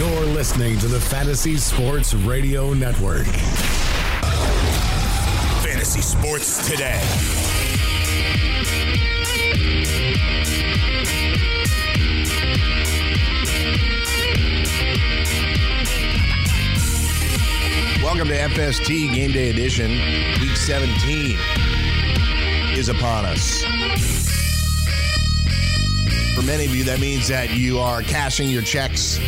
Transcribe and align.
You're 0.00 0.24
listening 0.24 0.78
to 0.78 0.88
the 0.88 0.98
Fantasy 0.98 1.58
Sports 1.58 2.14
Radio 2.14 2.72
Network. 2.72 3.26
Fantasy 5.62 6.00
Sports 6.00 6.66
Today. 6.66 6.98
Welcome 18.02 18.28
to 18.28 18.38
FST 18.38 19.12
Game 19.12 19.32
Day 19.32 19.50
Edition. 19.50 19.90
Week 20.40 20.56
17 20.56 21.38
is 22.72 22.88
upon 22.88 23.26
us. 23.26 23.62
For 26.34 26.42
many 26.42 26.64
of 26.64 26.74
you, 26.74 26.84
that 26.84 27.00
means 27.00 27.28
that 27.28 27.50
you 27.50 27.78
are 27.78 28.02
cashing 28.02 28.48
your 28.48 28.62
checks 28.62 29.18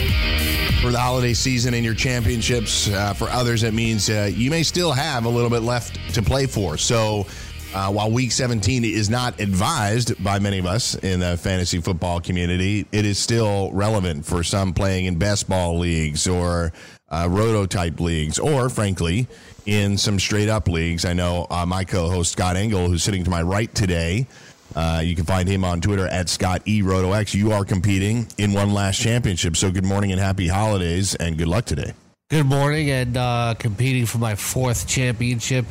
for 0.81 0.91
the 0.91 0.98
holiday 0.98 1.34
season 1.34 1.75
and 1.75 1.84
your 1.84 1.94
championships. 1.94 2.89
Uh, 2.89 3.12
for 3.12 3.28
others, 3.28 3.64
it 3.64 3.75
means 3.75 4.09
uh, 4.09 4.31
you 4.33 4.50
may 4.50 4.62
still 4.62 4.92
have 4.92 5.25
a 5.25 5.28
little 5.28 5.50
bit 5.50 5.62
left 5.62 5.98
to 6.14 6.22
play 6.22 6.47
for. 6.47 6.78
So, 6.78 7.27
uh, 7.75 7.91
while 7.91 8.11
week 8.11 8.33
17 8.33 8.84
is 8.84 9.11
not 9.11 9.41
advised 9.41 10.22
by 10.22 10.39
many 10.39 10.59
of 10.59 10.67
us 10.67 10.94
in 10.97 11.20
the 11.20 11.36
fantasy 11.36 11.81
football 11.81 12.20
community, 12.20 12.86
it 12.92 13.05
is 13.05 13.19
still 13.19 13.72
relevant 13.72 14.25
for 14.25 14.42
some 14.44 14.72
playing 14.72 15.06
in 15.06 15.16
best 15.19 15.48
ball 15.48 15.78
leagues 15.78 16.27
or 16.28 16.72
uh, 17.11 17.27
roto 17.31 17.66
type 17.66 17.98
leagues, 18.00 18.39
or 18.39 18.69
frankly, 18.69 19.27
in 19.66 19.97
some 19.98 20.19
straight 20.19 20.48
up 20.48 20.69
leagues. 20.69 21.05
I 21.05 21.12
know 21.12 21.47
uh, 21.50 21.66
my 21.66 21.84
co 21.84 22.09
host 22.09 22.33
Scott 22.33 22.56
Engel, 22.56 22.89
who's 22.89 23.03
sitting 23.03 23.25
to 23.25 23.31
my 23.31 23.42
right 23.42 23.72
today, 23.75 24.27
uh, 24.75 25.01
you 25.05 25.15
can 25.15 25.25
find 25.25 25.48
him 25.48 25.65
on 25.65 25.81
Twitter 25.81 26.06
at 26.09 26.28
Scott 26.28 26.62
E 26.67 26.83
Roto 26.83 27.12
X. 27.12 27.34
You 27.34 27.53
are 27.53 27.65
competing 27.65 28.27
in 28.39 28.53
one 28.53 28.73
last 28.73 29.01
championship. 29.01 29.56
So 29.56 29.70
good 29.70 29.84
morning 29.84 30.12
and 30.12 30.20
happy 30.20 30.48
holidays 30.48 31.15
and 31.15 31.37
good 31.39 31.48
luck 31.48 31.65
today. 31.65 31.92
Good 32.31 32.47
morning 32.47 32.91
and 32.91 33.17
uh, 33.17 33.55
competing 33.59 34.06
for 34.06 34.19
my 34.19 34.34
fourth 34.34 34.89
championship 34.89 35.67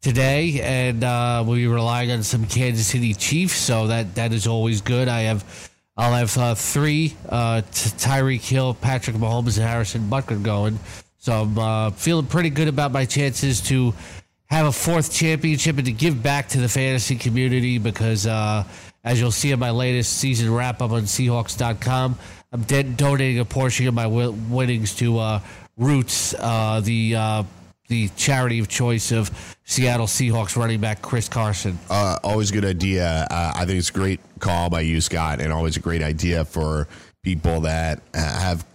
today, 0.00 0.60
and 0.60 1.04
uh, 1.04 1.44
we'll 1.46 1.56
be 1.56 1.68
relying 1.68 2.10
on 2.10 2.24
some 2.24 2.44
Kansas 2.46 2.88
City 2.88 3.14
Chiefs. 3.14 3.56
So 3.56 3.86
that 3.86 4.16
that 4.16 4.32
is 4.32 4.46
always 4.46 4.80
good. 4.80 5.08
I 5.08 5.20
have. 5.22 5.70
I'll 5.96 6.14
have 6.14 6.36
uh, 6.38 6.54
three 6.54 7.14
uh, 7.28 7.60
Tyreek 7.70 8.40
Hill, 8.40 8.74
Patrick 8.74 9.14
Mahomes, 9.14 9.58
and 9.58 9.68
Harrison 9.68 10.08
Butker 10.08 10.42
going. 10.42 10.78
So 11.18 11.42
I'm 11.42 11.58
uh, 11.58 11.90
feeling 11.90 12.26
pretty 12.26 12.50
good 12.50 12.66
about 12.66 12.90
my 12.90 13.04
chances 13.04 13.60
to 13.68 13.94
have 14.52 14.66
a 14.66 14.72
fourth 14.72 15.10
championship 15.10 15.78
and 15.78 15.86
to 15.86 15.92
give 15.92 16.22
back 16.22 16.46
to 16.50 16.60
the 16.60 16.68
fantasy 16.68 17.16
community 17.16 17.78
because, 17.78 18.26
uh, 18.26 18.62
as 19.02 19.18
you'll 19.18 19.30
see 19.30 19.50
in 19.50 19.58
my 19.58 19.70
latest 19.70 20.18
season 20.18 20.52
wrap 20.52 20.82
up 20.82 20.90
on 20.90 21.04
Seahawks.com, 21.04 22.18
I'm 22.52 22.62
de- 22.64 22.82
donating 22.82 23.38
a 23.38 23.46
portion 23.46 23.88
of 23.88 23.94
my 23.94 24.02
w- 24.02 24.32
winnings 24.50 24.94
to 24.96 25.18
uh, 25.18 25.40
Roots, 25.78 26.34
uh, 26.38 26.82
the 26.84 27.16
uh, 27.16 27.44
the 27.88 28.10
charity 28.10 28.58
of 28.58 28.68
choice 28.68 29.10
of 29.10 29.30
Seattle 29.64 30.06
Seahawks 30.06 30.54
running 30.54 30.80
back 30.80 31.00
Chris 31.00 31.30
Carson. 31.30 31.78
Uh, 31.88 32.18
always 32.22 32.50
a 32.50 32.52
good 32.52 32.66
idea. 32.66 33.26
Uh, 33.30 33.52
I 33.54 33.64
think 33.64 33.78
it's 33.78 33.88
a 33.88 33.94
great 33.94 34.20
call 34.38 34.68
by 34.68 34.82
you, 34.82 35.00
Scott, 35.00 35.40
and 35.40 35.50
always 35.50 35.78
a 35.78 35.80
great 35.80 36.02
idea 36.02 36.44
for 36.44 36.88
people 37.22 37.62
that 37.62 38.02
have 38.12 38.66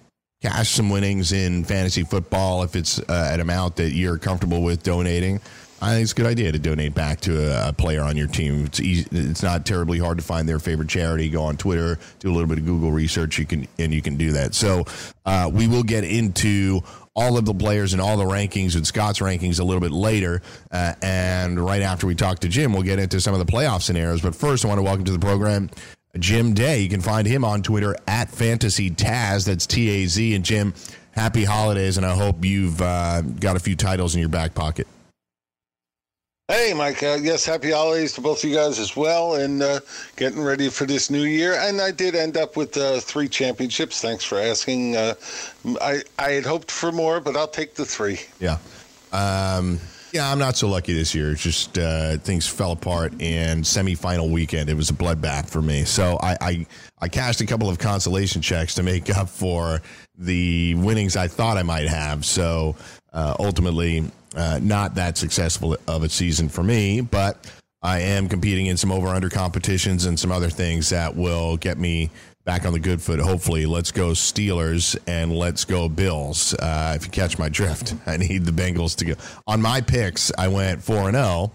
cash 0.41 0.69
some 0.69 0.89
winnings 0.89 1.33
in 1.33 1.63
fantasy 1.66 2.03
football 2.03 2.63
if 2.63 2.75
it's 2.75 2.99
uh, 2.99 3.29
an 3.31 3.41
amount 3.41 3.75
that 3.75 3.91
you're 3.91 4.17
comfortable 4.17 4.63
with 4.63 4.81
donating. 4.81 5.39
I 5.79 5.91
think 5.91 6.03
it's 6.03 6.11
a 6.11 6.15
good 6.15 6.25
idea 6.25 6.51
to 6.51 6.57
donate 6.57 6.95
back 6.95 7.21
to 7.21 7.67
a, 7.67 7.71
player 7.71 8.01
on 8.01 8.17
your 8.17 8.27
team. 8.27 8.65
It's 8.65 8.79
easy, 8.79 9.07
it's 9.11 9.43
not 9.43 9.65
terribly 9.65 9.99
hard 9.99 10.17
to 10.17 10.23
find 10.23 10.49
their 10.49 10.57
favorite 10.57 10.89
charity. 10.89 11.29
Go 11.29 11.43
on 11.43 11.55
Twitter, 11.55 11.99
do 12.19 12.31
a 12.31 12.33
little 12.33 12.47
bit 12.47 12.57
of 12.57 12.65
Google 12.65 12.91
research. 12.91 13.38
You 13.38 13.45
can 13.45 13.67
and 13.77 13.93
you 13.93 14.01
can 14.01 14.17
do 14.17 14.31
that. 14.31 14.55
So 14.55 14.85
uh, 15.25 15.51
we 15.53 15.67
will 15.67 15.83
get 15.83 16.03
into 16.03 16.81
all 17.16 17.37
of 17.37 17.45
the 17.45 17.53
players 17.53 17.93
and 17.93 18.01
all 18.01 18.17
the 18.17 18.25
rankings 18.25 18.75
and 18.75 18.87
Scott's 18.87 19.19
rankings 19.19 19.59
a 19.59 19.63
little 19.63 19.81
bit 19.81 19.91
later. 19.91 20.41
Uh, 20.71 20.93
and 21.01 21.59
right 21.59 21.81
after 21.83 22.07
we 22.07 22.16
talk 22.16 22.39
to 22.39 22.47
Jim, 22.47 22.73
we'll 22.73 22.83
get 22.83 22.97
into 22.97 23.21
some 23.21 23.35
of 23.35 23.45
the 23.45 23.51
playoff 23.51 23.83
scenarios. 23.83 24.21
But 24.21 24.35
first, 24.35 24.66
I 24.66 24.67
want 24.67 24.79
to 24.79 24.83
welcome 24.83 25.05
to 25.05 25.11
the 25.11 25.19
program 25.19 25.69
Jim 26.17 26.55
Day. 26.55 26.79
You 26.79 26.89
can 26.89 27.01
find 27.01 27.27
him 27.27 27.45
on 27.45 27.61
Twitter 27.61 27.95
at 28.07 28.31
Fantasy 28.31 28.89
Taz. 28.89 29.45
That's 29.45 29.67
T 29.67 29.89
A 29.89 30.07
Z. 30.07 30.33
And 30.33 30.43
Jim, 30.43 30.73
happy 31.11 31.43
holidays, 31.43 31.97
and 31.97 32.05
I 32.05 32.16
hope 32.16 32.43
you've 32.43 32.81
uh, 32.81 33.21
got 33.21 33.55
a 33.55 33.59
few 33.59 33.75
titles 33.75 34.16
in 34.16 34.21
your 34.21 34.29
back 34.29 34.55
pocket. 34.55 34.87
Hey, 36.50 36.74
Mike. 36.74 37.03
Uh, 37.03 37.18
yes, 37.22 37.46
happy 37.46 37.72
holidays 37.72 38.13
to 38.13 38.22
both 38.22 38.41
of 38.41 38.50
you 38.50 38.56
guys 38.56 38.80
as 38.80 38.96
well, 38.96 39.34
and 39.35 39.62
uh, 39.62 39.81
getting 40.16 40.41
ready 40.41 40.69
for 40.69 40.85
this 40.85 41.09
new 41.09 41.24
year. 41.24 41.56
And 41.59 41.81
I 41.81 41.91
did 41.91 42.16
end 42.16 42.38
up 42.38 42.56
with 42.56 42.78
uh, 42.78 43.02
three 43.02 43.28
championships. 43.28 44.00
Thanks 44.00 44.24
for 44.24 44.40
asking. 44.40 44.96
Uh, 44.96 45.16
I 45.81 46.03
I 46.18 46.30
had 46.31 46.46
hoped 46.46 46.72
for 46.72 46.94
more, 46.94 47.19
but 47.19 47.35
I'll 47.35 47.50
take 47.50 47.75
the 47.75 47.84
three. 47.84 48.22
Yeah. 48.40 48.59
Um, 49.12 49.78
yeah, 50.13 50.31
I'm 50.31 50.40
not 50.40 50.56
so 50.56 50.69
lucky 50.69 50.94
this 50.94 51.13
year. 51.13 51.31
It's 51.31 51.44
just 51.44 51.78
uh, 51.78 52.18
things 52.19 52.47
fell 52.47 52.72
apart, 52.72 53.12
and 53.19 53.62
semifinal 53.66 54.31
weekend 54.31 54.69
it 54.69 54.75
was 54.75 54.90
a 54.90 54.94
bloodbath 54.94 55.50
for 55.50 55.62
me. 55.62 55.84
So 55.84 56.18
I, 56.24 56.38
I 56.40 56.66
I 57.02 57.09
cashed 57.09 57.41
a 57.41 57.46
couple 57.46 57.69
of 57.69 57.78
consolation 57.78 58.41
checks 58.41 58.74
to 58.75 58.84
make 58.84 59.14
up 59.18 59.28
for 59.28 59.81
the 60.18 60.75
winnings 60.75 61.18
I 61.18 61.28
thought 61.28 61.58
I 61.58 61.64
might 61.64 61.90
have. 61.90 62.24
So 62.24 62.78
uh, 63.17 63.35
ultimately, 63.39 64.03
uh, 64.35 64.59
not 64.61 64.94
that 64.94 65.17
successful 65.17 65.75
of 65.88 66.03
a 66.03 66.09
season 66.09 66.47
for 66.47 66.61
me, 66.61 67.01
but 67.01 67.51
I 67.81 68.00
am 68.01 68.29
competing 68.29 68.67
in 68.67 68.78
some 68.78 68.91
over 68.91 69.07
under 69.07 69.28
competitions 69.28 70.05
and 70.05 70.19
some 70.19 70.31
other 70.31 70.51
things 70.51 70.89
that 70.89 71.16
will 71.16 71.57
get 71.57 71.79
me 71.79 72.11
back 72.45 72.63
on 72.63 72.73
the 72.73 72.79
good 72.79 73.01
foot. 73.01 73.19
Hopefully, 73.19 73.66
let's 73.66 73.91
go 73.91 74.09
Steelers 74.11 74.95
and 75.07 75.35
let's 75.35 75.66
go 75.66 75.89
Bills. 75.89 76.53
Uh, 76.53 76.94
if 76.95 77.05
you 77.05 77.11
catch 77.11 77.39
my 77.39 77.50
drift, 77.50 77.95
I 78.05 78.17
need 78.17 78.45
the 78.45 78.51
Bengals 78.51 78.95
to 78.97 79.05
go. 79.05 79.13
On 79.47 79.59
my 79.63 79.81
picks, 79.81 80.31
I 80.38 80.47
went 80.47 80.84
4 80.84 81.09
and 81.09 81.17
0. 81.17 81.51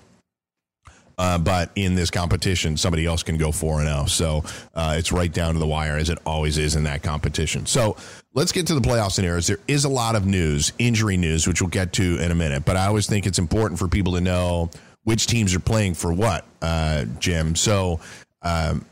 Uh, 1.19 1.39
but 1.39 1.71
in 1.77 1.95
this 1.95 2.11
competition, 2.11 2.77
somebody 2.77 3.06
else 3.06 3.23
can 3.23 3.37
go 3.37 3.53
4 3.53 3.81
and 3.81 3.89
0. 3.89 4.06
So 4.06 4.45
uh, 4.75 4.95
it's 4.99 5.12
right 5.12 5.33
down 5.33 5.55
to 5.55 5.59
the 5.59 5.67
wire, 5.67 5.97
as 5.97 6.11
it 6.11 6.19
always 6.25 6.59
is 6.59 6.75
in 6.75 6.84
that 6.84 7.03
competition. 7.03 7.67
So 7.67 7.97
let's 8.34 8.53
get 8.53 8.67
to 8.69 8.75
the 8.75 8.81
playoff 8.81 9.12
scenarios. 9.12 9.47
There 9.47 9.61
is 9.69 9.84
a 9.84 9.89
lot 9.89 10.17
of 10.17 10.27
news, 10.27 10.73
injury 10.78 11.17
news, 11.17 11.47
which 11.47 11.61
we'll 11.61 11.71
get 11.71 11.93
to 11.95 12.19
in 12.19 12.31
a 12.31 12.34
minute. 12.34 12.65
But 12.65 12.77
I 12.77 12.87
always 12.87 13.06
think 13.06 13.27
it's 13.27 13.39
important 13.39 13.78
for 13.78 13.89
people 13.89 14.15
to 14.15 14.21
know 14.21 14.71
which 15.05 15.27
teams 15.27 15.55
are 15.55 15.61
playing 15.61 15.95
for 15.95 16.12
what, 16.12 16.47
uh, 16.61 17.05
Jim. 17.19 17.56
So 17.56 18.00
um, 18.43 18.84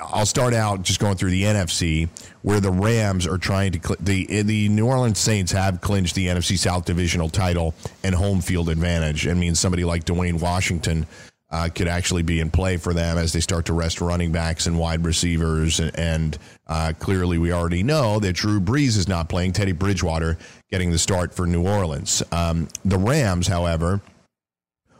I'll 0.00 0.26
start 0.26 0.54
out 0.54 0.82
just 0.82 1.00
going 1.00 1.16
through 1.16 1.30
the 1.30 1.42
NFC, 1.42 2.08
where 2.42 2.60
the 2.60 2.70
Rams 2.70 3.26
are 3.26 3.38
trying 3.38 3.72
to 3.72 3.80
cl- 3.80 3.96
the 4.00 4.42
the 4.42 4.68
New 4.68 4.86
Orleans 4.86 5.18
Saints 5.18 5.52
have 5.52 5.80
clinched 5.80 6.14
the 6.14 6.28
NFC 6.28 6.56
South 6.56 6.84
divisional 6.84 7.28
title 7.28 7.74
and 8.04 8.14
home 8.14 8.40
field 8.40 8.68
advantage. 8.68 9.26
It 9.26 9.34
means 9.34 9.58
somebody 9.58 9.84
like 9.84 10.04
Dwayne 10.04 10.40
Washington 10.40 11.06
uh, 11.50 11.68
could 11.74 11.88
actually 11.88 12.22
be 12.22 12.40
in 12.40 12.50
play 12.50 12.76
for 12.76 12.92
them 12.92 13.16
as 13.16 13.32
they 13.32 13.40
start 13.40 13.66
to 13.66 13.72
rest 13.72 14.00
running 14.00 14.32
backs 14.32 14.66
and 14.66 14.78
wide 14.78 15.04
receivers. 15.04 15.80
And, 15.80 16.36
uh, 16.66 16.92
clearly, 16.98 17.38
we 17.38 17.52
already 17.52 17.82
know 17.82 18.18
that 18.20 18.34
Drew 18.34 18.60
Brees 18.60 18.96
is 18.96 19.08
not 19.08 19.28
playing. 19.28 19.52
Teddy 19.52 19.72
Bridgewater 19.72 20.36
getting 20.70 20.90
the 20.90 20.98
start 20.98 21.32
for 21.32 21.46
New 21.46 21.66
Orleans. 21.66 22.22
Um, 22.30 22.68
the 22.84 22.98
Rams, 22.98 23.46
however, 23.46 24.02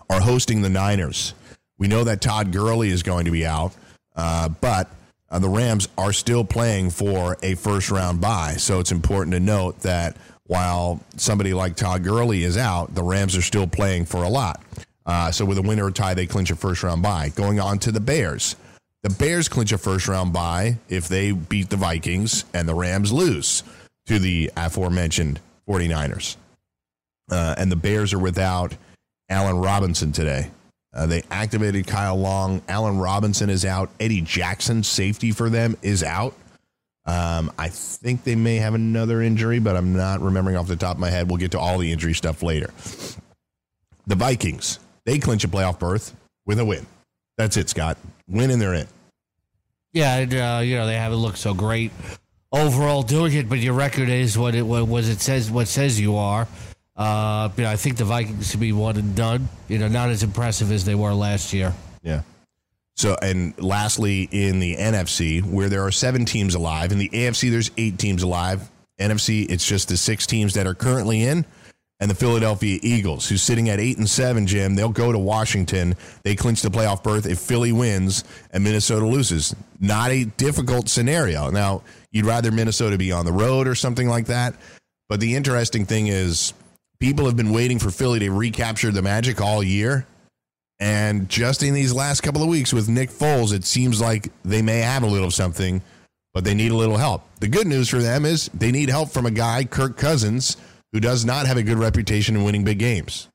are 0.08 0.20
hosting 0.20 0.62
the 0.62 0.70
Niners. 0.70 1.34
We 1.76 1.86
know 1.86 2.04
that 2.04 2.20
Todd 2.20 2.50
Gurley 2.52 2.88
is 2.88 3.02
going 3.02 3.26
to 3.26 3.30
be 3.30 3.46
out, 3.46 3.72
uh, 4.16 4.48
but 4.48 4.90
uh, 5.30 5.38
the 5.38 5.48
Rams 5.48 5.88
are 5.98 6.12
still 6.12 6.44
playing 6.44 6.90
for 6.90 7.36
a 7.42 7.54
first 7.54 7.90
round 7.90 8.20
bye. 8.20 8.54
So 8.58 8.80
it's 8.80 8.90
important 8.90 9.34
to 9.34 9.40
note 9.40 9.80
that 9.80 10.16
while 10.44 11.00
somebody 11.16 11.52
like 11.52 11.76
Todd 11.76 12.02
Gurley 12.02 12.42
is 12.42 12.56
out, 12.56 12.94
the 12.94 13.02
Rams 13.02 13.36
are 13.36 13.42
still 13.42 13.66
playing 13.66 14.06
for 14.06 14.22
a 14.22 14.28
lot. 14.28 14.62
Uh, 15.08 15.32
so 15.32 15.44
with 15.44 15.56
a 15.56 15.62
winner 15.62 15.86
or 15.86 15.88
a 15.88 15.92
tie, 15.92 16.14
they 16.14 16.26
clinch 16.26 16.50
a 16.50 16.56
first 16.56 16.82
round 16.82 17.02
bye. 17.02 17.30
Going 17.30 17.58
on 17.58 17.78
to 17.80 17.90
the 17.90 17.98
Bears. 17.98 18.54
The 19.02 19.10
Bears 19.10 19.48
clinch 19.48 19.72
a 19.72 19.78
first 19.78 20.06
round 20.06 20.32
bye 20.32 20.76
if 20.88 21.08
they 21.08 21.32
beat 21.32 21.70
the 21.70 21.76
Vikings 21.76 22.44
and 22.52 22.68
the 22.68 22.74
Rams 22.74 23.10
lose 23.10 23.62
to 24.06 24.18
the 24.18 24.50
aforementioned 24.56 25.40
49ers. 25.68 26.36
Uh, 27.30 27.54
and 27.56 27.72
the 27.72 27.76
Bears 27.76 28.12
are 28.12 28.18
without 28.18 28.76
Allen 29.30 29.58
Robinson 29.58 30.12
today. 30.12 30.50
Uh, 30.94 31.06
they 31.06 31.22
activated 31.30 31.86
Kyle 31.86 32.16
Long. 32.16 32.62
Allen 32.68 32.98
Robinson 32.98 33.50
is 33.50 33.64
out. 33.64 33.90
Eddie 34.00 34.22
Jackson, 34.22 34.82
safety 34.82 35.32
for 35.32 35.48
them, 35.48 35.76
is 35.82 36.02
out. 36.02 36.34
Um, 37.06 37.52
I 37.58 37.68
think 37.68 38.24
they 38.24 38.34
may 38.34 38.56
have 38.56 38.74
another 38.74 39.22
injury, 39.22 39.58
but 39.58 39.76
I'm 39.76 39.94
not 39.94 40.20
remembering 40.20 40.56
off 40.56 40.66
the 40.66 40.76
top 40.76 40.96
of 40.96 41.00
my 41.00 41.08
head. 41.08 41.28
We'll 41.28 41.38
get 41.38 41.52
to 41.52 41.58
all 41.58 41.78
the 41.78 41.90
injury 41.92 42.14
stuff 42.14 42.42
later. 42.42 42.70
The 44.06 44.14
Vikings, 44.14 44.78
they 45.08 45.18
clinch 45.18 45.42
a 45.42 45.48
playoff 45.48 45.78
berth 45.78 46.14
with 46.44 46.58
a 46.58 46.64
win. 46.64 46.86
That's 47.38 47.56
it, 47.56 47.70
Scott. 47.70 47.96
Win 48.28 48.50
and 48.50 48.60
they're 48.60 48.74
in. 48.74 48.86
Yeah, 49.94 50.16
and, 50.16 50.34
uh, 50.34 50.60
you 50.62 50.76
know 50.76 50.86
they 50.86 50.96
haven't 50.96 51.18
looked 51.18 51.38
so 51.38 51.54
great 51.54 51.92
overall 52.52 53.02
doing 53.02 53.32
it, 53.32 53.48
but 53.48 53.58
your 53.58 53.72
record 53.72 54.10
is 54.10 54.36
what 54.36 54.54
it 54.54 54.62
what 54.62 54.86
was 54.86 55.08
it 55.08 55.20
says 55.20 55.50
what 55.50 55.66
says 55.66 55.98
you 55.98 56.16
are. 56.16 56.46
Uh, 56.94 57.48
you 57.56 57.62
know, 57.62 57.70
I 57.70 57.76
think 57.76 57.96
the 57.96 58.04
Vikings 58.04 58.50
should 58.50 58.60
be 58.60 58.72
one 58.72 58.96
and 58.96 59.14
done. 59.14 59.48
You 59.68 59.78
know, 59.78 59.88
not 59.88 60.10
as 60.10 60.22
impressive 60.22 60.70
as 60.72 60.84
they 60.84 60.94
were 60.94 61.14
last 61.14 61.54
year. 61.54 61.72
Yeah. 62.02 62.22
So, 62.96 63.16
and 63.22 63.56
lastly, 63.62 64.28
in 64.30 64.58
the 64.58 64.76
NFC, 64.76 65.42
where 65.42 65.68
there 65.68 65.84
are 65.86 65.92
seven 65.92 66.24
teams 66.24 66.56
alive, 66.56 66.90
in 66.90 66.98
the 66.98 67.08
AFC, 67.08 67.50
there's 67.50 67.70
eight 67.78 67.96
teams 67.96 68.24
alive. 68.24 68.68
NFC, 68.98 69.48
it's 69.48 69.64
just 69.64 69.88
the 69.88 69.96
six 69.96 70.26
teams 70.26 70.54
that 70.54 70.66
are 70.66 70.74
currently 70.74 71.22
in, 71.22 71.46
and 72.00 72.10
the 72.10 72.14
Philadelphia 72.14 72.78
Eagles, 72.82 73.28
who's 73.28 73.42
sitting 73.42 73.68
at 73.68 73.80
eight 73.80 73.98
and 73.98 74.08
seven. 74.08 74.46
Jim, 74.46 74.74
they'll 74.74 74.88
go 74.88 75.10
to 75.10 75.18
Washington. 75.18 75.96
They 76.22 76.36
clinch 76.36 76.62
the 76.62 76.68
playoff 76.68 77.02
berth 77.02 77.26
if 77.26 77.38
Philly 77.38 77.72
wins 77.72 78.24
and 78.52 78.62
Minnesota 78.62 79.06
loses. 79.06 79.54
Not 79.80 80.10
a 80.10 80.24
difficult 80.24 80.88
scenario. 80.88 81.50
Now, 81.50 81.82
you'd 82.12 82.26
rather 82.26 82.52
Minnesota 82.52 82.96
be 82.96 83.12
on 83.12 83.24
the 83.24 83.32
road 83.32 83.66
or 83.66 83.74
something 83.74 84.08
like 84.08 84.26
that, 84.26 84.54
but 85.08 85.20
the 85.20 85.34
interesting 85.34 85.86
thing 85.86 86.06
is, 86.06 86.52
people 87.00 87.26
have 87.26 87.36
been 87.36 87.52
waiting 87.52 87.78
for 87.78 87.90
Philly 87.90 88.18
to 88.20 88.30
recapture 88.30 88.90
the 88.90 89.02
magic 89.02 89.40
all 89.40 89.62
year. 89.62 90.06
And 90.80 91.28
just 91.28 91.62
in 91.62 91.74
these 91.74 91.92
last 91.92 92.20
couple 92.20 92.42
of 92.42 92.48
weeks 92.48 92.72
with 92.72 92.88
Nick 92.88 93.10
Foles, 93.10 93.52
it 93.52 93.64
seems 93.64 94.00
like 94.00 94.30
they 94.44 94.62
may 94.62 94.78
have 94.78 95.02
a 95.02 95.06
little 95.06 95.30
something, 95.30 95.82
but 96.34 96.44
they 96.44 96.54
need 96.54 96.70
a 96.70 96.76
little 96.76 96.96
help. 96.96 97.22
The 97.40 97.48
good 97.48 97.66
news 97.66 97.88
for 97.88 97.98
them 97.98 98.24
is 98.24 98.48
they 98.54 98.70
need 98.70 98.88
help 98.88 99.10
from 99.10 99.26
a 99.26 99.30
guy, 99.30 99.64
Kirk 99.64 99.96
Cousins, 99.96 100.56
who 100.92 101.00
does 101.00 101.24
not 101.24 101.46
have 101.46 101.56
a 101.56 101.62
good 101.62 101.78
reputation 101.78 102.36
in 102.36 102.44
winning 102.44 102.64
big 102.64 102.78
games. 102.78 103.28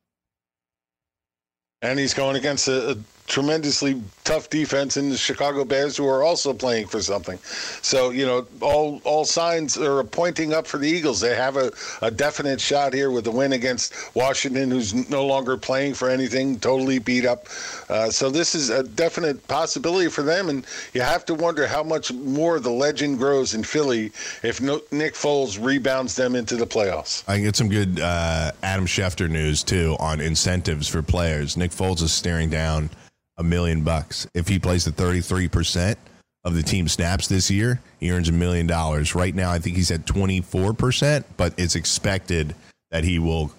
And 1.82 2.00
he's 2.00 2.14
going 2.14 2.36
against 2.38 2.68
a, 2.68 2.98
tremendously 3.28 4.02
tough 4.24 4.50
defense 4.50 4.98
in 4.98 5.10
the 5.10 5.18
Chicago 5.18 5.66
Bears, 5.66 5.98
who 5.98 6.08
are 6.08 6.24
also 6.24 6.54
playing 6.54 6.88
for 6.88 7.02
something. 7.02 7.38
So 7.82 8.10
you 8.10 8.26
know, 8.26 8.46
all 8.62 9.02
all 9.04 9.26
signs 9.26 9.78
are 9.78 10.04
pointing 10.04 10.54
up 10.54 10.68
for 10.68 10.78
the 10.78 10.88
Eagles. 10.88 11.20
They 11.20 11.36
have 11.36 11.58
a, 11.58 11.72
a 12.02 12.12
definite 12.12 12.60
shot 12.60 12.94
here 12.94 13.12
with 13.12 13.24
the 13.24 13.32
win 13.32 13.54
against 13.54 13.94
Washington, 14.16 14.72
who's 14.72 14.94
no 15.10 15.26
longer 15.26 15.58
playing 15.58 15.94
for 15.94 16.10
anything, 16.10 16.60
totally 16.60 17.00
beat 17.00 17.26
up. 17.26 17.48
Uh, 17.90 18.10
so 18.10 18.30
this 18.30 18.56
is 18.56 18.70
a 18.70 18.84
definite 18.84 19.46
possibility 19.48 20.10
for 20.10 20.24
them, 20.24 20.50
and 20.50 20.66
you 20.94 21.02
have 21.02 21.26
to 21.26 21.34
wonder 21.34 21.68
how 21.68 21.84
much 21.84 22.12
more 22.12 22.60
the 22.60 22.72
legend 22.72 23.18
grows 23.18 23.54
in 23.54 23.64
Philly 23.64 24.12
if 24.44 24.62
no, 24.62 24.82
Nick 24.92 25.14
Foles 25.14 25.64
rebounds 25.64 26.16
them 26.16 26.36
into 26.36 26.56
the 26.56 26.68
playoffs. 26.68 27.24
I 27.28 27.40
get 27.40 27.56
some 27.56 27.70
good 27.70 28.00
uh, 28.00 28.52
Adam 28.62 28.86
Schefter 28.86 29.30
news 29.30 29.64
too 29.64 29.96
on 30.00 30.20
incentives 30.20 30.88
for 30.88 31.02
players. 31.02 31.58
Nick 31.58 31.72
Foles 31.72 32.02
is 32.02 32.12
staring 32.12 32.50
down 32.50 32.90
a 33.38 33.44
million 33.44 33.84
bucks. 33.84 34.28
If 34.34 34.48
he 34.48 34.60
plays 34.60 34.86
the 34.86 34.92
33% 34.92 35.96
of 36.44 36.56
the 36.56 36.64
team 36.64 36.88
snaps 36.88 37.28
this 37.28 37.50
year, 37.50 37.82
he 38.00 38.12
earns 38.12 38.30
a 38.30 38.34
million 38.34 38.68
dollars. 38.68 39.16
Right 39.16 39.34
now, 39.34 39.52
I 39.52 39.60
think 39.60 39.76
he's 39.76 39.92
at 39.92 40.06
24%, 40.06 41.24
but 41.38 41.54
it's 41.58 41.76
expected 41.76 42.56
that 42.92 43.04
he 43.04 43.20
will 43.20 43.52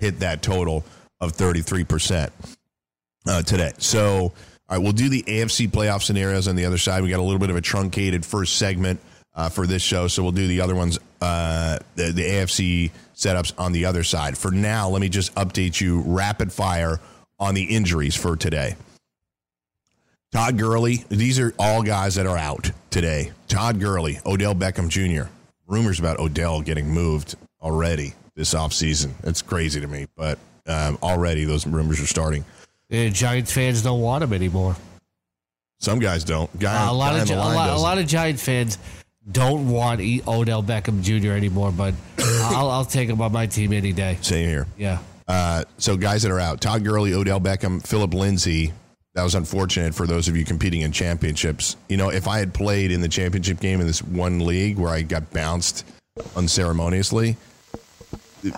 hit 0.00 0.20
that 0.20 0.42
total 0.42 0.84
of 1.20 1.32
33% 1.32 2.30
uh, 3.26 3.42
today. 3.42 3.72
So, 3.78 4.06
all 4.18 4.32
right, 4.70 4.78
we'll 4.78 4.92
do 4.92 5.08
the 5.08 5.22
AFC 5.22 5.68
playoff 5.68 6.02
scenarios 6.02 6.48
on 6.48 6.56
the 6.56 6.64
other 6.64 6.78
side. 6.78 7.02
We 7.02 7.10
got 7.10 7.20
a 7.20 7.22
little 7.22 7.38
bit 7.38 7.50
of 7.50 7.56
a 7.56 7.60
truncated 7.60 8.24
first 8.24 8.56
segment 8.56 9.00
uh, 9.34 9.48
for 9.48 9.66
this 9.66 9.82
show, 9.82 10.08
so 10.08 10.22
we'll 10.22 10.32
do 10.32 10.46
the 10.46 10.60
other 10.60 10.74
ones, 10.74 10.98
uh, 11.20 11.78
the, 11.94 12.12
the 12.12 12.22
AFC 12.22 12.90
setups 13.14 13.52
on 13.58 13.72
the 13.72 13.84
other 13.84 14.02
side. 14.02 14.36
For 14.36 14.50
now, 14.50 14.88
let 14.88 15.00
me 15.00 15.08
just 15.08 15.34
update 15.34 15.80
you 15.80 16.00
rapid 16.00 16.52
fire 16.52 17.00
on 17.38 17.54
the 17.54 17.64
injuries 17.64 18.16
for 18.16 18.36
today. 18.36 18.76
Todd 20.32 20.58
Gurley, 20.58 21.04
these 21.08 21.38
are 21.38 21.54
all 21.58 21.82
guys 21.82 22.16
that 22.16 22.26
are 22.26 22.36
out 22.36 22.70
today. 22.90 23.32
Todd 23.48 23.80
Gurley, 23.80 24.18
Odell 24.26 24.54
Beckham 24.54 24.88
Jr. 24.88 25.28
Rumors 25.66 25.98
about 25.98 26.18
Odell 26.18 26.60
getting 26.62 26.88
moved 26.88 27.36
already 27.60 28.14
this 28.34 28.54
offseason. 28.54 29.12
It's 29.24 29.40
crazy 29.42 29.80
to 29.80 29.86
me, 29.86 30.06
but 30.16 30.38
um, 30.66 30.98
already 31.02 31.44
those 31.44 31.66
rumors 31.66 32.00
are 32.00 32.06
starting. 32.06 32.44
Uh, 32.92 33.08
Giants 33.08 33.52
fans 33.52 33.82
don't 33.82 34.00
want 34.00 34.22
him 34.24 34.32
anymore. 34.32 34.76
Some 35.80 35.98
guys 35.98 36.24
don't. 36.24 36.56
Guy, 36.58 36.86
Uh, 36.86 36.90
a 36.90 36.94
lot 36.94 37.16
of 37.18 37.30
a 37.30 37.34
lot, 37.36 37.70
a 37.70 37.76
lot 37.76 37.98
of 37.98 38.06
Giant 38.06 38.38
fans 38.40 38.78
don't 39.30 39.68
want 39.68 40.00
E- 40.00 40.22
Odell 40.26 40.62
Beckham 40.62 41.02
Jr. 41.02 41.32
anymore, 41.32 41.72
but 41.72 41.94
I'll, 42.18 42.70
I'll 42.70 42.84
take 42.84 43.08
him 43.08 43.20
on 43.20 43.32
my 43.32 43.46
team 43.46 43.72
any 43.72 43.92
day. 43.92 44.18
Same 44.22 44.48
here. 44.48 44.66
Yeah. 44.78 44.98
Uh, 45.28 45.64
so 45.78 45.96
guys 45.96 46.22
that 46.22 46.30
are 46.30 46.38
out: 46.40 46.60
Todd 46.60 46.84
Gurley, 46.84 47.12
Odell 47.14 47.40
Beckham, 47.40 47.84
Philip 47.86 48.14
Lindsay. 48.14 48.72
That 49.16 49.24
was 49.24 49.34
unfortunate 49.34 49.94
for 49.94 50.06
those 50.06 50.28
of 50.28 50.36
you 50.36 50.44
competing 50.44 50.82
in 50.82 50.92
championships. 50.92 51.76
You 51.88 51.96
know, 51.96 52.10
if 52.10 52.28
I 52.28 52.38
had 52.38 52.52
played 52.52 52.92
in 52.92 53.00
the 53.00 53.08
championship 53.08 53.60
game 53.60 53.80
in 53.80 53.86
this 53.86 54.02
one 54.02 54.44
league 54.44 54.76
where 54.78 54.90
I 54.92 55.00
got 55.00 55.30
bounced 55.32 55.86
unceremoniously, 56.36 57.38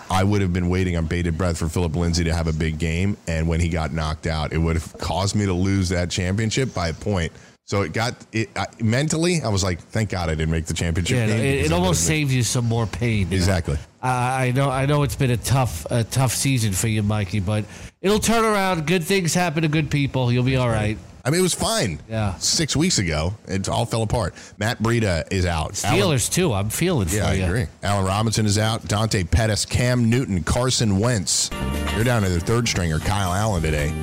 I 0.09 0.25
would 0.25 0.41
have 0.41 0.51
been 0.51 0.67
waiting 0.69 0.97
on 0.97 1.05
bated 1.05 1.37
breath 1.37 1.57
for 1.57 1.69
Philip 1.69 1.95
Lindsay 1.95 2.25
to 2.25 2.33
have 2.35 2.47
a 2.47 2.53
big 2.53 2.77
game. 2.77 3.15
And 3.25 3.47
when 3.47 3.61
he 3.61 3.69
got 3.69 3.93
knocked 3.93 4.27
out, 4.27 4.51
it 4.51 4.57
would 4.57 4.75
have 4.75 4.97
caused 4.97 5.33
me 5.33 5.45
to 5.45 5.53
lose 5.53 5.87
that 5.89 6.09
championship 6.09 6.73
by 6.73 6.89
a 6.89 6.93
point. 6.93 7.31
So 7.65 7.83
it 7.83 7.93
got 7.93 8.15
it 8.33 8.49
I, 8.57 8.65
mentally. 8.81 9.41
I 9.41 9.47
was 9.47 9.63
like, 9.63 9.79
thank 9.79 10.09
God 10.09 10.27
I 10.29 10.35
didn't 10.35 10.51
make 10.51 10.65
the 10.65 10.73
championship 10.73 11.15
Yeah, 11.15 11.27
game. 11.27 11.39
it, 11.39 11.65
it 11.67 11.71
almost 11.71 12.05
saves 12.05 12.35
you 12.35 12.43
some 12.43 12.65
more 12.65 12.85
pain. 12.85 13.19
you 13.19 13.25
know? 13.25 13.35
exactly. 13.37 13.77
I 14.01 14.47
I 14.47 14.51
know, 14.51 14.69
I 14.69 14.85
know, 14.87 15.03
it's 15.03 15.15
been 15.15 15.31
a 15.31 15.37
tough, 15.37 15.85
a 15.89 16.03
tough 16.03 16.33
season 16.33 16.73
for 16.73 16.87
you, 16.87 17.01
Mikey, 17.03 17.39
but 17.39 17.63
it'll 18.01 18.19
turn 18.19 18.45
around. 18.45 18.87
Good 18.87 19.03
things 19.03 19.33
happen 19.33 19.63
to 19.63 19.67
good 19.67 19.89
people. 19.91 20.31
You'll 20.31 20.43
be 20.43 20.55
all 20.57 20.69
right. 20.69 20.97
I 21.25 21.31
mean, 21.31 21.41
it 21.41 21.43
was 21.43 21.53
fine. 21.53 21.99
Yeah. 22.09 22.35
Six 22.37 22.75
weeks 22.75 22.97
ago, 22.97 23.33
it 23.45 23.67
all 23.67 23.85
fell 23.85 24.03
apart. 24.03 24.33
Matt 24.57 24.81
Breida 24.81 25.27
is 25.31 25.45
out. 25.45 25.73
Steelers 25.73 26.31
too. 26.31 26.53
I'm 26.53 26.69
feeling 26.69 27.09
Yeah, 27.11 27.27
I 27.27 27.33
you. 27.33 27.43
agree. 27.45 27.65
Allen 27.83 28.05
Robinson 28.05 28.45
is 28.45 28.57
out. 28.57 28.87
Dante 28.87 29.23
Pettis, 29.25 29.65
Cam 29.65 30.09
Newton, 30.09 30.43
Carson 30.43 30.97
Wentz. 30.97 31.49
They're 31.93 32.05
down 32.05 32.23
to 32.23 32.29
their 32.29 32.39
third 32.39 32.69
stringer, 32.69 32.99
Kyle 32.99 33.33
Allen 33.33 33.61
today. 33.61 33.93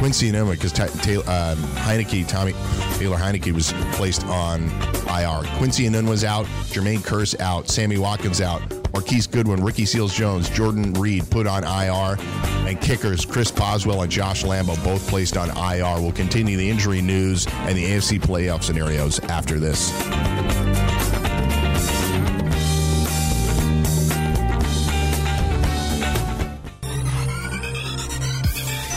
Quincy 0.00 0.30
Enunwa, 0.32 0.52
because 0.52 0.72
Taylor 0.72 1.22
um, 1.30 1.56
Heinicke, 1.76 2.26
Tommy 2.26 2.52
Taylor 2.98 3.16
Heinicke 3.16 3.52
was 3.52 3.72
placed 3.92 4.26
on 4.26 4.64
IR. 5.08 5.48
Quincy 5.58 5.88
Nunn 5.88 6.06
was 6.06 6.24
out. 6.24 6.44
Jermaine 6.66 6.98
Kearse 6.98 7.38
out. 7.40 7.68
Sammy 7.68 7.98
Watkins 7.98 8.40
out. 8.40 8.60
Marquise 8.94 9.26
Goodwin, 9.26 9.62
Ricky 9.64 9.86
Seals 9.86 10.14
Jones, 10.14 10.48
Jordan 10.48 10.92
Reed 10.94 11.28
put 11.28 11.48
on 11.48 11.64
IR, 11.64 12.16
and 12.64 12.80
kickers 12.80 13.24
Chris 13.24 13.50
Boswell 13.50 14.02
and 14.02 14.10
Josh 14.10 14.44
Lambo 14.44 14.82
both 14.84 15.04
placed 15.08 15.36
on 15.36 15.50
IR. 15.50 16.00
We'll 16.00 16.12
continue 16.12 16.56
the 16.56 16.70
injury 16.70 17.02
news 17.02 17.44
and 17.48 17.76
the 17.76 17.84
AFC 17.84 18.20
playoff 18.20 18.62
scenarios 18.62 19.18
after 19.24 19.58
this. 19.58 19.90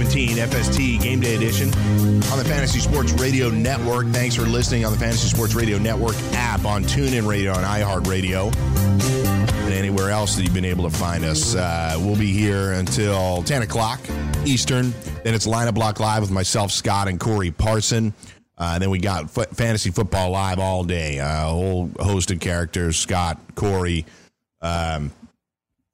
17 0.00 0.38
FST 0.38 1.02
Game 1.02 1.20
Day 1.20 1.34
Edition 1.34 1.68
on 1.68 2.38
the 2.38 2.44
Fantasy 2.46 2.80
Sports 2.80 3.12
Radio 3.12 3.50
Network. 3.50 4.06
Thanks 4.06 4.34
for 4.34 4.44
listening 4.44 4.86
on 4.86 4.92
the 4.92 4.98
Fantasy 4.98 5.28
Sports 5.28 5.54
Radio 5.54 5.76
Network 5.76 6.14
app 6.32 6.64
on 6.64 6.84
TuneIn 6.84 7.28
Radio 7.28 7.52
and 7.52 7.66
iHeartRadio 7.66 8.50
and 9.66 9.74
anywhere 9.74 10.08
else 10.08 10.36
that 10.36 10.42
you've 10.42 10.54
been 10.54 10.64
able 10.64 10.88
to 10.88 10.96
find 10.96 11.22
us. 11.22 11.54
Uh, 11.54 11.98
we'll 12.00 12.16
be 12.16 12.32
here 12.32 12.72
until 12.72 13.42
10 13.42 13.60
o'clock 13.60 14.00
Eastern. 14.46 14.94
Then 15.22 15.34
it's 15.34 15.46
Lineup 15.46 15.74
Block 15.74 16.00
Live 16.00 16.22
with 16.22 16.30
myself, 16.30 16.72
Scott, 16.72 17.06
and 17.06 17.20
Corey 17.20 17.50
Parson. 17.50 18.14
Uh, 18.56 18.78
then 18.78 18.88
we 18.88 19.00
got 19.00 19.24
F- 19.24 19.50
Fantasy 19.50 19.90
Football 19.90 20.30
Live 20.30 20.58
all 20.58 20.82
day. 20.82 21.20
Uh, 21.20 21.48
a 21.48 21.50
whole 21.50 21.90
host 22.00 22.30
of 22.30 22.40
characters 22.40 22.96
Scott, 22.96 23.38
Corey, 23.54 24.06
um, 24.62 25.12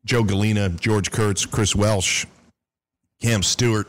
Joe 0.05 0.23
Galena, 0.23 0.69
George 0.69 1.11
Kurtz, 1.11 1.45
Chris 1.45 1.75
Welsh, 1.75 2.25
Cam 3.21 3.43
Stewart. 3.43 3.89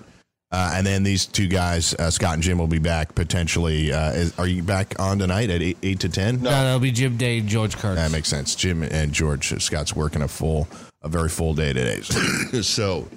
Uh, 0.57 0.71
and 0.73 0.87
then 0.87 1.03
these 1.03 1.27
two 1.27 1.47
guys, 1.47 1.93
uh, 1.93 2.09
Scott 2.09 2.33
and 2.33 2.41
Jim, 2.41 2.57
will 2.57 2.65
be 2.65 2.79
back 2.79 3.13
potentially. 3.13 3.93
Uh, 3.93 4.11
is, 4.13 4.39
are 4.39 4.47
you 4.47 4.63
back 4.63 4.99
on 4.99 5.19
tonight 5.19 5.51
at 5.51 5.61
8, 5.61 5.77
eight 5.83 5.99
to 5.99 6.09
10? 6.09 6.41
No, 6.41 6.49
that'll 6.49 6.79
be 6.79 6.89
Jim 6.89 7.15
Day 7.15 7.37
and 7.37 7.47
George 7.47 7.77
Kurtz. 7.77 8.01
That 8.01 8.09
makes 8.09 8.27
sense. 8.27 8.55
Jim 8.55 8.81
and 8.81 9.13
George. 9.13 9.53
Scott's 9.61 9.95
working 9.95 10.23
a 10.23 10.27
full, 10.27 10.67
a 11.03 11.09
very 11.09 11.29
full 11.29 11.53
day 11.53 11.73
today. 11.73 12.01
so, 12.63 13.07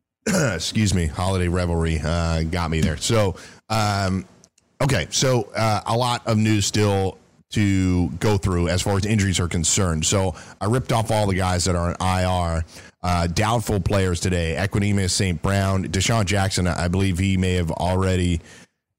excuse 0.26 0.92
me, 0.92 1.06
holiday 1.06 1.46
revelry 1.46 2.00
uh, 2.02 2.42
got 2.42 2.68
me 2.68 2.80
there. 2.80 2.96
So, 2.96 3.36
um, 3.68 4.24
okay, 4.82 5.06
so 5.10 5.52
uh, 5.54 5.82
a 5.86 5.96
lot 5.96 6.26
of 6.26 6.36
news 6.36 6.66
still 6.66 7.16
to 7.50 8.08
go 8.18 8.36
through 8.36 8.70
as 8.70 8.82
far 8.82 8.96
as 8.96 9.06
injuries 9.06 9.38
are 9.38 9.46
concerned. 9.46 10.04
So 10.04 10.34
I 10.60 10.66
ripped 10.66 10.90
off 10.90 11.12
all 11.12 11.28
the 11.28 11.36
guys 11.36 11.64
that 11.66 11.76
are 11.76 11.96
on 12.00 12.56
IR. 12.56 12.64
Uh, 13.02 13.26
doubtful 13.28 13.80
players 13.80 14.20
today: 14.20 14.56
Equanimeous 14.58 15.10
St. 15.10 15.40
Brown, 15.40 15.84
DeSean 15.84 16.24
Jackson. 16.24 16.66
I 16.66 16.88
believe 16.88 17.18
he 17.18 17.36
may 17.36 17.54
have 17.54 17.70
already 17.70 18.40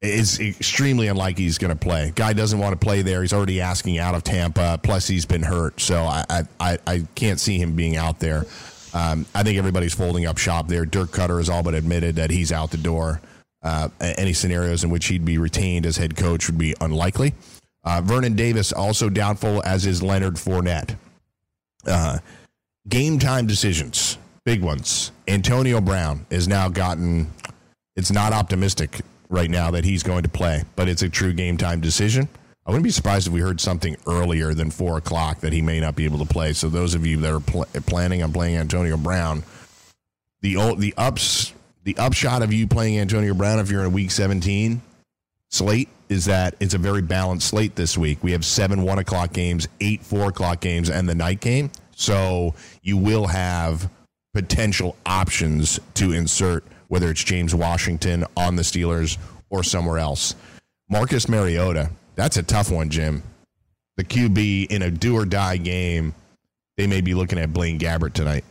is 0.01 0.39
extremely 0.39 1.07
unlikely 1.07 1.43
he's 1.43 1.57
going 1.57 1.77
to 1.77 1.79
play. 1.79 2.13
Guy 2.15 2.31
doesn't 2.31 2.57
want 2.57 2.79
to 2.79 2.85
play 2.85 3.01
there. 3.01 3.21
He's 3.21 3.33
already 3.33 3.59
asking 3.59 3.97
out 3.97 4.15
of 4.15 4.23
Tampa. 4.23 4.79
Plus, 4.81 5.07
he's 5.07 5.25
been 5.25 5.43
hurt, 5.43 5.81
so 5.81 6.03
I 6.03 6.43
I, 6.59 6.77
I 6.87 7.05
can't 7.15 7.39
see 7.39 7.57
him 7.57 7.75
being 7.75 7.97
out 7.97 8.19
there. 8.19 8.45
Um, 8.93 9.25
I 9.35 9.43
think 9.43 9.57
everybody's 9.57 9.93
folding 9.93 10.25
up 10.25 10.37
shop 10.37 10.67
there. 10.67 10.85
Dirk 10.85 11.09
Koetter 11.11 11.37
has 11.37 11.49
all 11.49 11.63
but 11.63 11.75
admitted 11.75 12.15
that 12.15 12.31
he's 12.31 12.51
out 12.51 12.71
the 12.71 12.77
door. 12.77 13.21
Uh, 13.61 13.89
any 13.99 14.33
scenarios 14.33 14.83
in 14.83 14.89
which 14.89 15.07
he'd 15.07 15.25
be 15.25 15.37
retained 15.37 15.85
as 15.85 15.97
head 15.97 16.15
coach 16.15 16.47
would 16.47 16.57
be 16.57 16.73
unlikely. 16.79 17.33
Uh, 17.83 18.01
Vernon 18.03 18.35
Davis 18.35 18.71
also 18.71 19.09
doubtful, 19.09 19.61
as 19.63 19.85
is 19.85 20.01
Leonard 20.01 20.35
Fournette. 20.35 20.95
Uh, 21.85 22.19
game 22.89 23.19
time 23.19 23.47
decisions, 23.47 24.17
big 24.43 24.61
ones. 24.61 25.11
Antonio 25.27 25.79
Brown 25.79 26.25
has 26.31 26.47
now 26.47 26.69
gotten. 26.69 27.31
It's 27.95 28.11
not 28.11 28.33
optimistic 28.33 29.01
right 29.29 29.49
now 29.49 29.71
that 29.71 29.85
he's 29.85 30.03
going 30.03 30.23
to 30.23 30.29
play, 30.29 30.63
but 30.75 30.89
it's 30.89 31.01
a 31.01 31.09
true 31.09 31.33
game 31.33 31.57
time 31.57 31.81
decision. 31.81 32.27
I 32.65 32.71
wouldn't 32.71 32.83
be 32.83 32.91
surprised 32.91 33.27
if 33.27 33.33
we 33.33 33.41
heard 33.41 33.59
something 33.59 33.97
earlier 34.07 34.53
than 34.53 34.69
four 34.69 34.97
o'clock 34.97 35.39
that 35.39 35.53
he 35.53 35.61
may 35.61 35.79
not 35.79 35.95
be 35.95 36.05
able 36.05 36.19
to 36.19 36.25
play. 36.25 36.53
So 36.53 36.69
those 36.69 36.93
of 36.93 37.05
you 37.05 37.17
that 37.17 37.33
are 37.33 37.39
pl- 37.39 37.65
planning 37.87 38.21
on 38.21 38.31
playing 38.31 38.57
Antonio 38.57 38.97
Brown, 38.97 39.43
the 40.41 40.55
the 40.77 40.93
ups 40.97 41.53
the 41.83 41.97
upshot 41.97 42.43
of 42.43 42.53
you 42.53 42.67
playing 42.67 42.99
Antonio 42.99 43.33
Brown 43.33 43.59
if 43.59 43.71
you're 43.71 43.81
in 43.81 43.87
a 43.87 43.89
week 43.89 44.11
17 44.11 44.81
slate 45.49 45.89
is 46.09 46.25
that 46.25 46.55
it's 46.59 46.73
a 46.73 46.77
very 46.77 47.01
balanced 47.01 47.47
slate 47.47 47.75
this 47.75 47.97
week. 47.97 48.23
We 48.23 48.31
have 48.31 48.45
seven 48.45 48.83
one 48.83 48.99
o'clock 48.99 49.33
games, 49.33 49.67
eight 49.79 50.03
four 50.03 50.29
o'clock 50.29 50.59
games, 50.59 50.89
and 50.89 51.07
the 51.07 51.15
night 51.15 51.39
game. 51.39 51.71
So 51.99 52.55
you 52.81 52.95
will 52.95 53.27
have 53.27 53.89
potential 54.33 54.95
options 55.05 55.81
to 55.95 56.13
insert, 56.13 56.63
whether 56.87 57.11
it's 57.11 57.23
James 57.23 57.53
Washington 57.53 58.23
on 58.37 58.55
the 58.55 58.61
Steelers 58.61 59.17
or 59.49 59.63
somewhere 59.63 59.97
else. 59.97 60.33
Marcus 60.89 61.27
Mariota, 61.27 61.91
that's 62.15 62.37
a 62.37 62.43
tough 62.43 62.71
one, 62.71 62.89
Jim. 62.89 63.21
The 63.97 64.05
QB 64.05 64.67
in 64.71 64.81
a 64.83 64.89
do 64.89 65.17
or 65.17 65.25
die 65.25 65.57
game, 65.57 66.15
they 66.77 66.87
may 66.87 67.01
be 67.01 67.13
looking 67.13 67.37
at 67.37 67.51
Blaine 67.51 67.77
Gabbert 67.77 68.13
tonight. 68.13 68.45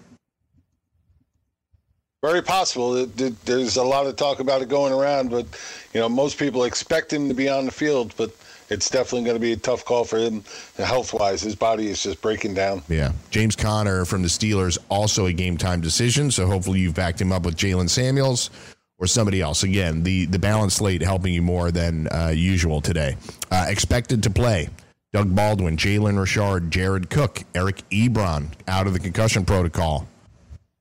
Very 2.21 2.43
possible. 2.43 3.07
There's 3.07 3.77
a 3.77 3.83
lot 3.83 4.07
of 4.07 4.17
talk 4.17 4.41
about 4.41 4.61
it 4.61 4.69
going 4.69 4.93
around, 4.93 5.31
but 5.31 5.47
you 5.95 6.01
know 6.01 6.09
most 6.11 6.37
people 6.37 6.65
expect 6.65 7.11
him 7.11 7.29
to 7.29 7.35
be 7.35 7.49
on 7.49 7.65
the 7.65 7.73
field, 7.73 8.13
but 8.19 8.31
it's 8.69 8.91
definitely 8.91 9.25
going 9.25 9.37
to 9.37 9.41
be 9.41 9.53
a 9.53 9.57
tough 9.57 9.85
call 9.85 10.05
for 10.05 10.19
him 10.19 10.45
health 10.77 11.13
wise. 11.13 11.43
His 11.43 11.55
body 11.55 11.89
is 11.89 12.03
just 12.03 12.21
breaking 12.21 12.55
down. 12.55 12.83
Yeah. 12.89 13.13
James 13.31 13.57
Conner 13.57 14.05
from 14.05 14.23
the 14.23 14.29
Steelers, 14.29 14.79
also 14.89 15.27
a 15.27 15.33
game 15.33 15.57
time 15.57 15.81
decision. 15.81 16.31
So 16.31 16.47
hopefully 16.47 16.81
you've 16.81 16.95
backed 16.95 17.21
him 17.21 17.33
up 17.33 17.45
with 17.45 17.57
Jaylen 17.57 17.89
Samuels 17.89 18.51
or 18.99 19.07
somebody 19.07 19.41
else. 19.41 19.63
Again, 19.63 20.03
the, 20.03 20.27
the 20.27 20.39
balance 20.39 20.75
slate 20.75 21.03
helping 21.03 21.33
you 21.33 21.43
more 21.43 21.71
than 21.71 22.09
uh, 22.09 22.33
usual 22.35 22.81
today. 22.81 23.17
Uh, 23.51 23.67
expected 23.69 24.23
to 24.25 24.31
play. 24.31 24.69
Doug 25.13 25.35
Baldwin, 25.35 25.77
Jalen 25.79 26.21
Richard, 26.21 26.71
Jared 26.71 27.09
Cook, 27.09 27.43
Eric 27.55 27.83
Ebron 27.91 28.49
out 28.67 28.87
of 28.87 28.93
the 28.93 29.01
concussion 29.01 29.45
protocol. 29.45 30.07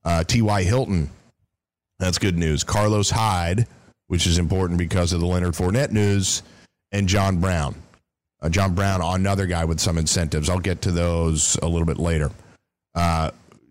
Uh, 0.04 0.22
T.Y. 0.22 0.62
Hilton, 0.64 1.10
that's 1.98 2.18
good 2.18 2.36
news. 2.36 2.62
Carlos 2.62 3.10
Hyde, 3.10 3.66
which 4.08 4.26
is 4.26 4.38
important 4.38 4.78
because 4.78 5.12
of 5.12 5.20
the 5.20 5.26
Leonard 5.26 5.54
Fournette 5.54 5.92
news, 5.92 6.42
and 6.92 7.08
John 7.08 7.38
Brown. 7.38 7.74
Uh, 8.40 8.48
John 8.48 8.74
Brown, 8.74 9.00
another 9.02 9.46
guy 9.46 9.64
with 9.64 9.80
some 9.80 9.98
incentives. 9.98 10.48
I'll 10.48 10.60
get 10.60 10.82
to 10.82 10.92
those 10.92 11.56
a 11.62 11.66
little 11.66 11.86
bit 11.86 11.98
later. 11.98 12.30
Uh, 12.94 13.30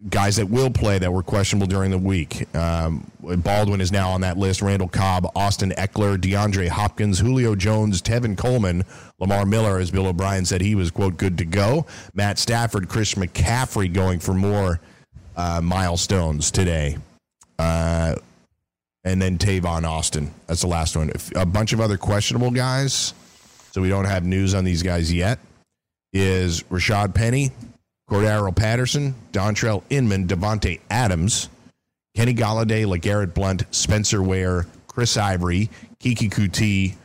guys 0.10 0.36
that 0.36 0.46
will 0.48 0.70
play 0.70 1.00
that 1.00 1.12
were 1.12 1.24
questionable 1.24 1.68
during 1.68 1.92
the 1.92 1.98
week. 1.98 2.54
Um, 2.56 3.10
Baldwin 3.22 3.82
is 3.82 3.92
now 3.92 4.10
on 4.10 4.22
that 4.22 4.38
list. 4.38 4.62
Randall 4.62 4.88
Cobb, 4.88 5.32
Austin 5.36 5.72
Ekeler, 5.72 6.18
DeAndre 6.18 6.68
Hopkins, 6.68 7.20
Julio 7.20 7.56
Jones, 7.56 8.02
Tevin 8.02 8.38
Coleman, 8.38 8.84
Lamar 9.20 9.46
Miller, 9.46 9.80
as 9.80 9.90
Bill 9.90 10.08
O'Brien 10.08 10.46
said 10.46 10.62
he 10.62 10.76
was, 10.76 10.92
quote, 10.92 11.18
good 11.18 11.38
to 11.40 11.46
go. 11.46 11.86
Matt 12.14 12.38
Stafford, 12.38 12.90
Chris 12.90 13.16
McCaffrey 13.16 13.92
going 13.92 14.20
for 14.20 14.34
more 14.34 14.80
uh, 15.36 15.62
milestones 15.62 16.52
today. 16.52 16.98
Uh, 17.58 18.16
and 19.04 19.22
then 19.22 19.38
Tavon 19.38 19.84
Austin. 19.86 20.32
That's 20.48 20.62
the 20.62 20.68
last 20.68 20.96
one. 20.96 21.12
A 21.36 21.46
bunch 21.46 21.74
of 21.74 21.82
other 21.82 21.98
questionable 21.98 22.52
guys, 22.52 23.14
so 23.72 23.82
we 23.82 23.90
don't 23.90 24.06
have 24.06 24.26
news 24.26 24.54
on 24.54 24.64
these 24.64 24.84
guys 24.84 25.12
yet, 25.12 25.40
is 26.14 26.64
Rashad 26.64 27.14
Penny, 27.14 27.52
Cordarrelle 28.10 28.56
Patterson, 28.56 29.16
Dontrelle 29.32 29.84
Inman, 29.90 30.28
Davante 30.28 30.80
Adams, 30.90 31.50
Kenny 32.16 32.34
Golladay, 32.34 32.86
LeGarrette 32.86 33.34
Blunt, 33.34 33.64
Spencer 33.72 34.24
Ware, 34.24 34.66
Chris 34.88 35.18
Ivory, 35.18 35.70
Keke 36.00 36.30
Coutee, 36.32 36.96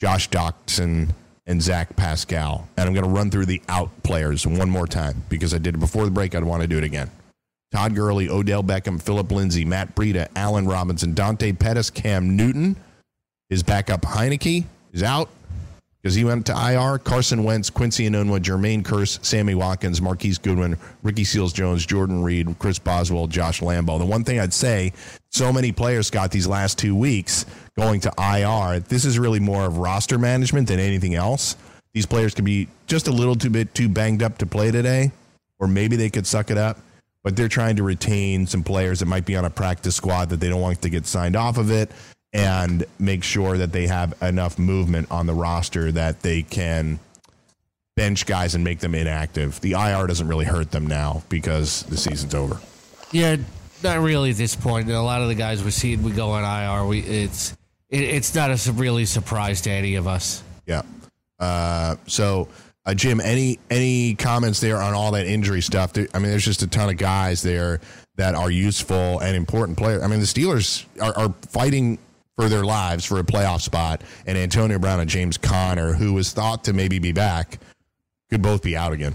Josh 0.00 0.28
Doctson, 0.30 1.10
and 1.46 1.60
Zach 1.60 1.96
Pascal. 1.96 2.68
And 2.76 2.86
I'm 2.86 2.94
going 2.94 3.04
to 3.04 3.10
run 3.10 3.30
through 3.30 3.46
the 3.46 3.60
out 3.68 3.90
players 4.04 4.46
one 4.46 4.70
more 4.70 4.86
time 4.86 5.24
because 5.28 5.52
I 5.52 5.58
did 5.58 5.74
it 5.74 5.78
before 5.78 6.04
the 6.04 6.10
break. 6.10 6.34
I'd 6.34 6.44
want 6.44 6.62
to 6.62 6.68
do 6.68 6.78
it 6.78 6.84
again. 6.84 7.10
Todd 7.72 7.94
Gurley, 7.94 8.28
Odell 8.28 8.64
Beckham, 8.64 9.00
Philip 9.00 9.30
Lindsay, 9.30 9.64
Matt 9.64 9.94
Breida, 9.94 10.28
Allen 10.34 10.66
Robinson, 10.66 11.14
Dante 11.14 11.52
Pettis, 11.52 11.88
Cam 11.88 12.36
Newton. 12.36 12.76
His 13.48 13.62
backup 13.62 14.02
Heinicke 14.02 14.64
is 14.92 15.02
out 15.02 15.28
because 16.02 16.14
he 16.16 16.24
went 16.24 16.46
to 16.46 16.52
IR. 16.52 16.98
Carson 16.98 17.44
Wentz, 17.44 17.70
Quincy 17.70 18.08
Enunwa, 18.08 18.40
Jermaine 18.40 18.82
Kearse, 18.82 19.24
Sammy 19.24 19.54
Watkins, 19.54 20.02
Marquise 20.02 20.38
Goodwin, 20.38 20.76
Ricky 21.04 21.22
Seals 21.22 21.52
Jones, 21.52 21.86
Jordan 21.86 22.22
Reed, 22.22 22.56
Chris 22.58 22.78
Boswell, 22.80 23.28
Josh 23.28 23.60
Lambo. 23.60 23.98
The 23.98 24.06
one 24.06 24.24
thing 24.24 24.40
I'd 24.40 24.52
say, 24.52 24.92
so 25.30 25.52
many 25.52 25.70
players 25.70 26.10
got 26.10 26.32
these 26.32 26.48
last 26.48 26.76
two 26.76 26.96
weeks 26.96 27.46
going 27.78 28.00
to 28.00 28.12
IR. 28.18 28.80
This 28.80 29.04
is 29.04 29.16
really 29.18 29.40
more 29.40 29.64
of 29.64 29.78
roster 29.78 30.18
management 30.18 30.66
than 30.66 30.80
anything 30.80 31.14
else. 31.14 31.56
These 31.92 32.06
players 32.06 32.34
could 32.34 32.44
be 32.44 32.68
just 32.86 33.06
a 33.06 33.12
little 33.12 33.36
too 33.36 33.50
bit 33.50 33.74
too 33.74 33.88
banged 33.88 34.22
up 34.24 34.38
to 34.38 34.46
play 34.46 34.72
today, 34.72 35.12
or 35.60 35.68
maybe 35.68 35.94
they 35.94 36.10
could 36.10 36.26
suck 36.26 36.50
it 36.50 36.58
up 36.58 36.78
but 37.22 37.36
they're 37.36 37.48
trying 37.48 37.76
to 37.76 37.82
retain 37.82 38.46
some 38.46 38.62
players 38.62 39.00
that 39.00 39.06
might 39.06 39.26
be 39.26 39.36
on 39.36 39.44
a 39.44 39.50
practice 39.50 39.96
squad 39.96 40.30
that 40.30 40.40
they 40.40 40.48
don't 40.48 40.60
want 40.60 40.80
to 40.82 40.88
get 40.88 41.06
signed 41.06 41.36
off 41.36 41.58
of 41.58 41.70
it 41.70 41.90
and 42.32 42.84
make 42.98 43.24
sure 43.24 43.58
that 43.58 43.72
they 43.72 43.86
have 43.86 44.14
enough 44.22 44.58
movement 44.58 45.10
on 45.10 45.26
the 45.26 45.34
roster 45.34 45.90
that 45.92 46.20
they 46.22 46.42
can 46.42 46.98
bench 47.96 48.24
guys 48.24 48.54
and 48.54 48.62
make 48.64 48.78
them 48.78 48.94
inactive. 48.94 49.60
The 49.60 49.72
IR 49.72 50.06
doesn't 50.06 50.28
really 50.28 50.44
hurt 50.44 50.70
them 50.70 50.86
now 50.86 51.22
because 51.28 51.82
the 51.84 51.96
season's 51.96 52.34
over. 52.34 52.60
Yeah, 53.12 53.36
not 53.82 54.00
really 54.00 54.30
at 54.30 54.36
this 54.36 54.54
point. 54.54 54.88
A 54.88 55.00
lot 55.00 55.22
of 55.22 55.28
the 55.28 55.34
guys 55.34 55.62
we're 55.64 55.70
seeing 55.70 56.02
we 56.02 56.12
go 56.12 56.30
on 56.30 56.44
IR. 56.44 56.86
We 56.86 57.00
it's 57.00 57.52
it, 57.88 58.02
it's 58.02 58.34
not 58.34 58.50
a 58.50 58.72
really 58.72 59.04
surprise 59.04 59.60
to 59.62 59.70
any 59.70 59.96
of 59.96 60.06
us. 60.06 60.42
Yeah. 60.66 60.82
Uh, 61.38 61.96
so 62.06 62.48
uh, 62.90 62.94
Jim, 62.94 63.20
any 63.20 63.58
any 63.70 64.14
comments 64.16 64.60
there 64.60 64.78
on 64.78 64.94
all 64.94 65.12
that 65.12 65.26
injury 65.26 65.60
stuff? 65.60 65.92
I 65.96 66.18
mean, 66.18 66.30
there's 66.30 66.44
just 66.44 66.62
a 66.62 66.66
ton 66.66 66.88
of 66.88 66.96
guys 66.96 67.40
there 67.40 67.80
that 68.16 68.34
are 68.34 68.50
useful 68.50 69.20
and 69.20 69.36
important 69.36 69.78
players. 69.78 70.02
I 70.02 70.08
mean, 70.08 70.18
the 70.18 70.26
Steelers 70.26 70.84
are, 71.00 71.16
are 71.16 71.34
fighting 71.48 71.98
for 72.36 72.48
their 72.48 72.64
lives 72.64 73.04
for 73.04 73.20
a 73.20 73.22
playoff 73.22 73.60
spot, 73.60 74.02
and 74.26 74.36
Antonio 74.36 74.78
Brown 74.78 74.98
and 74.98 75.08
James 75.08 75.38
Conner, 75.38 75.92
who 75.92 76.12
was 76.12 76.32
thought 76.32 76.64
to 76.64 76.72
maybe 76.72 76.98
be 76.98 77.12
back, 77.12 77.60
could 78.28 78.42
both 78.42 78.62
be 78.62 78.76
out 78.76 78.92
again. 78.92 79.14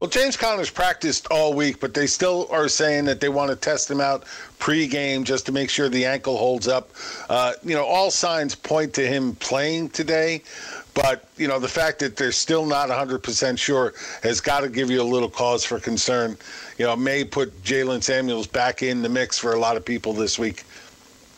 Well, 0.00 0.10
James 0.10 0.36
Conner's 0.36 0.68
practiced 0.68 1.26
all 1.30 1.54
week, 1.54 1.80
but 1.80 1.94
they 1.94 2.06
still 2.06 2.48
are 2.50 2.68
saying 2.68 3.06
that 3.06 3.18
they 3.18 3.30
want 3.30 3.48
to 3.48 3.56
test 3.56 3.90
him 3.90 3.98
out 3.98 4.24
pre-game 4.58 5.24
just 5.24 5.46
to 5.46 5.52
make 5.52 5.70
sure 5.70 5.88
the 5.88 6.04
ankle 6.04 6.36
holds 6.36 6.68
up. 6.68 6.90
Uh, 7.30 7.54
you 7.64 7.74
know, 7.74 7.84
all 7.84 8.10
signs 8.10 8.54
point 8.54 8.92
to 8.92 9.06
him 9.06 9.34
playing 9.36 9.88
today, 9.88 10.42
but 10.96 11.28
you 11.36 11.46
know 11.46 11.58
the 11.58 11.68
fact 11.68 11.98
that 11.98 12.16
they're 12.16 12.32
still 12.32 12.64
not 12.64 12.88
100% 12.88 13.58
sure 13.58 13.92
has 14.22 14.40
got 14.40 14.60
to 14.60 14.68
give 14.68 14.90
you 14.90 15.02
a 15.02 15.04
little 15.04 15.28
cause 15.28 15.62
for 15.62 15.78
concern. 15.78 16.36
You 16.78 16.86
know, 16.86 16.96
may 16.96 17.22
put 17.22 17.62
Jaylen 17.62 18.02
Samuels 18.02 18.46
back 18.46 18.82
in 18.82 19.02
the 19.02 19.08
mix 19.08 19.38
for 19.38 19.52
a 19.52 19.58
lot 19.58 19.76
of 19.76 19.84
people 19.84 20.14
this 20.14 20.38
week. 20.38 20.64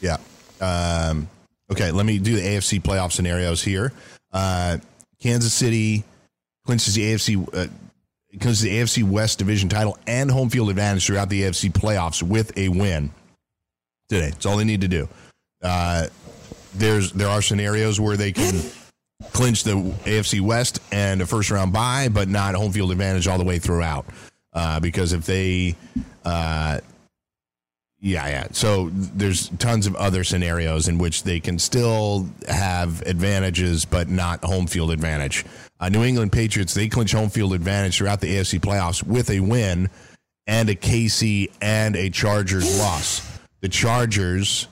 Yeah. 0.01 0.19
Um, 0.61 1.29
okay, 1.73 1.91
let 1.91 2.07
me 2.07 2.19
do 2.19 2.37
the 2.37 2.43
AFC 2.43 2.81
playoff 2.81 3.11
scenarios 3.11 3.61
here. 3.61 3.93
Uh, 4.33 4.79
Kansas 5.21 5.53
City 5.53 6.05
clinches 6.65 6.95
the 6.95 7.13
AFC 7.13 7.43
uh, 7.53 7.67
clinches 8.39 8.61
the 8.61 8.71
AFC 8.71 9.03
West 9.03 9.39
division 9.39 9.69
title 9.69 9.99
and 10.07 10.31
home 10.31 10.51
field 10.51 10.71
advantage 10.71 11.05
throughout 11.05 11.31
the 11.31 11.43
AFC 11.43 11.73
playoffs 11.73 12.23
with 12.23 12.57
a 12.57 12.69
win 12.69 13.11
today. 14.09 14.31
That's 14.31 14.47
all 14.47 14.57
they 14.57 14.65
need 14.65 14.83
to 14.83 14.89
do. 14.89 15.09
Uh, 15.61 16.07
there's 16.75 17.11
there 17.11 17.29
are 17.29 17.43
scenarios 17.43 17.99
where 17.99 18.17
they 18.17 18.31
can 18.31 18.55
clinch 19.33 19.65
the 19.65 19.73
AFC 19.73 20.41
West 20.41 20.81
and 20.93 21.21
a 21.21 21.27
first 21.27 21.51
round 21.51 21.73
bye, 21.73 22.09
but 22.09 22.29
not 22.29 22.55
home 22.55 22.73
field 22.73 22.93
advantage 22.93 23.27
all 23.27 23.39
the 23.39 23.45
way 23.45 23.59
throughout. 23.59 24.07
Uh, 24.53 24.81
because 24.81 25.13
if 25.13 25.27
they 25.27 25.77
uh, 26.25 26.81
yeah, 28.01 28.29
yeah. 28.29 28.47
So 28.53 28.91
there's 28.93 29.49
tons 29.59 29.87
of 29.89 29.97
other 29.97 30.23
scenarios 30.23 30.87
in 30.87 30.99
which 30.99 31.25
they 31.25 31.41
can 31.41 31.59
still 31.59 32.29
have 32.49 33.03
advantages, 33.03 33.85
but 33.85 34.09
not 34.09 34.45
home 34.45 34.69
field 34.69 34.93
advantage. 34.93 35.45
Uh, 35.81 35.89
New 35.89 36.05
England 36.05 36.33
Patriots 36.33 36.75
they 36.75 36.89
clinch 36.89 37.13
home 37.13 37.29
field 37.29 37.53
advantage 37.53 37.99
throughout 37.99 38.21
the 38.21 38.37
AFC 38.37 38.61
playoffs 38.61 39.03
with 39.03 39.31
a 39.31 39.41
win 39.41 39.91
and 40.47 40.71
a 40.71 40.75
KC 40.75 41.51
and 41.61 41.97
a 41.97 42.09
Chargers 42.09 42.79
loss. 42.79 43.39
The 43.61 43.69
Chargers 43.69 44.69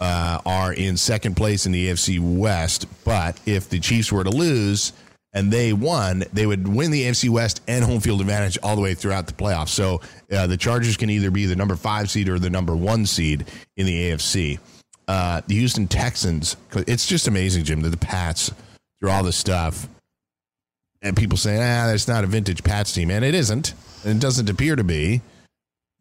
uh, 0.00 0.40
are 0.44 0.72
in 0.72 0.96
second 0.96 1.36
place 1.36 1.66
in 1.66 1.72
the 1.72 1.88
AFC 1.88 2.18
West, 2.20 2.86
but 3.04 3.38
if 3.46 3.68
the 3.68 3.80
Chiefs 3.80 4.12
were 4.12 4.24
to 4.24 4.30
lose 4.30 4.92
and 5.32 5.50
they 5.50 5.72
won, 5.72 6.24
they 6.32 6.46
would 6.46 6.68
win 6.68 6.90
the 6.90 7.04
AFC 7.04 7.28
West 7.30 7.62
and 7.66 7.84
home 7.84 8.00
field 8.00 8.20
advantage 8.20 8.58
all 8.62 8.76
the 8.76 8.82
way 8.82 8.94
throughout 8.94 9.26
the 9.26 9.32
playoffs. 9.32 9.70
So 9.70 10.00
uh, 10.30 10.46
the 10.46 10.56
Chargers 10.56 10.96
can 10.96 11.10
either 11.10 11.30
be 11.30 11.46
the 11.46 11.56
number 11.56 11.76
five 11.76 12.10
seed 12.10 12.28
or 12.28 12.38
the 12.38 12.50
number 12.50 12.76
one 12.76 13.06
seed 13.06 13.46
in 13.76 13.86
the 13.86 14.10
AFC. 14.10 14.58
Uh, 15.08 15.40
the 15.46 15.54
Houston 15.54 15.88
Texans, 15.88 16.56
it's 16.74 17.06
just 17.06 17.26
amazing, 17.26 17.64
Jim, 17.64 17.80
that 17.80 17.90
the 17.90 17.96
Pats, 17.96 18.52
through 19.00 19.10
all 19.10 19.22
this 19.22 19.36
stuff, 19.36 19.88
and 21.02 21.16
people 21.16 21.36
saying, 21.36 21.58
ah, 21.60 21.88
that's 21.88 22.06
not 22.06 22.24
a 22.24 22.26
vintage 22.26 22.62
Pats 22.62 22.92
team. 22.92 23.10
And 23.10 23.24
it 23.24 23.34
isn't. 23.34 23.74
And 24.04 24.16
it 24.16 24.20
doesn't 24.20 24.48
appear 24.48 24.76
to 24.76 24.84
be. 24.84 25.20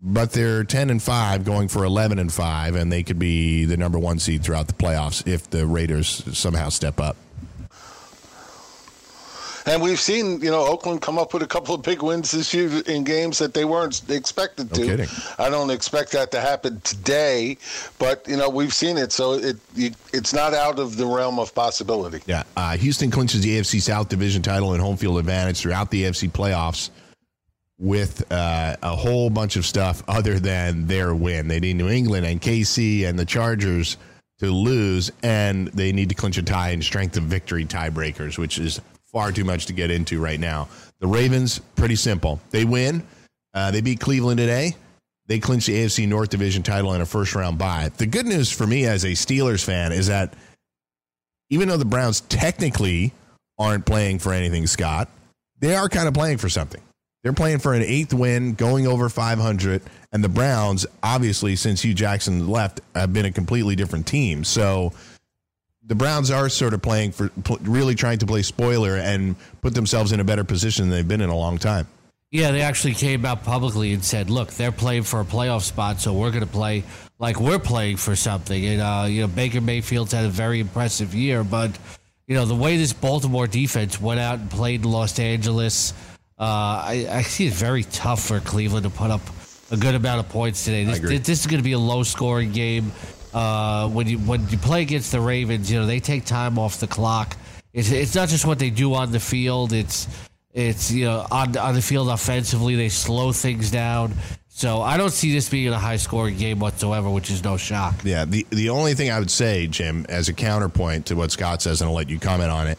But 0.03 0.31
they're 0.31 0.63
10 0.63 0.89
and 0.89 1.01
5 1.01 1.45
going 1.45 1.67
for 1.67 1.83
11 1.83 2.17
and 2.17 2.33
5, 2.33 2.75
and 2.75 2.91
they 2.91 3.03
could 3.03 3.19
be 3.19 3.65
the 3.65 3.77
number 3.77 3.99
one 3.99 4.17
seed 4.17 4.43
throughout 4.43 4.67
the 4.67 4.73
playoffs 4.73 5.27
if 5.27 5.49
the 5.49 5.67
Raiders 5.67 6.23
somehow 6.35 6.69
step 6.69 6.99
up. 6.99 7.15
And 9.67 9.79
we've 9.79 9.99
seen, 9.99 10.41
you 10.41 10.49
know, 10.49 10.65
Oakland 10.65 11.03
come 11.03 11.19
up 11.19 11.35
with 11.35 11.43
a 11.43 11.47
couple 11.47 11.75
of 11.75 11.83
big 11.83 12.01
wins 12.01 12.31
this 12.31 12.51
year 12.51 12.81
in 12.87 13.03
games 13.03 13.37
that 13.37 13.53
they 13.53 13.63
weren't 13.63 14.09
expected 14.09 14.73
to. 14.73 14.81
No 14.81 14.87
kidding. 14.87 15.07
I 15.37 15.49
don't 15.49 15.69
expect 15.69 16.11
that 16.13 16.31
to 16.31 16.41
happen 16.41 16.81
today, 16.81 17.57
but 17.99 18.27
you 18.27 18.37
know 18.37 18.49
we've 18.49 18.73
seen 18.73 18.97
it, 18.97 19.11
so 19.11 19.33
it 19.33 19.57
it's 19.75 20.33
not 20.33 20.55
out 20.55 20.79
of 20.79 20.97
the 20.97 21.05
realm 21.05 21.37
of 21.37 21.53
possibility. 21.53 22.21
Yeah, 22.25 22.41
uh, 22.57 22.75
Houston 22.77 23.11
clinches 23.11 23.41
the 23.41 23.59
AFC 23.59 23.79
South 23.81 24.09
division 24.09 24.41
title 24.41 24.73
and 24.73 24.81
home 24.81 24.97
field 24.97 25.19
advantage 25.19 25.59
throughout 25.59 25.91
the 25.91 26.05
AFC 26.05 26.31
playoffs 26.31 26.89
with 27.81 28.31
uh, 28.31 28.75
a 28.83 28.95
whole 28.95 29.31
bunch 29.31 29.55
of 29.55 29.65
stuff 29.65 30.03
other 30.07 30.39
than 30.39 30.85
their 30.85 31.15
win. 31.15 31.47
They 31.47 31.59
need 31.59 31.77
New 31.77 31.89
England 31.89 32.27
and 32.27 32.39
KC 32.39 33.07
and 33.07 33.17
the 33.17 33.25
Chargers 33.25 33.97
to 34.37 34.51
lose, 34.51 35.11
and 35.23 35.67
they 35.69 35.91
need 35.91 36.09
to 36.09 36.15
clinch 36.15 36.37
a 36.37 36.43
tie 36.43 36.69
in 36.69 36.81
strength 36.83 37.17
of 37.17 37.23
victory 37.23 37.65
tiebreakers, 37.65 38.37
which 38.37 38.59
is 38.59 38.79
far 39.11 39.31
too 39.31 39.43
much 39.43 39.65
to 39.65 39.73
get 39.73 39.89
into 39.89 40.21
right 40.21 40.39
now. 40.39 40.69
The 40.99 41.07
Ravens, 41.07 41.59
pretty 41.75 41.95
simple. 41.95 42.39
They 42.51 42.65
win. 42.65 43.03
Uh, 43.53 43.71
they 43.71 43.81
beat 43.81 43.99
Cleveland 43.99 44.37
today. 44.37 44.75
They 45.25 45.39
clinch 45.39 45.65
the 45.65 45.73
AFC 45.73 46.07
North 46.07 46.29
Division 46.29 46.61
title 46.61 46.93
in 46.93 47.01
a 47.01 47.05
first 47.05 47.33
round 47.33 47.57
bye. 47.57 47.89
The 47.97 48.05
good 48.05 48.27
news 48.27 48.51
for 48.51 48.67
me 48.67 48.85
as 48.85 49.05
a 49.05 49.11
Steelers 49.11 49.63
fan 49.63 49.91
is 49.91 50.07
that 50.07 50.35
even 51.49 51.67
though 51.67 51.77
the 51.77 51.85
Browns 51.85 52.21
technically 52.21 53.11
aren't 53.57 53.87
playing 53.87 54.19
for 54.19 54.33
anything, 54.33 54.67
Scott, 54.67 55.09
they 55.59 55.75
are 55.75 55.89
kind 55.89 56.07
of 56.07 56.13
playing 56.13 56.37
for 56.37 56.47
something. 56.47 56.81
They're 57.23 57.33
playing 57.33 57.59
for 57.59 57.73
an 57.73 57.83
eighth 57.83 58.13
win, 58.13 58.53
going 58.55 58.87
over 58.87 59.07
500. 59.07 59.81
And 60.11 60.23
the 60.23 60.29
Browns, 60.29 60.85
obviously, 61.03 61.55
since 61.55 61.81
Hue 61.81 61.93
Jackson 61.93 62.47
left, 62.47 62.81
have 62.95 63.13
been 63.13 63.25
a 63.25 63.31
completely 63.31 63.75
different 63.75 64.07
team. 64.07 64.43
So 64.43 64.91
the 65.85 65.95
Browns 65.95 66.31
are 66.31 66.49
sort 66.49 66.73
of 66.73 66.81
playing 66.81 67.11
for 67.11 67.31
really 67.61 67.95
trying 67.95 68.17
to 68.19 68.25
play 68.25 68.41
spoiler 68.41 68.97
and 68.97 69.35
put 69.61 69.75
themselves 69.75 70.11
in 70.11 70.19
a 70.19 70.23
better 70.23 70.43
position 70.43 70.85
than 70.85 70.97
they've 70.97 71.07
been 71.07 71.21
in 71.21 71.29
a 71.29 71.35
long 71.35 71.57
time. 71.57 71.87
Yeah, 72.31 72.51
they 72.51 72.61
actually 72.61 72.93
came 72.93 73.25
out 73.25 73.43
publicly 73.43 73.91
and 73.91 74.03
said, 74.03 74.29
"Look, 74.29 74.51
they're 74.51 74.71
playing 74.71 75.03
for 75.03 75.19
a 75.19 75.25
playoff 75.25 75.63
spot, 75.63 75.99
so 75.99 76.13
we're 76.13 76.31
going 76.31 76.45
to 76.45 76.49
play 76.49 76.85
like 77.19 77.41
we're 77.41 77.59
playing 77.59 77.97
for 77.97 78.15
something." 78.15 78.65
And 78.65 78.81
uh, 78.81 79.05
you 79.09 79.21
know, 79.21 79.27
Baker 79.27 79.59
Mayfield's 79.59 80.13
had 80.13 80.23
a 80.23 80.29
very 80.29 80.61
impressive 80.61 81.13
year, 81.13 81.43
but 81.43 81.77
you 82.27 82.35
know 82.35 82.45
the 82.45 82.55
way 82.55 82.77
this 82.77 82.93
Baltimore 82.93 83.47
defense 83.47 83.99
went 83.99 84.21
out 84.21 84.39
and 84.39 84.49
played 84.49 84.85
Los 84.85 85.19
Angeles, 85.19 85.93
uh, 86.41 86.83
I, 86.87 87.07
I 87.09 87.21
see 87.21 87.47
it 87.47 87.53
very 87.53 87.83
tough 87.83 88.23
for 88.23 88.39
Cleveland 88.39 88.83
to 88.83 88.89
put 88.89 89.11
up 89.11 89.21
a 89.69 89.77
good 89.77 89.95
amount 89.95 90.19
of 90.19 90.29
points 90.29 90.65
today. 90.65 90.83
This, 90.83 90.99
this 90.99 91.39
is 91.39 91.47
going 91.47 91.59
to 91.59 91.63
be 91.63 91.73
a 91.73 91.79
low 91.79 92.03
scoring 92.03 92.51
game 92.51 92.91
uh, 93.33 93.87
when 93.89 94.07
you 94.07 94.17
when 94.19 94.47
you 94.49 94.57
play 94.57 94.81
against 94.81 95.11
the 95.11 95.21
Ravens, 95.21 95.71
you 95.71 95.79
know 95.79 95.85
they 95.85 95.99
take 95.99 96.25
time 96.25 96.59
off 96.59 96.79
the 96.79 96.87
clock. 96.87 97.37
It's 97.73 97.91
it's 97.91 98.15
not 98.15 98.29
just 98.29 98.45
what 98.45 98.59
they 98.59 98.69
do 98.69 98.93
on 98.93 99.11
the 99.11 99.19
field. 99.19 99.73
It's 99.73 100.07
it's 100.53 100.91
you 100.91 101.05
know 101.05 101.25
on 101.31 101.55
on 101.57 101.75
the 101.75 101.81
field 101.81 102.09
offensively 102.09 102.75
they 102.75 102.89
slow 102.89 103.31
things 103.31 103.71
down. 103.71 104.13
So 104.49 104.81
I 104.81 104.97
don't 104.97 105.11
see 105.11 105.31
this 105.31 105.49
being 105.49 105.69
a 105.69 105.79
high 105.79 105.95
scoring 105.95 106.37
game 106.37 106.59
whatsoever, 106.59 107.09
which 107.09 107.31
is 107.31 107.43
no 107.43 107.55
shock. 107.55 107.95
Yeah, 108.03 108.25
the 108.25 108.45
the 108.49 108.69
only 108.69 108.95
thing 108.95 109.09
I 109.09 109.19
would 109.19 109.31
say, 109.31 109.67
Jim, 109.67 110.05
as 110.09 110.27
a 110.27 110.33
counterpoint 110.33 111.05
to 111.07 111.15
what 111.15 111.31
Scott 111.31 111.61
says, 111.61 111.81
and 111.81 111.89
I'll 111.89 111.95
let 111.95 112.09
you 112.09 112.19
comment 112.19 112.51
on 112.51 112.67
it. 112.67 112.77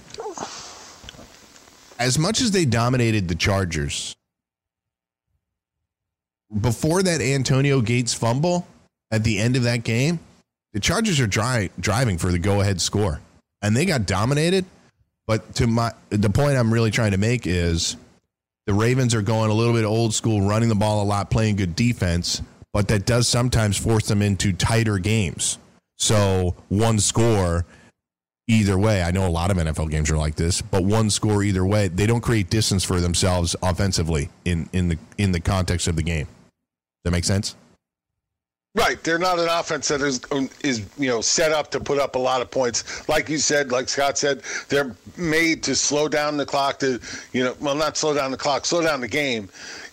As 1.98 2.18
much 2.18 2.40
as 2.40 2.50
they 2.50 2.64
dominated 2.64 3.28
the 3.28 3.34
Chargers 3.34 4.14
before 6.60 7.02
that 7.02 7.20
Antonio 7.20 7.80
Gates 7.80 8.12
fumble 8.12 8.66
at 9.10 9.24
the 9.24 9.38
end 9.38 9.56
of 9.56 9.62
that 9.62 9.84
game, 9.84 10.20
the 10.72 10.80
Chargers 10.80 11.20
are 11.20 11.26
dry, 11.26 11.70
driving 11.78 12.18
for 12.18 12.30
the 12.30 12.38
go 12.38 12.60
ahead 12.60 12.80
score, 12.80 13.20
and 13.60 13.76
they 13.76 13.84
got 13.84 14.06
dominated. 14.06 14.64
But 15.26 15.54
to 15.56 15.66
my 15.66 15.92
the 16.10 16.30
point 16.30 16.56
I'm 16.56 16.72
really 16.72 16.90
trying 16.90 17.12
to 17.12 17.18
make 17.18 17.46
is 17.46 17.96
the 18.66 18.74
Ravens 18.74 19.14
are 19.14 19.22
going 19.22 19.50
a 19.50 19.54
little 19.54 19.74
bit 19.74 19.84
old 19.84 20.14
school, 20.14 20.42
running 20.42 20.68
the 20.68 20.74
ball 20.74 21.02
a 21.02 21.04
lot, 21.04 21.30
playing 21.30 21.56
good 21.56 21.76
defense, 21.76 22.42
but 22.72 22.88
that 22.88 23.06
does 23.06 23.28
sometimes 23.28 23.76
force 23.76 24.06
them 24.06 24.22
into 24.22 24.52
tighter 24.52 24.98
games. 24.98 25.58
So 25.96 26.56
one 26.68 26.98
score 26.98 27.64
either 28.48 28.78
way. 28.78 29.02
I 29.02 29.10
know 29.10 29.26
a 29.26 29.30
lot 29.30 29.50
of 29.50 29.56
NFL 29.56 29.90
games 29.90 30.10
are 30.10 30.16
like 30.16 30.34
this, 30.34 30.62
but 30.62 30.84
one 30.84 31.10
score 31.10 31.42
either 31.42 31.64
way, 31.64 31.88
they 31.88 32.06
don't 32.06 32.20
create 32.20 32.50
distance 32.50 32.84
for 32.84 33.00
themselves 33.00 33.56
offensively 33.62 34.30
in 34.44 34.68
in 34.72 34.88
the 34.88 34.98
in 35.18 35.32
the 35.32 35.40
context 35.40 35.88
of 35.88 35.96
the 35.96 36.02
game. 36.02 36.26
Does 36.26 37.04
that 37.04 37.10
make 37.12 37.24
sense? 37.24 37.56
Right, 38.74 39.02
they're 39.04 39.18
not 39.18 39.38
an 39.38 39.48
offense 39.50 39.88
that 39.88 40.00
is 40.00 40.22
um, 40.30 40.48
is 40.64 40.88
you 40.96 41.08
know 41.08 41.20
set 41.20 41.52
up 41.52 41.70
to 41.72 41.80
put 41.80 41.98
up 41.98 42.14
a 42.14 42.18
lot 42.18 42.40
of 42.40 42.50
points. 42.50 43.06
Like 43.06 43.28
you 43.28 43.36
said, 43.36 43.70
like 43.70 43.90
Scott 43.90 44.16
said, 44.16 44.40
they're 44.70 44.96
made 45.18 45.62
to 45.64 45.74
slow 45.74 46.08
down 46.08 46.38
the 46.38 46.46
clock. 46.46 46.78
To 46.78 46.98
you 47.34 47.44
know, 47.44 47.54
well, 47.60 47.74
not 47.74 47.98
slow 47.98 48.14
down 48.14 48.30
the 48.30 48.38
clock, 48.38 48.64
slow 48.64 48.80
down 48.80 49.02
the 49.02 49.08
game, 49.08 49.50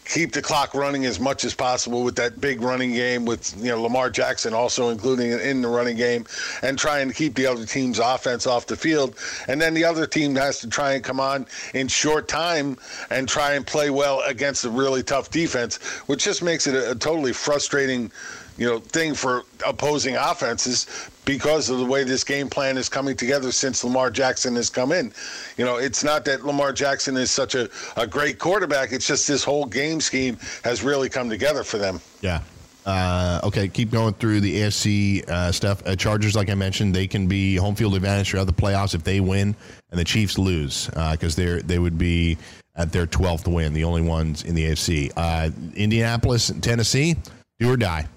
keep 0.09 0.31
the 0.31 0.41
clock 0.41 0.73
running 0.73 1.05
as 1.05 1.19
much 1.19 1.45
as 1.45 1.53
possible 1.53 2.03
with 2.03 2.15
that 2.15 2.41
big 2.41 2.61
running 2.61 2.91
game 2.91 3.25
with 3.25 3.55
you 3.57 3.69
know 3.69 3.81
Lamar 3.81 4.09
Jackson 4.09 4.53
also 4.53 4.89
including 4.89 5.31
it 5.31 5.41
in 5.41 5.61
the 5.61 5.67
running 5.67 5.95
game, 5.95 6.25
and 6.61 6.77
trying 6.77 7.07
to 7.07 7.13
keep 7.13 7.35
the 7.35 7.45
other 7.45 7.65
team's 7.65 7.99
offense 7.99 8.47
off 8.47 8.65
the 8.65 8.75
field. 8.75 9.15
And 9.47 9.61
then 9.61 9.73
the 9.73 9.85
other 9.85 10.07
team 10.07 10.35
has 10.35 10.59
to 10.59 10.69
try 10.69 10.93
and 10.93 11.03
come 11.03 11.19
on 11.19 11.45
in 11.73 11.87
short 11.87 12.27
time 12.27 12.77
and 13.09 13.29
try 13.29 13.53
and 13.53 13.65
play 13.65 13.89
well 13.89 14.21
against 14.25 14.65
a 14.65 14.69
really 14.69 15.03
tough 15.03 15.29
defense, 15.29 15.77
which 16.07 16.23
just 16.23 16.41
makes 16.43 16.67
it 16.67 16.75
a, 16.75 16.91
a 16.91 16.95
totally 16.95 17.33
frustrating 17.33 18.11
you 18.57 18.65
know 18.65 18.79
thing 18.79 19.13
for 19.13 19.43
opposing 19.65 20.15
offenses 20.15 20.85
because 21.29 21.69
of 21.69 21.77
the 21.77 21.85
way 21.85 22.03
this 22.03 22.23
game 22.23 22.49
plan 22.49 22.75
is 22.75 22.89
coming 22.89 23.15
together 23.15 23.51
since 23.51 23.83
Lamar 23.83 24.09
Jackson 24.09 24.55
has 24.55 24.67
come 24.67 24.91
in. 24.91 25.13
You 25.57 25.65
know, 25.65 25.77
it's 25.77 26.03
not 26.03 26.25
that 26.25 26.43
Lamar 26.43 26.73
Jackson 26.73 27.15
is 27.17 27.29
such 27.29 27.53
a, 27.53 27.69
a 27.97 28.07
great 28.07 28.39
quarterback. 28.39 28.91
It's 28.93 29.05
just 29.05 29.27
this 29.27 29.43
whole 29.43 29.67
game 29.67 30.01
scheme 30.01 30.39
has 30.63 30.81
really 30.81 31.07
come 31.07 31.29
together 31.29 31.63
for 31.63 31.77
them. 31.77 32.01
Yeah. 32.21 32.41
Uh, 32.83 33.41
okay, 33.43 33.67
keep 33.67 33.91
going 33.91 34.15
through 34.15 34.39
the 34.39 34.55
AFC 34.55 35.29
uh, 35.29 35.51
stuff. 35.51 35.83
Uh, 35.85 35.95
Chargers, 35.95 36.35
like 36.35 36.49
I 36.49 36.55
mentioned, 36.55 36.95
they 36.95 37.05
can 37.05 37.27
be 37.27 37.57
home 37.57 37.75
field 37.75 37.93
advantage 37.93 38.31
throughout 38.31 38.47
the 38.47 38.53
playoffs 38.53 38.95
if 38.95 39.03
they 39.03 39.19
win 39.19 39.55
and 39.91 39.99
the 39.99 40.05
Chiefs 40.05 40.39
lose 40.39 40.87
because 40.87 41.37
uh, 41.37 41.43
they 41.43 41.61
they 41.61 41.77
would 41.77 41.99
be 41.99 42.39
at 42.75 42.91
their 42.91 43.05
12th 43.05 43.47
win, 43.47 43.73
the 43.73 43.83
only 43.83 44.01
ones 44.01 44.41
in 44.45 44.55
the 44.55 44.65
AFC. 44.65 45.11
Uh, 45.15 45.51
Indianapolis 45.75 46.49
and 46.49 46.63
Tennessee, 46.63 47.17
do 47.59 47.71
or 47.71 47.77
die. 47.77 48.07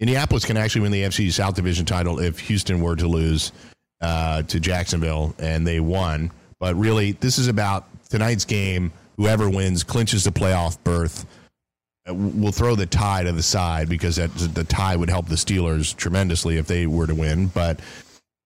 Indianapolis 0.00 0.44
can 0.44 0.56
actually 0.56 0.82
win 0.82 0.92
the 0.92 1.02
AFC 1.02 1.32
South 1.32 1.54
Division 1.54 1.86
title 1.86 2.18
if 2.18 2.38
Houston 2.40 2.80
were 2.80 2.96
to 2.96 3.08
lose 3.08 3.52
uh, 4.00 4.42
to 4.42 4.60
Jacksonville, 4.60 5.34
and 5.38 5.66
they 5.66 5.80
won. 5.80 6.30
But 6.60 6.74
really, 6.76 7.12
this 7.12 7.38
is 7.38 7.48
about 7.48 7.86
tonight's 8.08 8.44
game. 8.44 8.92
Whoever 9.16 9.48
wins 9.48 9.82
clinches 9.82 10.24
the 10.24 10.30
playoff 10.30 10.76
berth. 10.84 11.24
Uh, 12.06 12.14
We'll 12.14 12.52
throw 12.52 12.74
the 12.74 12.86
tie 12.86 13.24
to 13.24 13.32
the 13.32 13.42
side 13.42 13.88
because 13.88 14.16
that, 14.16 14.34
the 14.34 14.64
tie 14.64 14.96
would 14.96 15.08
help 15.08 15.26
the 15.26 15.34
Steelers 15.34 15.96
tremendously 15.96 16.58
if 16.58 16.66
they 16.66 16.86
were 16.86 17.06
to 17.06 17.14
win. 17.14 17.46
But 17.46 17.80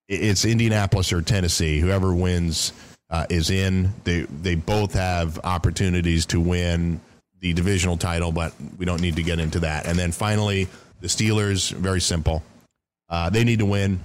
it's 0.08 0.44
Indianapolis 0.44 1.12
or 1.12 1.22
Tennessee. 1.22 1.78
Whoever 1.80 2.14
wins 2.14 2.72
uh, 3.10 3.26
is 3.28 3.50
in. 3.50 3.92
They 4.04 4.22
they 4.22 4.54
both 4.54 4.94
have 4.94 5.38
opportunities 5.44 6.26
to 6.26 6.40
win 6.40 7.00
the 7.40 7.52
divisional 7.52 7.96
title, 7.96 8.32
but 8.32 8.52
we 8.78 8.84
don't 8.84 9.00
need 9.00 9.16
to 9.16 9.22
get 9.22 9.40
into 9.40 9.60
that. 9.60 9.86
And 9.86 9.98
then 9.98 10.12
finally, 10.12 10.68
the 11.00 11.08
Steelers. 11.08 11.70
Very 11.72 12.00
simple. 12.00 12.42
Uh, 13.08 13.28
they 13.30 13.44
need 13.44 13.58
to 13.58 13.66
win, 13.66 14.00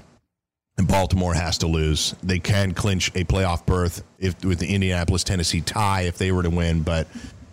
and 0.77 0.87
Baltimore 0.87 1.33
has 1.33 1.57
to 1.59 1.67
lose. 1.67 2.15
They 2.23 2.39
can 2.39 2.73
clinch 2.73 3.09
a 3.09 3.23
playoff 3.23 3.65
berth 3.65 4.03
if 4.19 4.43
with 4.43 4.59
the 4.59 4.67
Indianapolis 4.73 5.23
Tennessee 5.23 5.61
tie 5.61 6.01
if 6.01 6.17
they 6.17 6.31
were 6.31 6.43
to 6.43 6.49
win, 6.49 6.81
but 6.81 7.07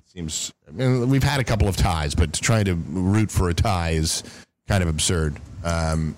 seems 0.07 0.53
I 0.69 0.73
mean, 0.73 1.09
we've 1.09 1.23
had 1.23 1.41
a 1.41 1.45
couple 1.45 1.69
of 1.69 1.77
ties, 1.77 2.15
but 2.15 2.33
trying 2.33 2.65
to 2.67 2.75
root 2.75 3.31
for 3.31 3.49
a 3.49 3.55
tie 3.55 3.91
is 3.91 4.23
kind 4.69 4.83
of 4.83 4.89
absurd. 4.89 5.37
Um, 5.65 6.17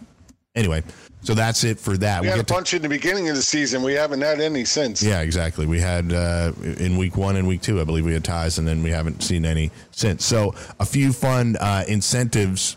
anyway, 0.55 0.83
so 1.23 1.35
that's 1.35 1.65
it 1.65 1.79
for 1.81 1.97
that. 1.99 2.21
We 2.23 2.29
had 2.29 2.35
a 2.35 2.39
get 2.39 2.49
to- 2.49 2.55
bunch 2.55 2.75
in 2.75 2.83
the 2.83 2.89
beginning 2.89 3.29
of 3.29 3.37
the 3.37 3.43
season. 3.43 3.83
We 3.83 3.95
haven't 3.95 4.21
had 4.21 4.41
any 4.41 4.65
since. 4.65 5.03
yeah, 5.03 5.21
exactly. 5.21 5.67
We 5.67 5.81
had 5.81 6.13
uh, 6.13 6.53
in 6.79 6.97
week 6.97 7.17
one 7.17 7.37
and 7.37 7.49
week 7.49 7.63
two, 7.63 7.81
I 7.81 7.85
believe 7.85 8.05
we 8.05 8.13
had 8.13 8.25
ties, 8.25 8.59
and 8.59 8.67
then 8.69 8.83
we 8.83 8.91
haven't 8.91 9.23
seen 9.23 9.45
any 9.45 9.71
since. 9.91 10.25
So 10.25 10.55
a 10.79 10.85
few 10.87 11.13
fun 11.13 11.57
uh, 11.57 11.85
incentives. 11.89 12.77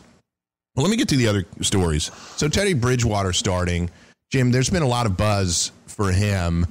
Well, 0.77 0.83
let 0.83 0.91
me 0.91 0.97
get 0.97 1.09
to 1.09 1.17
the 1.17 1.27
other 1.27 1.43
stories. 1.61 2.11
So 2.35 2.47
Teddy 2.47 2.75
Bridgewater 2.75 3.33
starting. 3.33 3.89
Jim, 4.29 4.51
there's 4.51 4.69
been 4.69 4.83
a 4.83 4.87
lot 4.87 5.07
of 5.07 5.17
buzz 5.17 5.71
for 5.87 6.11
him 6.11 6.67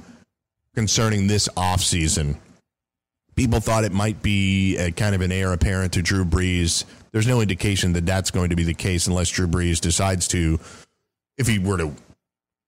concerning 0.75 1.27
this 1.27 1.49
offseason. 1.57 2.37
People 3.35 3.59
thought 3.59 3.83
it 3.83 3.91
might 3.91 4.21
be 4.21 4.77
a 4.77 4.91
kind 4.91 5.13
of 5.13 5.19
an 5.19 5.33
heir 5.33 5.51
apparent 5.51 5.91
to 5.93 6.01
Drew 6.01 6.23
Brees. 6.23 6.85
There's 7.11 7.27
no 7.27 7.41
indication 7.41 7.91
that 7.93 8.05
that's 8.05 8.31
going 8.31 8.49
to 8.51 8.55
be 8.55 8.63
the 8.63 8.73
case 8.73 9.07
unless 9.07 9.29
Drew 9.29 9.45
Brees 9.45 9.81
decides 9.81 10.29
to, 10.29 10.57
if 11.37 11.47
he 11.47 11.59
were 11.59 11.77
to 11.77 11.93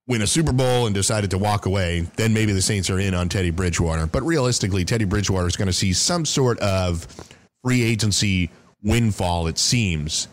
win 0.06 0.20
a 0.20 0.26
Super 0.26 0.52
Bowl 0.52 0.84
and 0.84 0.94
decided 0.94 1.30
to 1.30 1.38
walk 1.38 1.64
away, 1.64 2.02
then 2.16 2.34
maybe 2.34 2.52
the 2.52 2.60
Saints 2.60 2.90
are 2.90 3.00
in 3.00 3.14
on 3.14 3.30
Teddy 3.30 3.50
Bridgewater. 3.50 4.06
But 4.06 4.24
realistically, 4.24 4.84
Teddy 4.84 5.06
Bridgewater 5.06 5.46
is 5.46 5.56
going 5.56 5.68
to 5.68 5.72
see 5.72 5.94
some 5.94 6.26
sort 6.26 6.58
of 6.60 7.06
free 7.64 7.82
agency 7.82 8.50
windfall, 8.82 9.46
it 9.46 9.56
seems. 9.56 10.28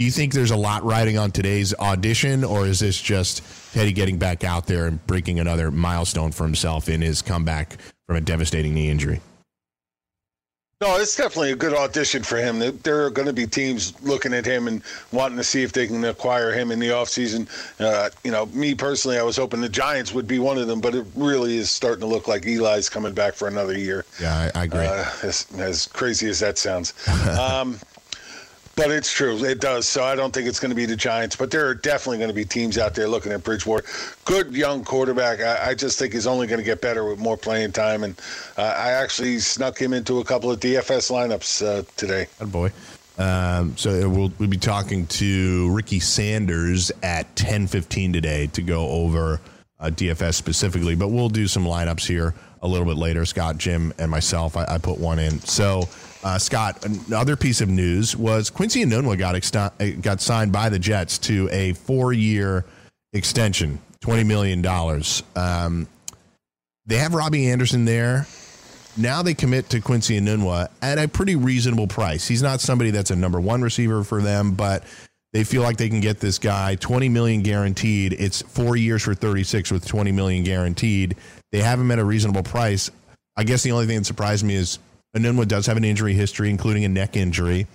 Do 0.00 0.06
you 0.06 0.10
think 0.12 0.32
there's 0.32 0.50
a 0.50 0.56
lot 0.56 0.82
riding 0.82 1.18
on 1.18 1.30
today's 1.30 1.74
audition, 1.74 2.42
or 2.42 2.66
is 2.66 2.80
this 2.80 2.98
just 2.98 3.42
Teddy 3.74 3.92
getting 3.92 4.16
back 4.16 4.44
out 4.44 4.66
there 4.66 4.86
and 4.86 5.06
breaking 5.06 5.40
another 5.40 5.70
milestone 5.70 6.32
for 6.32 6.44
himself 6.44 6.88
in 6.88 7.02
his 7.02 7.20
comeback 7.20 7.76
from 8.06 8.16
a 8.16 8.22
devastating 8.22 8.72
knee 8.72 8.88
injury? 8.88 9.20
No, 10.80 10.96
it's 10.96 11.14
definitely 11.14 11.52
a 11.52 11.56
good 11.56 11.74
audition 11.74 12.22
for 12.22 12.38
him. 12.38 12.58
There- 12.82 13.04
are 13.04 13.10
going 13.10 13.26
to 13.26 13.34
be 13.34 13.46
teams 13.46 13.92
looking 14.00 14.32
at 14.32 14.46
him 14.46 14.68
and 14.68 14.82
wanting 15.12 15.36
to 15.36 15.44
see 15.44 15.62
if 15.62 15.74
they 15.74 15.86
can 15.86 16.02
acquire 16.06 16.50
him 16.50 16.70
in 16.70 16.78
the 16.78 16.88
offseason. 16.88 17.46
Uh, 17.78 18.08
you 18.24 18.30
know, 18.30 18.46
me 18.46 18.74
personally, 18.74 19.18
I 19.18 19.22
was 19.22 19.36
hoping 19.36 19.60
the 19.60 19.68
Giants 19.68 20.14
would 20.14 20.26
be 20.26 20.38
one 20.38 20.56
of 20.56 20.66
them, 20.66 20.80
but 20.80 20.94
it 20.94 21.04
really 21.14 21.58
is 21.58 21.70
starting 21.70 22.00
to 22.00 22.06
look 22.06 22.26
like 22.26 22.46
Eli's 22.46 22.88
coming 22.88 23.12
back 23.12 23.34
for 23.34 23.48
another 23.48 23.76
year. 23.76 24.06
Yeah, 24.18 24.50
I, 24.54 24.60
I 24.60 24.64
agree. 24.64 24.86
Uh, 24.86 25.04
as, 25.22 25.46
as 25.58 25.88
crazy 25.88 26.26
as 26.30 26.40
that 26.40 26.56
sounds. 26.56 26.94
Um, 27.38 27.78
but 28.80 28.90
it's 28.90 29.12
true. 29.12 29.44
It 29.44 29.60
does. 29.60 29.86
So 29.86 30.04
I 30.04 30.14
don't 30.14 30.32
think 30.32 30.48
it's 30.48 30.58
going 30.58 30.70
to 30.70 30.74
be 30.74 30.86
the 30.86 30.96
Giants, 30.96 31.36
but 31.36 31.50
there 31.50 31.66
are 31.66 31.74
definitely 31.74 32.16
going 32.16 32.30
to 32.30 32.34
be 32.34 32.46
teams 32.46 32.78
out 32.78 32.94
there 32.94 33.06
looking 33.06 33.30
at 33.30 33.44
Bridgewater. 33.44 33.84
Good 34.24 34.54
young 34.54 34.84
quarterback. 34.84 35.40
I, 35.40 35.70
I 35.70 35.74
just 35.74 35.98
think 35.98 36.14
he's 36.14 36.26
only 36.26 36.46
going 36.46 36.60
to 36.60 36.64
get 36.64 36.80
better 36.80 37.04
with 37.04 37.18
more 37.18 37.36
playing 37.36 37.72
time. 37.72 38.04
And 38.04 38.18
uh, 38.56 38.62
I 38.62 38.92
actually 38.92 39.38
snuck 39.38 39.78
him 39.78 39.92
into 39.92 40.20
a 40.20 40.24
couple 40.24 40.50
of 40.50 40.60
DFS 40.60 41.10
lineups 41.10 41.62
uh, 41.62 41.82
today. 41.98 42.26
Good 42.38 42.52
boy. 42.52 42.72
Um, 43.18 43.76
so 43.76 44.08
we'll, 44.08 44.32
we'll 44.38 44.48
be 44.48 44.56
talking 44.56 45.06
to 45.08 45.70
Ricky 45.74 46.00
Sanders 46.00 46.90
at 47.02 47.34
10:15 47.34 48.14
today 48.14 48.46
to 48.46 48.62
go 48.62 48.88
over 48.88 49.42
uh, 49.78 49.90
DFS 49.90 50.34
specifically, 50.34 50.94
but 50.94 51.08
we'll 51.08 51.28
do 51.28 51.46
some 51.46 51.66
lineups 51.66 52.06
here 52.06 52.34
a 52.62 52.68
little 52.68 52.86
bit 52.86 52.96
later. 52.96 53.26
Scott, 53.26 53.58
Jim, 53.58 53.92
and 53.98 54.10
myself. 54.10 54.56
I, 54.56 54.64
I 54.66 54.78
put 54.78 54.98
one 54.98 55.18
in. 55.18 55.38
So, 55.40 55.86
uh, 56.22 56.38
Scott, 56.38 56.84
another 56.84 57.36
piece 57.36 57.60
of 57.60 57.68
news 57.68 58.16
was 58.16 58.50
Quincy 58.50 58.84
Enunwa 58.84 59.18
got 59.18 59.34
exta- 59.34 60.02
got 60.02 60.20
signed 60.20 60.52
by 60.52 60.68
the 60.68 60.78
Jets 60.78 61.18
to 61.18 61.48
a 61.50 61.72
four-year 61.74 62.64
extension, 63.12 63.80
twenty 64.00 64.24
million 64.24 64.62
dollars. 64.62 65.22
Um, 65.34 65.86
they 66.86 66.98
have 66.98 67.14
Robbie 67.14 67.50
Anderson 67.50 67.84
there. 67.84 68.26
Now 68.96 69.22
they 69.22 69.34
commit 69.34 69.70
to 69.70 69.80
Quincy 69.80 70.20
Enunwa 70.20 70.68
at 70.82 70.98
a 70.98 71.08
pretty 71.08 71.36
reasonable 71.36 71.86
price. 71.86 72.26
He's 72.26 72.42
not 72.42 72.60
somebody 72.60 72.90
that's 72.90 73.10
a 73.10 73.16
number 73.16 73.40
one 73.40 73.62
receiver 73.62 74.02
for 74.02 74.20
them, 74.20 74.52
but 74.52 74.84
they 75.32 75.44
feel 75.44 75.62
like 75.62 75.76
they 75.76 75.88
can 75.88 76.00
get 76.00 76.18
this 76.18 76.38
guy 76.38 76.74
20 76.74 77.08
million 77.08 77.42
guaranteed. 77.42 78.14
It's 78.14 78.42
four 78.42 78.76
years 78.76 79.04
for 79.04 79.14
36 79.14 79.70
with 79.70 79.86
20 79.86 80.10
million 80.12 80.42
guaranteed. 80.42 81.16
They 81.52 81.60
have 81.60 81.78
him 81.78 81.90
at 81.92 81.98
a 82.00 82.04
reasonable 82.04 82.42
price. 82.42 82.90
I 83.36 83.44
guess 83.44 83.62
the 83.62 83.72
only 83.72 83.86
thing 83.86 83.98
that 83.98 84.06
surprised 84.06 84.44
me 84.44 84.56
is 84.56 84.80
Enunwa 85.16 85.46
does 85.46 85.66
have 85.66 85.76
an 85.76 85.84
injury 85.84 86.14
history, 86.14 86.50
including 86.50 86.84
a 86.84 86.88
neck 86.88 87.16
injury. 87.16 87.66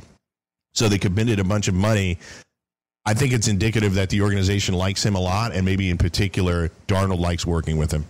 So 0.74 0.90
they 0.90 0.98
committed 0.98 1.40
a 1.40 1.44
bunch 1.44 1.68
of 1.68 1.74
money. 1.74 2.18
I 3.06 3.14
think 3.14 3.34
it's 3.34 3.48
indicative 3.48 3.94
that 3.96 4.10
the 4.10 4.22
organization 4.22 4.76
likes 4.76 5.06
him 5.06 5.16
a 5.16 5.20
lot, 5.20 5.54
and 5.54 5.66
maybe 5.66 5.90
in 5.90 5.98
particular, 5.98 6.70
Darnold 6.88 7.20
likes 7.20 7.46
working 7.46 7.78
with 7.78 7.92
him. 7.92 8.06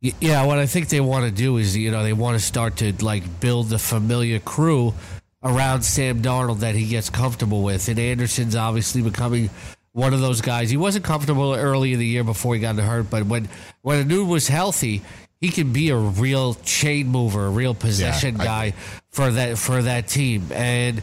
Yeah, 0.00 0.44
what 0.46 0.58
I 0.58 0.66
think 0.66 0.88
they 0.88 1.00
want 1.00 1.26
to 1.26 1.30
do 1.30 1.58
is, 1.58 1.76
you 1.76 1.92
know, 1.92 2.02
they 2.02 2.12
want 2.12 2.36
to 2.36 2.44
start 2.44 2.78
to 2.78 2.92
like 3.04 3.40
build 3.40 3.68
the 3.68 3.78
familiar 3.78 4.40
crew 4.40 4.94
around 5.44 5.82
Sam 5.82 6.22
Darnold 6.22 6.58
that 6.58 6.74
he 6.74 6.88
gets 6.88 7.08
comfortable 7.08 7.62
with. 7.62 7.88
And 7.88 8.00
Anderson's 8.00 8.56
obviously 8.56 9.00
becoming 9.00 9.48
one 9.92 10.12
of 10.12 10.20
those 10.20 10.40
guys. 10.40 10.70
He 10.70 10.76
wasn't 10.76 11.04
comfortable 11.04 11.54
early 11.54 11.92
in 11.92 12.00
the 12.00 12.06
year 12.06 12.24
before 12.24 12.54
he 12.54 12.60
got 12.60 12.74
hurt, 12.76 13.10
but 13.10 13.26
when 13.26 13.48
when 13.82 14.00
a 14.00 14.04
dude 14.04 14.26
was 14.26 14.48
healthy, 14.48 15.02
he 15.42 15.48
can 15.50 15.72
be 15.72 15.90
a 15.90 15.96
real 15.96 16.54
chain 16.54 17.08
mover, 17.08 17.46
a 17.46 17.50
real 17.50 17.74
possession 17.74 18.40
I- 18.40 18.44
guy 18.44 18.74
for 19.10 19.30
that 19.32 19.58
for 19.58 19.82
that 19.82 20.08
team. 20.08 20.46
And 20.52 21.02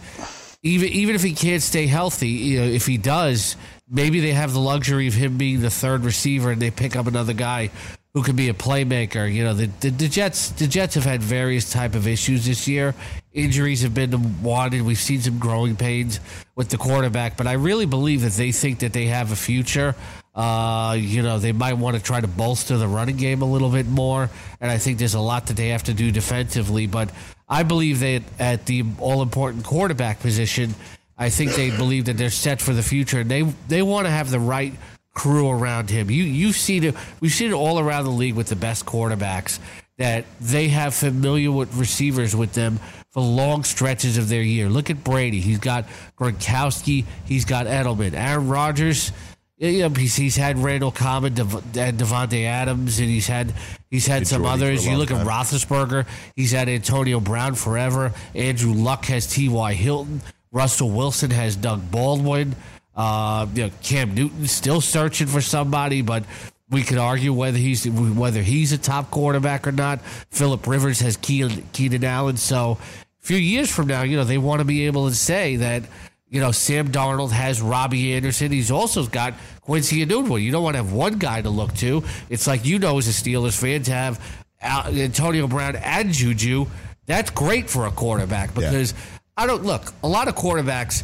even 0.63 0.89
even 0.89 1.13
if 1.13 1.21
he 1.21 1.34
can't 1.34 1.62
stay 1.62 1.86
healthy, 1.86 2.30
you 2.30 2.60
know, 2.60 2.65
if 2.65 2.88
he 2.88 2.97
does, 2.97 3.58
maybe 3.88 4.21
they 4.21 4.32
have 4.32 4.54
the 4.54 4.60
luxury 4.60 5.08
of 5.08 5.13
him 5.13 5.38
being 5.38 5.60
the 5.60 5.69
third 5.69 6.06
receiver 6.06 6.52
and 6.52 6.62
they 6.62 6.71
pick 6.71 6.95
up 6.95 7.06
another 7.06 7.34
guy 7.34 7.69
who 8.13 8.23
can 8.23 8.36
be 8.36 8.49
a 8.49 8.54
playmaker. 8.54 9.32
You 9.32 9.43
know, 9.43 9.54
the, 9.54 9.67
the, 9.82 9.89
the 9.89 10.08
Jets 10.08 10.49
the 10.52 10.67
Jets 10.67 10.95
have 10.95 11.04
had 11.04 11.21
various 11.21 11.69
type 11.69 11.93
of 11.93 12.08
issues 12.08 12.45
this 12.45 12.65
year. 12.65 12.95
Injuries 13.34 13.82
have 13.82 13.93
been 13.93 14.41
wanted. 14.41 14.84
We've 14.84 14.97
seen 14.97 15.19
some 15.21 15.38
growing 15.38 15.75
pains 15.75 16.21
with 16.56 16.69
the 16.69 16.78
quarterback, 16.78 17.36
but 17.36 17.45
I 17.45 17.54
really 17.54 17.86
believe 17.86 18.21
that 18.21 18.34
they 18.34 18.54
think 18.54 18.80
that 18.80 18.93
they 18.93 19.08
have 19.08 19.34
a 19.34 19.36
future. 19.36 19.95
Uh, 20.39 20.93
you 20.93 21.21
know, 21.21 21.38
they 21.38 21.52
might 21.52 21.73
want 21.73 21.97
to 21.97 22.02
try 22.02 22.21
to 22.21 22.28
bolster 22.28 22.78
the 22.78 22.88
running 22.88 23.17
game 23.17 23.41
a 23.41 23.45
little 23.45 23.69
bit 23.69 23.86
more, 23.86 24.30
and 24.62 24.71
I 24.71 24.78
think 24.78 24.97
there's 24.97 25.13
a 25.13 25.19
lot 25.19 25.47
that 25.47 25.58
they 25.58 25.67
have 25.69 25.84
to 25.84 25.93
do 25.93 26.12
defensively. 26.12 26.88
But 26.88 27.10
I 27.49 27.63
believe 27.63 27.99
that 27.99 28.23
at 28.39 28.65
the 28.65 28.86
all 28.99 29.21
important 29.21 29.65
quarterback 29.65 30.21
position, 30.21 30.75
I 31.17 31.30
think 31.30 31.56
they 31.56 31.75
believe 31.75 32.06
that 32.06 32.15
they're 32.15 32.30
set 32.30 32.62
for 32.62 32.71
the 32.71 32.82
future. 32.82 33.19
And 33.19 33.30
they 33.30 33.41
they 33.67 33.82
want 33.82 34.06
to 34.06 34.12
have 34.12 34.32
the 34.32 34.39
right 34.39 34.71
crew 35.13 35.49
around 35.49 35.89
him. 35.89 36.10
You 36.10 36.23
you've 36.23 36.56
seen 36.56 36.86
it. 36.86 36.95
We've 37.19 37.34
seen 37.34 37.49
it 37.52 37.56
all 37.56 37.78
around 37.78 38.06
the 38.06 38.12
league 38.12 38.36
with 38.36 38.47
the 38.47 38.56
best 38.56 38.86
quarterbacks 38.86 39.60
that 39.97 40.23
they 40.39 40.69
have 40.69 40.95
familiar 40.95 41.52
with 41.52 41.75
receivers 41.75 42.34
with 42.34 42.54
them 42.54 42.80
for 43.12 43.21
long 43.21 43.65
stretches 43.65 44.17
of 44.17 44.30
their 44.30 44.41
year. 44.41 44.69
Look 44.69 44.89
at 44.89 45.04
Brady. 45.04 45.41
He's 45.41 45.60
got 45.60 45.86
Gronkowski. 46.17 47.04
He's 47.25 47.43
got 47.43 47.65
Edelman. 47.65 48.13
Aaron 48.13 48.47
Rodgers. 48.47 49.12
You 49.60 49.89
know, 49.89 49.89
he's, 49.89 50.15
he's 50.15 50.38
had 50.38 50.58
Randall 50.58 50.91
Common, 50.91 51.34
Dev- 51.34 51.78
and 51.78 52.00
Davante 52.00 52.45
Adams, 52.45 52.98
and 53.00 53.10
he's 53.10 53.28
had 53.28 53.54
he's 53.91 54.08
had 54.08 54.26
some 54.26 54.43
Jordy 54.43 54.63
others. 54.63 54.88
You 54.88 54.95
look 54.95 55.12
at 55.12 55.17
time. 55.17 55.28
Roethlisberger. 55.28 56.08
He's 56.34 56.54
had 56.54 56.69
Antonio 56.69 57.19
Brown 57.19 57.56
forever. 57.56 58.13
Andrew 58.34 58.72
Luck 58.74 59.06
has 59.06 59.28
T.Y. 59.28 59.74
Hilton. 59.74 60.22
Russell 60.54 60.89
Wilson 60.89 61.32
has 61.32 61.58
Doug 61.58 61.91
Baldwin. 61.91 62.56
Uh, 62.95 63.48
you 63.54 63.63
know, 63.63 63.72
Cam 63.84 64.13
Newton 64.15 64.48
still 64.48 64.80
searching 64.80 65.28
for 65.28 65.41
somebody, 65.41 66.02
but 66.02 66.24
we 66.69 66.84
could 66.84 66.98
argue 66.98 67.34
whether 67.34 67.58
he's 67.58 67.88
whether 67.88 68.41
he's 68.41 68.72
a 68.72 68.78
top 68.78 69.12
quarterback 69.12 69.67
or 69.67 69.74
not. 69.74 70.02
Philip 70.32 70.65
Rivers 70.67 71.02
has 71.02 71.17
Keenan, 71.17 71.67
Keenan 71.74 72.06
Allen. 72.06 72.38
So 72.38 72.78
a 73.22 73.26
few 73.26 73.38
years 73.38 73.69
from 73.69 73.88
now, 73.88 74.04
you 74.04 74.15
know, 74.15 74.24
they 74.24 74.38
want 74.38 74.60
to 74.60 74.65
be 74.65 74.86
able 74.86 75.10
to 75.10 75.15
say 75.15 75.58
that 75.58 75.84
You 76.30 76.39
know, 76.39 76.52
Sam 76.52 76.89
Darnold 76.89 77.32
has 77.32 77.62
Robbie 77.62 78.13
Anderson. 78.13 78.52
He's 78.52 78.70
also 78.70 79.06
got 79.08 79.34
Quincy 79.62 80.06
Enunwa. 80.06 80.42
You 80.42 80.52
don't 80.52 80.63
want 80.63 80.76
to 80.76 80.84
have 80.84 80.94
one 80.94 81.18
guy 81.18 81.42
to 81.42 81.50
look 81.50 81.74
to. 81.76 82.04
It's 82.30 82.46
like 82.46 82.65
you 82.65 82.78
know, 82.78 82.98
as 83.00 83.08
a 83.08 83.12
Steelers 83.12 83.60
fan, 83.60 83.84
to 83.84 83.92
have 83.92 84.39
Antonio 84.62 85.48
Brown 85.48 85.76
and 85.76 86.12
Juju. 86.12 86.68
That's 87.08 87.32
great 87.32 87.70
for 87.70 87.88
a 87.88 87.92
quarterback 87.92 88.54
because 88.54 88.94
I 89.36 89.48
don't 89.48 89.63
look. 89.63 89.92
A 90.04 90.08
lot 90.08 90.28
of 90.28 90.36
quarterbacks 90.36 91.04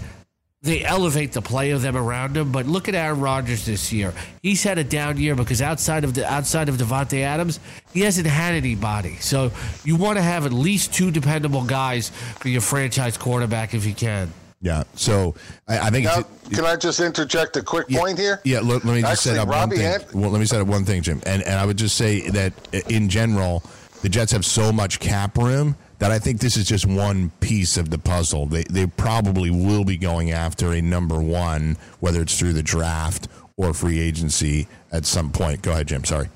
they 0.66 0.84
elevate 0.84 1.32
the 1.32 1.42
play 1.44 1.72
of 1.72 1.84
them 1.84 1.96
around 1.96 2.36
him. 2.36 2.52
But 2.52 2.66
look 2.66 2.90
at 2.90 2.96
Aaron 2.96 3.20
Rodgers 3.22 3.66
this 3.66 3.94
year. 3.94 4.14
He's 4.42 4.64
had 4.64 4.78
a 4.78 4.84
down 4.84 5.18
year 5.18 5.36
because 5.36 5.62
outside 5.62 6.04
of 6.04 6.16
the 6.16 6.30
outside 6.32 6.70
of 6.70 6.76
Davante 6.76 7.22
Adams, 7.22 7.60
he 7.94 8.02
hasn't 8.02 8.28
had 8.28 8.56
anybody. 8.56 9.16
So 9.18 9.52
you 9.84 9.96
want 9.96 10.18
to 10.18 10.24
have 10.24 10.46
at 10.46 10.52
least 10.54 10.94
two 10.94 11.12
dependable 11.12 11.64
guys 11.64 12.10
for 12.40 12.50
your 12.50 12.62
franchise 12.62 13.16
quarterback 13.18 13.74
if 13.74 13.86
you 13.86 13.94
can. 13.94 14.34
Yeah. 14.66 14.82
So 14.96 15.36
I, 15.68 15.78
I 15.78 15.90
think 15.92 16.06
Now, 16.06 16.24
can 16.52 16.66
I 16.66 16.76
just 16.76 17.00
interject 17.00 17.56
a 17.56 17.62
quick 17.62 17.86
Yeah, 17.88 18.00
point 18.00 18.18
here? 18.18 18.42
Yeah, 18.44 18.62
let, 18.62 18.84
let 18.84 18.96
me 18.96 19.02
just 19.02 19.22
set 19.22 19.38
Actually, 19.38 19.40
up 19.40 19.48
Robbie 19.48 19.84
one 19.84 20.00
thing. 20.00 20.22
Well, 20.22 20.32
let 20.32 20.40
me 20.40 20.46
set 20.48 20.60
up 20.60 20.68
one 20.68 20.84
thing, 20.86 21.04
Jim. 21.04 21.22
And 21.28 21.44
and 21.44 21.60
I 21.60 21.68
would 21.68 21.78
just 21.78 21.96
say 21.96 22.28
that 22.32 22.52
uh, 22.74 22.80
in 22.90 23.08
general, 23.08 23.62
the 24.02 24.10
Jets 24.10 24.32
have 24.32 24.44
so 24.44 24.72
much 24.72 25.00
cap 25.00 25.38
room 25.38 25.76
that 26.00 26.10
I 26.10 26.18
think 26.18 26.40
this 26.40 26.58
is 26.58 26.66
just 26.68 26.88
one 26.88 27.30
piece 27.42 27.78
of 27.78 27.92
the 27.92 28.00
puzzle. 28.00 28.48
They 28.48 28.64
they 28.64 28.88
probably 28.88 29.52
will 29.52 29.86
be 29.86 29.98
going 29.98 30.32
after 30.32 30.74
a 30.74 30.82
number 30.82 31.22
one, 31.22 31.78
whether 32.00 32.24
it's 32.24 32.38
through 32.38 32.54
the 32.54 32.64
draft 32.64 33.28
or 33.58 33.72
free 33.72 34.00
agency 34.00 34.68
at 34.92 35.06
some 35.06 35.32
point. 35.32 35.62
Go 35.62 35.74
ahead, 35.74 35.90
Jim. 35.90 36.04
Sorry. 36.04 36.28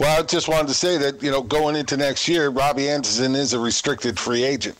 Well, 0.00 0.18
I 0.18 0.22
just 0.22 0.48
wanted 0.48 0.68
to 0.68 0.74
say 0.74 0.96
that, 0.96 1.22
you 1.22 1.30
know, 1.30 1.42
going 1.42 1.76
into 1.76 1.96
next 1.96 2.26
year, 2.26 2.48
Robbie 2.48 2.88
Anderson 2.88 3.34
is 3.34 3.52
a 3.52 3.58
restricted 3.58 4.18
free 4.18 4.44
agent. 4.44 4.76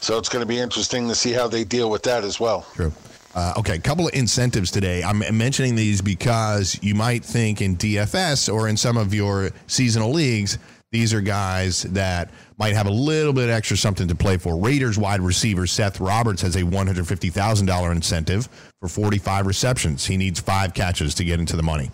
So 0.00 0.18
it's 0.18 0.28
going 0.28 0.42
to 0.42 0.46
be 0.46 0.58
interesting 0.58 1.08
to 1.08 1.14
see 1.14 1.32
how 1.32 1.46
they 1.46 1.64
deal 1.64 1.90
with 1.90 2.02
that 2.04 2.24
as 2.24 2.40
well. 2.40 2.66
True. 2.74 2.92
Uh, 3.34 3.54
okay, 3.58 3.76
a 3.76 3.80
couple 3.80 4.08
of 4.08 4.14
incentives 4.14 4.70
today. 4.70 5.04
I'm 5.04 5.22
mentioning 5.36 5.76
these 5.76 6.02
because 6.02 6.78
you 6.82 6.94
might 6.94 7.24
think 7.24 7.60
in 7.60 7.76
DFS 7.76 8.52
or 8.52 8.68
in 8.68 8.76
some 8.76 8.96
of 8.96 9.14
your 9.14 9.50
seasonal 9.68 10.10
leagues, 10.10 10.58
these 10.90 11.14
are 11.14 11.20
guys 11.20 11.84
that 11.84 12.30
might 12.58 12.74
have 12.74 12.88
a 12.88 12.90
little 12.90 13.32
bit 13.32 13.48
extra 13.48 13.76
something 13.76 14.08
to 14.08 14.14
play 14.16 14.36
for. 14.36 14.56
Raiders 14.56 14.98
wide 14.98 15.20
receiver 15.20 15.68
Seth 15.68 16.00
Roberts 16.00 16.42
has 16.42 16.56
a 16.56 16.62
$150,000 16.62 17.92
incentive 17.92 18.48
for 18.80 18.88
45 18.88 19.46
receptions. 19.46 20.06
He 20.06 20.16
needs 20.16 20.40
five 20.40 20.74
catches 20.74 21.14
to 21.14 21.24
get 21.24 21.38
into 21.38 21.56
the 21.56 21.62
money. 21.62 21.92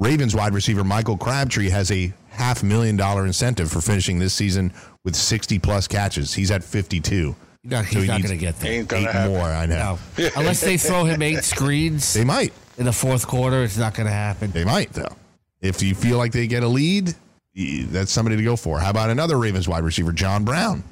Ravens 0.00 0.34
wide 0.34 0.54
receiver 0.54 0.82
Michael 0.82 1.16
Crabtree 1.18 1.68
has 1.68 1.90
a 1.92 2.12
half 2.30 2.62
million 2.62 2.96
dollar 2.96 3.26
incentive 3.26 3.70
for 3.70 3.80
finishing 3.82 4.18
this 4.18 4.32
season 4.34 4.72
with 5.04 5.14
60 5.14 5.58
plus 5.58 5.86
catches. 5.86 6.32
He's 6.34 6.50
at 6.50 6.64
52. 6.64 7.36
No, 7.64 7.82
So 7.82 7.84
he's 7.84 8.02
he 8.02 8.06
not 8.08 8.22
going 8.22 8.30
to 8.32 8.36
get 8.38 8.58
there. 8.60 8.72
Ain't 8.72 8.88
gonna 8.88 9.02
Eight 9.02 9.12
happen. 9.12 9.32
more, 9.32 9.42
I 9.44 9.66
know. 9.66 9.98
No. 10.18 10.28
Unless 10.36 10.62
they 10.62 10.78
throw 10.78 11.04
him 11.04 11.20
eight 11.20 11.44
screens 11.44 12.14
They 12.14 12.24
might. 12.24 12.54
in 12.78 12.86
the 12.86 12.92
fourth 12.92 13.26
quarter, 13.26 13.62
it's 13.62 13.76
not 13.76 13.92
going 13.94 14.06
to 14.06 14.12
happen. 14.12 14.50
They 14.52 14.64
might, 14.64 14.90
though. 14.94 15.14
If 15.60 15.82
you 15.82 15.94
feel 15.94 16.16
like 16.16 16.32
they 16.32 16.46
get 16.46 16.62
a 16.62 16.68
lead, 16.68 17.14
that's 17.54 18.10
somebody 18.10 18.36
to 18.38 18.42
go 18.42 18.56
for. 18.56 18.78
How 18.80 18.88
about 18.88 19.10
another 19.10 19.36
Ravens 19.36 19.68
wide 19.68 19.84
receiver, 19.84 20.12
John 20.12 20.44
Brown? 20.44 20.82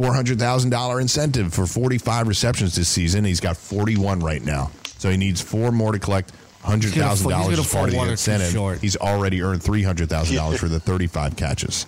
$400,000 0.00 1.00
incentive 1.00 1.54
for 1.54 1.66
45 1.66 2.26
receptions 2.26 2.74
this 2.74 2.88
season. 2.88 3.24
He's 3.24 3.40
got 3.40 3.56
41 3.56 4.18
right 4.20 4.42
now. 4.44 4.72
So 4.98 5.10
he 5.10 5.16
needs 5.16 5.40
four 5.40 5.70
more 5.70 5.92
to 5.92 5.98
collect 6.00 6.32
$100,000 6.66 6.82
He's 6.82 6.92
gonna 6.94 7.16
fall- 7.16 7.30
he's 7.38 7.46
gonna 7.56 7.60
as 7.60 7.72
part 7.72 7.88
of 7.88 7.94
fall 7.94 8.04
the 8.04 8.10
incentive. 8.12 8.52
short. 8.52 8.80
He's 8.80 8.96
already 8.96 9.42
earned 9.42 9.62
$300,000 9.62 10.58
for 10.58 10.68
the 10.68 10.80
35 10.80 11.36
catches. 11.36 11.86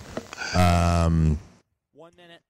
Um, 0.55 1.37
One 1.93 2.11
minute. 2.17 2.41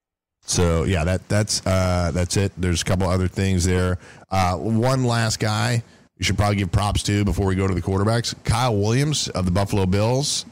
so 0.45 0.83
yeah, 0.83 1.03
that 1.03 1.27
that's 1.27 1.65
uh, 1.65 2.11
that's 2.13 2.37
it. 2.37 2.51
There's 2.57 2.81
a 2.81 2.85
couple 2.85 3.09
other 3.09 3.27
things 3.27 3.65
there. 3.65 3.97
Uh, 4.31 4.55
one 4.57 5.03
last 5.03 5.39
guy 5.39 5.83
you 6.17 6.23
should 6.25 6.37
probably 6.37 6.57
give 6.57 6.71
props 6.71 7.01
to 7.03 7.23
before 7.25 7.45
we 7.47 7.55
go 7.55 7.65
to 7.67 7.73
the 7.73 7.81
quarterbacks. 7.81 8.35
Kyle 8.43 8.75
Williams 8.75 9.27
of 9.29 9.45
the 9.45 9.51
Buffalo 9.51 9.85
Bills 9.85 10.45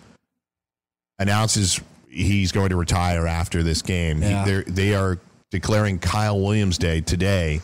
announces 1.19 1.79
he's 2.09 2.51
going 2.51 2.69
to 2.69 2.75
retire 2.75 3.27
after 3.27 3.63
this 3.63 3.81
game. 3.81 4.21
Yeah. 4.21 4.45
they're- 4.45 4.63
they 4.67 4.93
are 4.95 5.19
declaring 5.51 5.99
Kyle 5.99 6.39
Williams 6.39 6.77
Day 6.77 7.01
today 7.01 7.61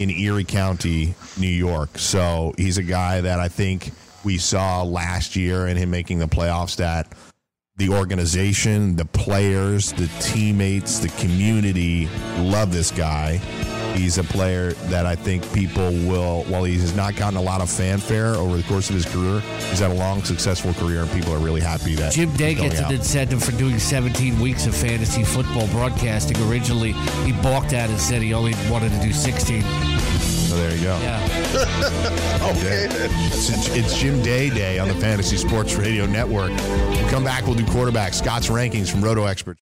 in 0.00 0.10
Erie 0.10 0.44
County, 0.44 1.14
New 1.38 1.46
York. 1.46 1.98
So 1.98 2.54
he's 2.56 2.78
a 2.78 2.82
guy 2.82 3.20
that 3.20 3.40
I 3.40 3.48
think 3.48 3.90
we 4.24 4.38
saw 4.38 4.82
last 4.82 5.36
year 5.36 5.66
and 5.66 5.78
him 5.78 5.90
making 5.90 6.18
the 6.18 6.26
playoffs 6.26 6.76
that 6.76 7.12
the 7.82 7.88
organization, 7.88 8.94
the 8.94 9.04
players, 9.04 9.92
the 9.94 10.06
teammates, 10.20 11.00
the 11.00 11.08
community 11.20 12.06
love 12.38 12.72
this 12.72 12.92
guy. 12.92 13.38
He's 13.96 14.18
a 14.18 14.24
player 14.24 14.72
that 14.88 15.04
I 15.04 15.16
think 15.16 15.52
people 15.52 15.90
will, 15.90 16.44
while 16.44 16.62
he 16.62 16.78
has 16.78 16.94
not 16.94 17.16
gotten 17.16 17.36
a 17.36 17.42
lot 17.42 17.60
of 17.60 17.68
fanfare 17.68 18.36
over 18.36 18.56
the 18.56 18.62
course 18.62 18.88
of 18.88 18.94
his 18.94 19.04
career, 19.04 19.40
he's 19.68 19.80
had 19.80 19.90
a 19.90 19.94
long, 19.94 20.22
successful 20.22 20.72
career, 20.74 21.02
and 21.02 21.10
people 21.10 21.34
are 21.34 21.40
really 21.40 21.60
happy 21.60 21.96
that 21.96 22.12
Jim 22.12 22.32
Day 22.36 22.54
gets 22.54 22.78
an 22.78 22.92
incentive 22.92 23.42
for 23.42 23.52
doing 23.52 23.80
17 23.80 24.38
weeks 24.38 24.64
of 24.66 24.76
fantasy 24.76 25.24
football 25.24 25.66
broadcasting. 25.68 26.36
Originally, 26.48 26.92
he 27.24 27.32
balked 27.42 27.72
at 27.72 27.90
it 27.90 27.94
and 27.94 28.00
said 28.00 28.22
he 28.22 28.32
only 28.32 28.54
wanted 28.70 28.92
to 28.92 29.00
do 29.00 29.12
16. 29.12 29.60
So 30.52 30.58
there 30.58 30.74
you 30.76 30.82
go. 30.82 30.98
Yeah. 31.00 31.28
Okay. 32.42 32.86
It's, 32.90 33.68
it's 33.74 33.98
Jim 33.98 34.20
Day 34.22 34.50
Day 34.50 34.78
on 34.78 34.88
the 34.88 34.94
Fantasy 34.94 35.36
Sports 35.36 35.74
Radio 35.76 36.04
Network. 36.06 36.50
We'll 36.50 37.08
come 37.08 37.24
back. 37.24 37.46
We'll 37.46 37.54
do 37.54 37.64
quarterback 37.66 38.12
Scott's 38.12 38.48
rankings 38.48 38.90
from 38.90 39.02
Roto 39.02 39.24
Experts. 39.24 39.61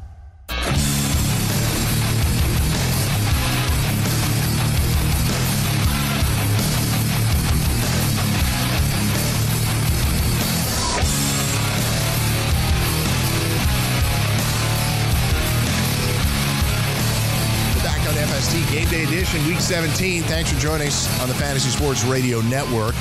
Edition, 19.11 19.45
Week 19.45 19.59
17. 19.59 20.23
Thanks 20.23 20.53
for 20.53 20.57
joining 20.57 20.87
us 20.87 21.21
on 21.21 21.27
the 21.27 21.33
Fantasy 21.33 21.69
Sports 21.69 22.05
Radio 22.05 22.39
Network. 22.43 22.95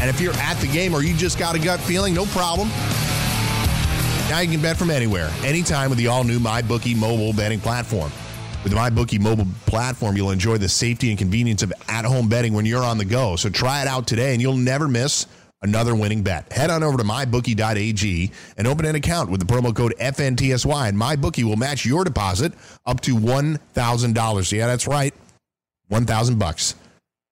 And 0.00 0.08
if 0.08 0.18
you're 0.18 0.32
at 0.36 0.54
the 0.60 0.66
game 0.66 0.94
or 0.94 1.02
you 1.02 1.14
just 1.14 1.38
got 1.38 1.54
a 1.54 1.58
gut 1.58 1.78
feeling, 1.78 2.14
no 2.14 2.24
problem. 2.24 2.68
Now 4.30 4.38
you 4.40 4.50
can 4.50 4.62
bet 4.62 4.78
from 4.78 4.88
anywhere, 4.88 5.30
anytime 5.44 5.90
with 5.90 5.98
the 5.98 6.06
all 6.06 6.24
new 6.24 6.38
MyBookie 6.38 6.96
mobile 6.96 7.34
betting 7.34 7.60
platform. 7.60 8.10
With 8.62 8.72
the 8.72 8.78
MyBookie 8.78 9.20
mobile 9.20 9.46
platform, 9.66 10.16
you'll 10.16 10.30
enjoy 10.30 10.56
the 10.56 10.70
safety 10.70 11.10
and 11.10 11.18
convenience 11.18 11.62
of 11.62 11.70
at 11.88 12.06
home 12.06 12.30
betting 12.30 12.54
when 12.54 12.64
you're 12.64 12.82
on 12.82 12.96
the 12.96 13.04
go. 13.04 13.36
So 13.36 13.50
try 13.50 13.82
it 13.82 13.88
out 13.88 14.06
today 14.06 14.32
and 14.32 14.40
you'll 14.40 14.56
never 14.56 14.88
miss 14.88 15.26
another 15.62 15.94
winning 15.94 16.22
bet. 16.22 16.52
Head 16.52 16.70
on 16.70 16.82
over 16.82 16.98
to 16.98 17.04
mybookie.ag 17.04 18.30
and 18.56 18.66
open 18.66 18.84
an 18.84 18.94
account 18.94 19.30
with 19.30 19.40
the 19.40 19.46
promo 19.46 19.74
code 19.74 19.94
FNTSY, 20.00 20.88
and 20.88 20.98
MyBookie 20.98 21.44
will 21.44 21.56
match 21.56 21.84
your 21.84 22.04
deposit 22.04 22.52
up 22.86 23.00
to 23.02 23.16
$1,000. 23.16 24.52
Yeah, 24.52 24.66
that's 24.66 24.86
right. 24.86 25.14
1000 25.88 26.38
bucks. 26.38 26.74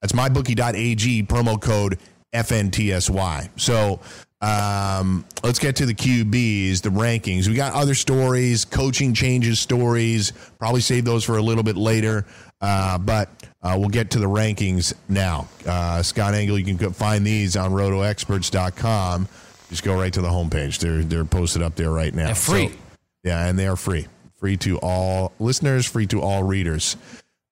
That's 0.00 0.12
mybookie.ag, 0.12 1.24
promo 1.24 1.60
code 1.60 1.98
FNTSY. 2.34 3.50
So 3.56 4.00
um, 4.40 5.24
let's 5.42 5.58
get 5.58 5.76
to 5.76 5.86
the 5.86 5.94
QBs, 5.94 6.80
the 6.82 6.88
rankings. 6.88 7.46
We 7.48 7.54
got 7.54 7.74
other 7.74 7.94
stories, 7.94 8.64
coaching 8.64 9.12
changes 9.14 9.60
stories. 9.60 10.32
Probably 10.58 10.80
save 10.80 11.04
those 11.04 11.24
for 11.24 11.36
a 11.36 11.42
little 11.42 11.62
bit 11.64 11.76
later. 11.76 12.24
Uh, 12.60 12.98
but 12.98 13.28
uh, 13.62 13.76
we'll 13.78 13.88
get 13.88 14.10
to 14.12 14.18
the 14.18 14.26
rankings 14.28 14.92
now. 15.08 15.48
Uh, 15.66 16.02
Scott 16.02 16.34
Engel, 16.34 16.58
you 16.58 16.74
can 16.74 16.92
find 16.92 17.26
these 17.26 17.56
on 17.56 17.72
rotoexperts.com. 17.72 19.28
Just 19.68 19.82
go 19.84 19.94
right 19.98 20.12
to 20.12 20.20
the 20.20 20.28
homepage. 20.28 20.78
They're 20.78 21.02
they're 21.02 21.24
posted 21.24 21.62
up 21.62 21.76
there 21.76 21.90
right 21.90 22.12
now. 22.14 22.26
They're 22.26 22.34
free. 22.34 22.68
So- 22.68 22.74
yeah, 23.22 23.46
and 23.46 23.58
they 23.58 23.66
are 23.66 23.76
free. 23.76 24.06
Free 24.36 24.56
to 24.58 24.78
all 24.78 25.32
listeners, 25.38 25.84
free 25.86 26.06
to 26.06 26.22
all 26.22 26.42
readers. 26.42 26.96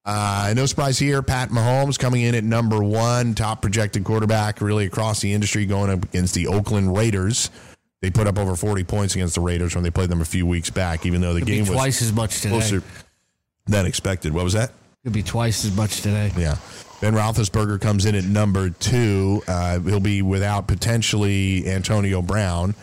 Uh, 0.09 0.55
no 0.57 0.64
surprise 0.64 0.99
here. 0.99 1.21
Pat 1.21 1.51
Mahomes 1.51 1.99
coming 1.99 2.23
in 2.23 2.35
at 2.35 2.42
number 2.42 2.83
one, 2.83 3.35
top 3.35 3.61
projected 3.61 4.05
quarterback 4.05 4.62
really 4.62 4.87
across 4.87 5.21
the 5.21 5.31
industry, 5.35 5.66
going 5.66 5.90
up 5.90 6.03
against 6.05 6.35
the 6.35 6.47
Oakland 6.47 6.97
Raiders. 6.97 7.51
They 8.01 8.11
put 8.11 8.27
up 8.27 8.38
over 8.38 8.57
40 8.57 8.85
points 8.85 9.14
against 9.16 9.35
the 9.35 9.42
Raiders 9.42 9.75
when 9.75 9.85
they 9.85 9.90
played 9.90 10.09
them 10.09 10.23
a 10.23 10.25
few 10.25 10.47
weeks 10.47 10.71
back, 10.71 11.05
even 11.05 11.21
though 11.21 11.35
the 11.35 11.40
Could 11.40 11.49
game 11.49 11.61
was 11.61 11.71
twice 11.71 12.01
as 12.01 12.12
much 12.12 12.40
today. 12.40 12.49
closer 12.55 12.83
than 13.66 13.85
expected. 13.85 14.33
What 14.33 14.44
was 14.44 14.55
that? 14.55 14.71
it 14.71 15.05
could 15.05 15.12
be 15.12 15.23
twice 15.23 15.64
as 15.66 15.77
much 15.77 16.01
today. 16.01 16.33
Yeah. 16.38 16.57
Ben 17.03 17.12
Roethlisberger 17.14 17.79
comes 17.81 18.07
in 18.07 18.14
at 18.14 18.25
number 18.25 18.71
two. 18.71 19.42
Uh, 19.47 19.79
he'll 19.81 20.01
be 20.01 20.23
without 20.23 20.66
potentially 20.68 21.68
Antonio 21.68 22.23
Brown 22.23 22.75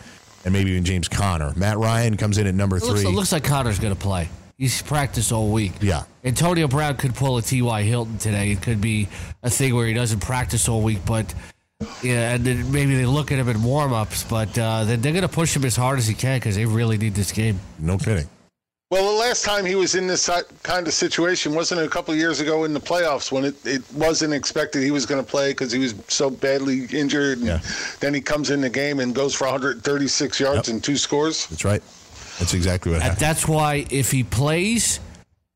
and 0.44 0.52
maybe 0.54 0.70
even 0.70 0.84
James 0.84 1.08
Conner. 1.08 1.52
Matt 1.56 1.76
Ryan 1.76 2.16
comes 2.16 2.38
in 2.38 2.46
at 2.46 2.54
number 2.54 2.76
It 2.76 2.84
looks, 2.84 3.00
three. 3.02 3.10
it 3.10 3.14
looks 3.14 3.32
like 3.32 3.42
Conner's 3.42 3.78
going 3.80 3.94
to 3.94 4.00
play. 4.00 4.28
He's 4.58 4.80
practiced 4.80 5.32
all 5.32 5.50
week. 5.50 5.72
Yeah. 5.82 6.04
Antonio 6.24 6.66
Brown 6.66 6.96
could 6.96 7.14
pull 7.14 7.36
a 7.36 7.42
T.Y. 7.42 7.82
Hilton 7.82 8.16
today. 8.18 8.50
It 8.52 8.62
could 8.62 8.80
be 8.80 9.06
a 9.42 9.50
thing 9.50 9.74
where 9.74 9.86
he 9.86 9.92
doesn't 9.92 10.20
practice 10.20 10.66
all 10.68 10.80
week, 10.80 11.00
but 11.04 11.34
yeah, 12.02 12.34
and 12.34 12.42
then 12.44 12.72
maybe 12.72 12.96
they 12.96 13.04
look 13.04 13.30
at 13.30 13.38
him 13.38 13.50
in 13.50 13.62
warm 13.62 13.92
ups, 13.92 14.24
but 14.24 14.56
uh, 14.58 14.84
they're, 14.84 14.96
they're 14.96 15.12
going 15.12 15.22
to 15.22 15.28
push 15.28 15.54
him 15.54 15.64
as 15.66 15.76
hard 15.76 15.98
as 15.98 16.06
he 16.06 16.14
can 16.14 16.38
because 16.38 16.56
they 16.56 16.64
really 16.64 16.96
need 16.96 17.14
this 17.14 17.32
game. 17.32 17.60
no 17.78 17.98
kidding. 17.98 18.26
Well, 18.88 19.12
the 19.12 19.18
last 19.18 19.44
time 19.44 19.66
he 19.66 19.74
was 19.74 19.96
in 19.96 20.06
this 20.06 20.30
kind 20.62 20.86
of 20.86 20.94
situation 20.94 21.56
wasn't 21.56 21.80
it 21.80 21.86
a 21.86 21.90
couple 21.90 22.14
of 22.14 22.20
years 22.20 22.38
ago 22.38 22.62
in 22.62 22.72
the 22.72 22.78
playoffs 22.80 23.32
when 23.32 23.44
it, 23.44 23.56
it 23.66 23.82
wasn't 23.92 24.32
expected 24.32 24.80
he 24.84 24.92
was 24.92 25.04
going 25.04 25.22
to 25.22 25.28
play 25.28 25.50
because 25.50 25.72
he 25.72 25.80
was 25.80 25.96
so 26.06 26.30
badly 26.30 26.84
injured. 26.92 27.38
And 27.38 27.46
Yeah. 27.48 27.60
Then 27.98 28.14
he 28.14 28.20
comes 28.20 28.50
in 28.50 28.60
the 28.60 28.70
game 28.70 29.00
and 29.00 29.12
goes 29.12 29.34
for 29.34 29.46
136 29.48 30.38
yards 30.38 30.68
Yep. 30.68 30.74
and 30.74 30.84
two 30.84 30.96
scores. 30.96 31.48
That's 31.48 31.64
right. 31.64 31.82
That's 32.38 32.54
exactly 32.54 32.92
what 32.92 33.02
happened. 33.02 33.20
that's 33.20 33.46
why 33.48 33.86
if 33.90 34.10
he 34.10 34.22
plays 34.24 35.00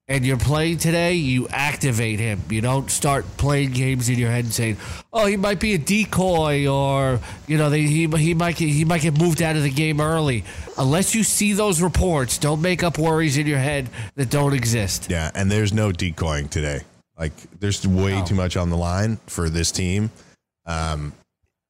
and 0.09 0.27
you're 0.27 0.39
playing 0.39 0.79
today, 0.79 1.15
you 1.15 1.47
activate 1.51 2.19
him. 2.19 2.41
You 2.51 2.61
don't 2.61 2.91
start 2.91 3.25
playing 3.37 3.71
games 3.73 4.09
in 4.09 4.19
your 4.19 4.31
head 4.31 4.45
and 4.45 4.53
saying, 4.53 4.77
"Oh, 5.13 5.27
he 5.27 5.37
might 5.37 5.61
be 5.61 5.75
a 5.75 5.79
decoy," 5.79 6.67
or 6.67 7.21
you 7.47 7.57
know, 7.59 7.71
they, 7.71 7.83
he 7.83 8.09
he 8.09 8.35
might 8.35 8.57
get, 8.57 8.69
he 8.71 8.85
might 8.85 9.03
get 9.03 9.17
moved 9.17 9.41
out 9.41 9.55
of 9.57 9.63
the 9.63 9.71
game 9.71 10.01
early. 10.01 10.43
Unless 10.79 11.15
you 11.15 11.23
see 11.23 11.53
those 11.53 11.81
reports, 11.81 12.39
don't 12.39 12.61
make 12.61 12.83
up 12.83 12.99
worries 12.99 13.39
in 13.39 13.47
your 13.47 13.59
head 13.59 13.89
that 14.17 14.31
don't 14.31 14.53
exist. 14.55 15.09
Yeah, 15.11 15.31
and 15.35 15.49
there's 15.51 15.73
no 15.73 15.93
decoying 15.93 16.49
today. 16.49 16.81
Like, 17.17 17.33
there's 17.61 17.87
way 17.87 18.13
No. 18.19 18.25
too 18.25 18.35
much 18.35 18.57
on 18.57 18.71
the 18.71 18.77
line 18.79 19.19
for 19.27 19.49
this 19.51 19.71
team. 19.71 20.11
Um, 20.67 21.13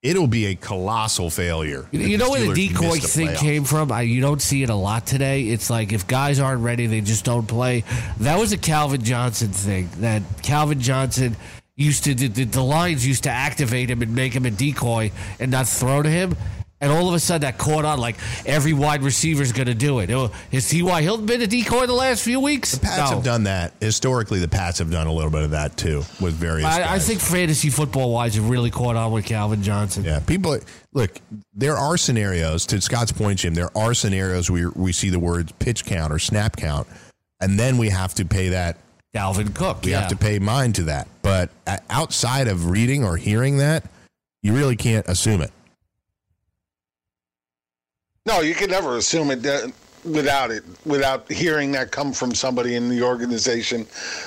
it'll 0.03 0.27
be 0.27 0.47
a 0.47 0.55
colossal 0.55 1.31
failure. 1.31 1.87
You, 1.93 2.17
know 2.17 2.31
where 2.31 2.47
the 2.47 2.55
decoy 2.55 2.99
thing 2.99 3.35
came 3.37 3.65
from? 3.65 3.93
I, 3.93 4.03
you 4.03 4.21
don't 4.21 4.41
see 4.41 4.63
it 4.63 4.71
a 4.71 4.75
lot 4.75 5.07
today. 5.07 5.45
It's 5.45 5.69
like 5.69 5.93
if 5.93 6.07
guys 6.07 6.41
aren't 6.41 6.63
ready, 6.63 6.87
they 6.87 7.01
just 7.01 7.25
don't 7.25 7.47
play. 7.47 7.85
That 8.21 8.39
was 8.39 8.53
a 8.53 8.59
Calvin 8.59 9.03
Johnson 9.03 9.49
thing. 9.49 9.91
That 9.99 10.23
Calvin 10.43 10.81
Johnson 10.81 11.37
used 11.77 12.05
to 12.05 12.15
the, 12.15 12.29
the, 12.29 12.45
the 12.45 12.63
Lions 12.63 13.07
used 13.07 13.25
to 13.25 13.31
activate 13.31 13.91
him 13.91 14.03
and 14.03 14.15
make 14.15 14.33
him 14.33 14.47
a 14.47 14.51
decoy 14.51 15.11
and 15.39 15.51
not 15.51 15.69
throw 15.69 16.03
to 16.03 16.11
him. 16.11 16.37
And 16.83 16.91
all 16.91 17.09
of 17.09 17.15
a 17.15 17.21
sudden, 17.21 17.43
that 17.43 17.59
caught 17.59 17.85
on. 17.85 17.99
Like 17.99 18.17
every 18.47 18.73
wide 18.73 19.03
receiver 19.03 19.43
is 19.43 19.53
going 19.53 19.67
to 19.67 19.75
do 19.75 19.99
it. 19.99 20.11
Oh, 20.11 20.29
Has 20.51 20.69
T.Y. 20.69 21.03
Hilton 21.03 21.27
been 21.27 21.43
a 21.43 21.47
decoy 21.47 21.87
the 21.87 21.93
last 21.93 22.23
few 22.23 22.41
weeks? 22.41 22.73
The 22.73 22.81
Pats 22.81 23.11
No. 23.11 23.17
have 23.17 23.25
done 23.25 23.45
that. 23.45 23.75
Historically, 23.81 24.39
the 24.41 24.49
Pats 24.49 24.79
have 24.79 24.91
done 24.91 25.07
a 25.07 25.13
little 25.13 25.31
bit 25.31 25.43
of 25.43 25.51
that 25.51 25.77
too 25.77 25.99
with 26.21 26.33
various. 26.35 26.65
I, 26.67 26.95
I 26.95 26.99
think 26.99 27.21
fantasy 27.21 27.69
football 27.69 28.13
wise, 28.13 28.37
it 28.37 28.41
really 28.41 28.71
caught 28.71 28.97
on 28.97 29.13
with 29.13 29.27
Calvin 29.27 29.63
Johnson. 29.63 30.05
Yeah, 30.05 30.21
people 30.21 30.59
look. 30.95 31.21
There 31.53 31.77
are 31.77 31.99
scenarios. 31.99 32.65
To 32.67 32.81
Scott's 32.81 33.13
point, 33.13 33.41
Jim, 33.41 33.53
there 33.53 33.77
are 33.77 33.93
scenarios 33.93 34.51
where 34.51 34.71
we 34.71 34.93
see 34.93 35.11
the 35.11 35.19
words 35.21 35.53
pitch 35.59 35.85
count 35.85 36.13
or 36.13 36.19
snap 36.19 36.57
count, 36.57 36.87
and 37.41 37.59
then 37.59 37.77
we 37.77 37.91
have 37.91 38.15
to 38.15 38.25
pay 38.25 38.51
that. 38.51 38.79
Dalvin 39.15 39.53
Cook. 39.55 39.83
We 39.85 39.91
yeah. 39.91 40.01
have 40.03 40.11
to 40.11 40.17
pay 40.17 40.39
mind 40.39 40.77
to 40.77 40.85
that. 40.85 41.09
But 41.21 41.51
uh, 41.67 41.79
outside 41.91 42.47
of 42.47 42.71
reading 42.71 43.05
or 43.05 43.17
hearing 43.17 43.59
that, 43.59 43.85
you 44.41 44.55
really 44.55 44.77
can't 44.77 45.07
assume 45.09 45.41
it. 45.43 45.51
No, 48.27 48.41
you 48.41 48.55
can 48.55 48.69
never 48.69 48.99
assume 48.99 49.31
it 49.31 49.47
uh, 49.47 49.69
without 50.05 50.51
it, 50.51 50.63
without 50.85 51.31
hearing 51.33 51.73
that 51.73 51.91
come 51.91 52.13
from 52.13 52.35
somebody 52.35 52.75
in 52.75 52.91
the 52.91 53.03
organization 53.03 53.87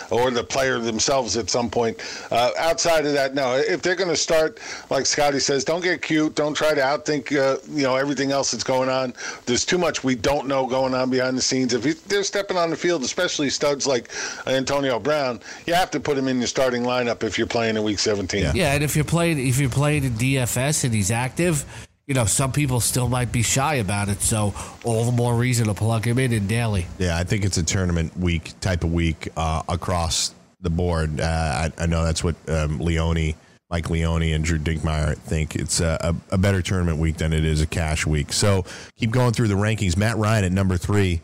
or 0.10 0.32
the 0.32 0.44
player 0.44 0.80
themselves 0.80 1.38
at 1.38 1.48
some 1.48 1.70
point. 1.70 2.02
Uh, 2.32 2.50
outside 2.58 3.06
of 3.06 3.14
that, 3.14 3.36
no. 3.36 3.56
If 3.56 3.84
they're 3.84 3.96
going 3.96 4.10
to 4.10 4.16
start, 4.16 4.60
like 4.90 5.06
Scotty 5.06 5.40
says, 5.40 5.64
don't 5.64 5.84
get 5.84 6.02
cute. 6.02 6.34
Don't 6.34 6.56
try 6.56 6.74
to 6.74 6.82
outthink, 6.82 7.38
uh, 7.38 7.60
you 7.70 7.84
know, 7.84 7.96
everything 7.96 8.32
else 8.32 8.50
that's 8.50 8.64
going 8.64 8.90
on. 8.90 9.14
There's 9.46 9.64
too 9.64 9.78
much 9.78 10.04
we 10.04 10.16
don't 10.16 10.48
know 10.48 10.66
going 10.66 10.96
on 10.96 11.12
behind 11.12 11.38
the 11.38 11.42
scenes. 11.44 11.76
If 11.76 11.84
he, 11.84 11.92
they're 11.92 12.24
stepping 12.24 12.58
on 12.58 12.72
the 12.72 12.76
field, 12.76 13.04
especially 13.04 13.52
studs 13.52 13.86
like 13.86 14.10
Antonio 14.48 14.98
Brown, 14.98 15.40
you 15.68 15.76
have 15.76 15.92
to 15.92 16.00
put 16.00 16.18
him 16.18 16.28
in 16.28 16.40
your 16.40 16.48
starting 16.48 16.82
lineup 16.82 17.22
if 17.22 17.38
you're 17.38 17.46
playing 17.46 17.78
in 17.78 17.84
Week 17.84 18.00
17. 18.00 18.56
Yeah, 18.56 18.74
and 18.74 18.84
if 18.84 18.96
you're 18.96 19.06
playing 19.06 19.38
if 19.38 19.60
you're 19.60 19.70
playing 19.70 20.04
in 20.04 20.14
DFS 20.14 20.84
and 20.84 20.96
he's 20.96 21.12
active, 21.12 21.64
you 22.08 22.14
know 22.14 22.26
some 22.26 22.52
people 22.52 22.80
still 22.80 23.08
might 23.08 23.32
be 23.32 23.42
shy 23.42 23.76
about 23.76 24.10
it. 24.10 24.22
So 24.22 24.54
all 24.84 25.06
the 25.06 25.12
more 25.12 25.36
reason 25.36 25.68
to 25.68 25.74
plug 25.74 26.06
him 26.06 26.20
in 26.20 26.32
in 26.34 26.48
daily. 26.48 26.86
Yeah, 27.00 27.18
I 27.18 27.24
think 27.24 27.46
it's 27.46 27.58
a 27.58 27.64
tournament 27.64 28.16
week 28.18 28.54
type 28.62 28.84
of 28.84 28.92
week 28.94 29.30
uh, 29.38 29.64
across 29.70 30.34
the 30.62 30.70
board. 30.70 31.20
Uh, 31.20 31.70
I, 31.78 31.84
I 31.84 31.86
know 31.88 32.04
that's 32.04 32.24
what 32.24 32.36
um, 32.48 32.80
Leone, 32.80 33.34
Mike 33.70 33.90
Leone, 33.90 34.24
and 34.34 34.44
Drew 34.46 34.58
Dinkmeyer 34.60 35.18
think. 35.18 35.56
It's 35.56 35.80
a, 35.82 36.16
a, 36.32 36.36
a 36.36 36.38
better 36.38 36.62
tournament 36.62 37.00
week 37.00 37.18
than 37.18 37.34
it 37.34 37.44
is 37.46 37.62
a 37.62 37.68
cash 37.68 38.06
week. 38.06 38.32
So 38.34 38.64
keep 38.96 39.12
going 39.12 39.34
through 39.34 39.50
the 39.50 39.56
rankings. 39.56 39.98
Matt 39.98 40.18
Ryan 40.18 40.46
at 40.46 40.52
number 40.52 40.78
three. 40.78 41.22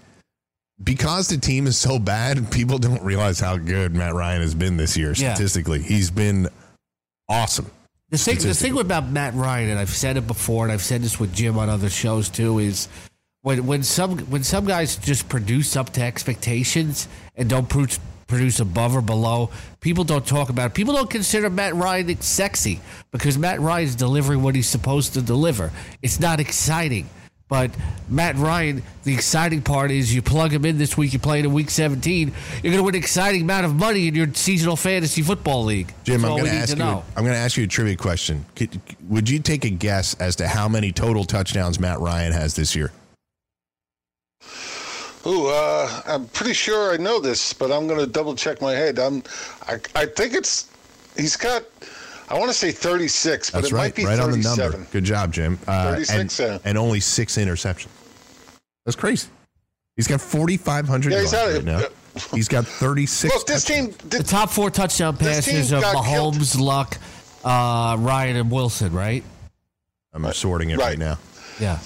Because 0.81 1.27
the 1.27 1.37
team 1.37 1.67
is 1.67 1.77
so 1.77 1.99
bad, 1.99 2.51
people 2.53 2.77
don't 2.77 3.03
realize 3.03 3.39
how 3.39 3.57
good 3.57 3.93
Matt 3.93 4.13
Ryan 4.13 4.41
has 4.41 4.55
been 4.55 4.77
this 4.77 4.95
year 4.95 5.09
Yeah. 5.09 5.33
statistically. 5.33 5.81
He's 5.81 6.09
been 6.09 6.47
awesome. 7.27 7.69
The 8.09 8.17
thing, 8.17 8.37
the 8.39 8.55
thing 8.55 8.77
about 8.79 9.07
Matt 9.07 9.35
Ryan, 9.35 9.69
and 9.69 9.79
I've 9.79 9.89
said 9.89 10.17
it 10.17 10.25
before, 10.25 10.65
and 10.65 10.71
I've 10.71 10.81
said 10.81 11.03
this 11.03 11.19
with 11.19 11.33
Jim 11.33 11.59
on 11.59 11.69
other 11.69 11.89
shows 11.89 12.29
too, 12.29 12.57
is 12.57 12.87
when 13.41 13.67
when 13.67 13.83
some 13.83 14.17
when 14.31 14.43
some 14.43 14.65
guys 14.65 14.95
just 14.95 15.29
produce 15.29 15.75
up 15.75 15.91
to 15.91 16.01
expectations 16.01 17.07
and 17.35 17.47
don't 17.47 17.69
produce 17.69 17.99
produce 18.29 18.59
above 18.59 18.95
or 18.95 19.01
below, 19.01 19.49
people 19.81 20.03
don't 20.03 20.25
talk 20.25 20.49
about 20.49 20.67
it. 20.67 20.73
People 20.73 20.93
don't 20.93 21.09
consider 21.09 21.49
Matt 21.49 21.75
Ryan 21.75 22.21
sexy 22.21 22.79
because 23.11 23.37
Matt 23.37 23.59
Ryan's 23.59 23.95
delivering 23.95 24.41
what 24.41 24.55
he's 24.55 24.69
supposed 24.69 25.15
to 25.15 25.21
deliver. 25.21 25.71
It's 26.01 26.19
not 26.19 26.39
exciting. 26.39 27.09
But 27.49 27.71
Matt 28.07 28.35
Ryan, 28.37 28.83
the 29.03 29.13
exciting 29.13 29.63
part 29.63 29.89
is 29.89 30.13
you 30.13 30.21
plug 30.21 30.53
him 30.53 30.65
in 30.65 30.77
this 30.77 30.95
week, 30.95 31.13
you 31.13 31.19
play 31.19 31.39
in 31.39 31.51
week 31.51 31.71
17, 31.71 32.27
you're 32.27 32.61
going 32.61 32.77
to 32.77 32.83
win 32.83 32.93
an 32.93 33.01
exciting 33.01 33.41
amount 33.41 33.65
of 33.65 33.75
money 33.75 34.07
in 34.07 34.13
your 34.13 34.31
seasonal 34.35 34.75
fantasy 34.75 35.23
football 35.23 35.63
league. 35.63 35.91
Jim, 36.03 36.21
That's 36.21 36.31
I'm 36.31 36.37
going 36.39 36.51
to 36.51 36.57
ask 36.57 36.69
you. 36.69 36.75
know. 36.75 37.03
I'm 37.17 37.23
going 37.23 37.33
to 37.33 37.39
ask 37.39 37.57
you 37.57 37.63
a 37.63 37.67
trivia 37.67 37.95
question. 37.95 38.45
Could, 38.55 38.79
would 39.09 39.27
you 39.27 39.39
take 39.39 39.65
a 39.65 39.71
guess 39.71 40.13
as 40.15 40.35
to 40.37 40.47
how 40.47 40.69
many 40.69 40.91
total 40.91 41.23
touchdowns 41.23 41.79
Matt 41.79 41.99
Ryan 41.99 42.33
has 42.33 42.55
this 42.55 42.75
year? 42.75 42.91
Ooh, 45.25 45.47
uh, 45.47 46.01
I'm 46.05 46.27
pretty 46.27 46.53
sure 46.53 46.93
I 46.93 46.97
know 46.97 47.19
this, 47.19 47.51
but 47.51 47.71
I'm 47.71 47.87
going 47.87 47.99
to 47.99 48.07
double 48.07 48.35
check 48.35 48.61
my 48.61 48.73
head. 48.73 48.99
I'm, 48.99 49.23
I, 49.67 49.79
I 49.95 50.05
think 50.05 50.35
it's, 50.35 50.69
he's 51.17 51.35
got, 51.35 51.63
I 52.29 52.37
want 52.37 52.49
to 52.51 52.53
say 52.57 52.71
36, 52.71 53.49
but 53.49 53.57
That's 53.61 53.71
it 53.71 53.75
right, 53.75 53.81
might 53.85 53.95
be 53.95 54.05
right 54.05 54.19
on 54.19 54.31
the 54.31 54.37
37. 54.37 54.71
number. 54.71 54.91
Good 54.91 55.03
job, 55.03 55.33
Jim. 55.33 55.57
Uh, 55.67 55.91
36, 55.95 56.39
and, 56.39 56.49
yeah. 56.51 56.59
and 56.63 56.77
only 56.77 56.99
six 56.99 57.37
interceptions. 57.37 57.87
That's 58.85 58.95
crazy. 58.95 59.27
He's 59.95 60.07
got 60.07 60.21
4,500 60.21 61.11
Yeah, 61.11 61.19
he's 61.21 61.33
yards 61.33 61.55
right 61.55 61.63
now. 61.65 61.81
He's 62.33 62.47
got 62.47 62.65
36. 62.79 63.33
Look, 63.33 63.47
this 63.47 63.65
team, 63.65 63.93
The 64.09 64.23
top 64.23 64.49
four 64.51 64.69
touchdown 64.69 65.17
passes 65.17 65.71
of 65.71 65.81
got 65.81 65.95
Mahomes, 65.95 66.59
Luck, 66.59 66.97
uh, 67.43 67.97
Ryan, 67.99 68.35
and 68.37 68.51
Wilson, 68.51 68.93
right? 68.93 69.23
I'm 70.13 70.31
sorting 70.33 70.69
it 70.69 70.77
right, 70.77 70.89
Right. 70.89 70.97
now. 70.99 71.17
Yeah. 71.59 71.79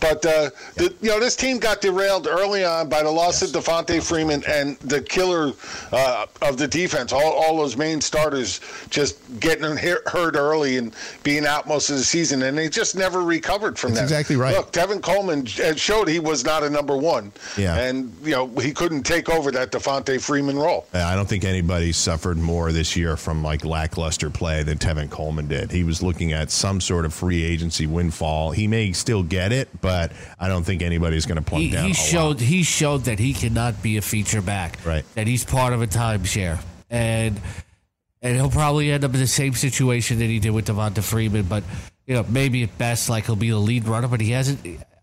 But 0.00 0.24
uh, 0.26 0.50
the, 0.76 0.94
you 1.00 1.08
know, 1.08 1.18
this 1.18 1.34
team 1.34 1.58
got 1.58 1.80
derailed 1.80 2.26
early 2.26 2.64
on 2.64 2.88
by 2.90 3.02
the 3.02 3.10
loss 3.10 3.40
of 3.42 3.50
Devonta 3.50 4.02
Freeman 4.02 4.42
and 4.46 4.76
the 4.80 5.00
killer 5.00 5.52
uh, 5.92 6.26
of 6.42 6.58
the 6.58 6.68
defense. 6.68 7.12
All, 7.12 7.22
all 7.32 7.56
those 7.56 7.76
main 7.76 8.00
starters 8.02 8.60
just 8.90 9.18
getting 9.40 9.64
hurt 9.76 10.36
early 10.36 10.76
and 10.76 10.94
being 11.22 11.46
out 11.46 11.66
most 11.66 11.88
of 11.88 11.96
the 11.96 12.04
season, 12.04 12.42
and 12.42 12.56
they 12.58 12.68
just 12.68 12.96
never 12.96 13.22
recovered 13.22 13.78
from 13.78 13.90
That's 13.94 14.10
that. 14.10 14.16
exactly 14.20 14.36
right. 14.36 14.54
Look, 14.54 14.72
Tevin 14.72 15.00
Coleman 15.00 15.46
showed 15.46 16.08
he 16.08 16.18
was 16.20 16.44
not 16.44 16.62
a 16.62 16.68
number 16.70 16.96
one, 16.96 17.32
Yeah. 17.56 17.76
and 17.78 18.14
you 18.22 18.32
know 18.32 18.48
he 18.60 18.72
couldn't 18.72 19.04
take 19.04 19.30
over 19.30 19.50
that 19.52 19.72
Devonta 19.72 20.20
Freeman 20.20 20.56
role. 20.58 20.86
Uh, 20.92 20.98
I 20.98 21.14
don't 21.14 21.28
think 21.28 21.44
anybody 21.44 21.92
suffered 21.92 22.36
more 22.36 22.72
this 22.72 22.94
year 22.94 23.16
from 23.16 23.42
like 23.42 23.64
lackluster 23.64 24.28
play 24.28 24.62
than 24.62 24.76
Tevin 24.78 25.08
Coleman 25.10 25.48
did. 25.48 25.70
He 25.70 25.84
was 25.84 26.02
looking 26.02 26.32
at 26.32 26.50
some 26.50 26.80
sort 26.80 27.04
of 27.06 27.14
free 27.14 27.42
agency 27.42 27.86
windfall. 27.86 28.50
He 28.50 28.66
may 28.66 28.92
still 28.92 29.22
get 29.22 29.50
it, 29.52 29.77
but 29.80 30.12
I 30.38 30.48
don't 30.48 30.64
think 30.64 30.82
anybody's 30.82 31.26
going 31.26 31.36
to 31.36 31.42
plunk 31.42 31.64
He, 31.64 31.70
down. 31.70 31.86
he 31.86 31.92
showed 31.92 32.36
lot. 32.36 32.40
he 32.40 32.62
showed 32.62 33.04
that 33.04 33.18
he 33.18 33.32
cannot 33.34 33.82
be 33.82 33.96
a 33.96 34.02
feature 34.02 34.42
back. 34.42 34.78
Right. 34.84 35.04
That 35.14 35.26
he's 35.26 35.44
part 35.44 35.72
of 35.72 35.82
a 35.82 35.86
timeshare. 35.86 36.60
And 36.90 37.40
and 38.22 38.36
he'll 38.36 38.50
probably 38.50 38.90
end 38.90 39.04
up 39.04 39.14
in 39.14 39.20
the 39.20 39.26
same 39.26 39.52
situation 39.54 40.18
that 40.18 40.24
he 40.26 40.38
did 40.40 40.50
with 40.50 40.66
Devonta 40.66 41.02
Freeman, 41.02 41.44
but 41.44 41.62
you 42.06 42.14
know, 42.14 42.24
maybe 42.28 42.62
at 42.62 42.76
best 42.78 43.08
like 43.08 43.26
he'll 43.26 43.36
be 43.36 43.50
the 43.50 43.58
lead 43.58 43.86
runner, 43.86 44.08
but 44.08 44.20
he 44.20 44.30
hasn't 44.32 44.60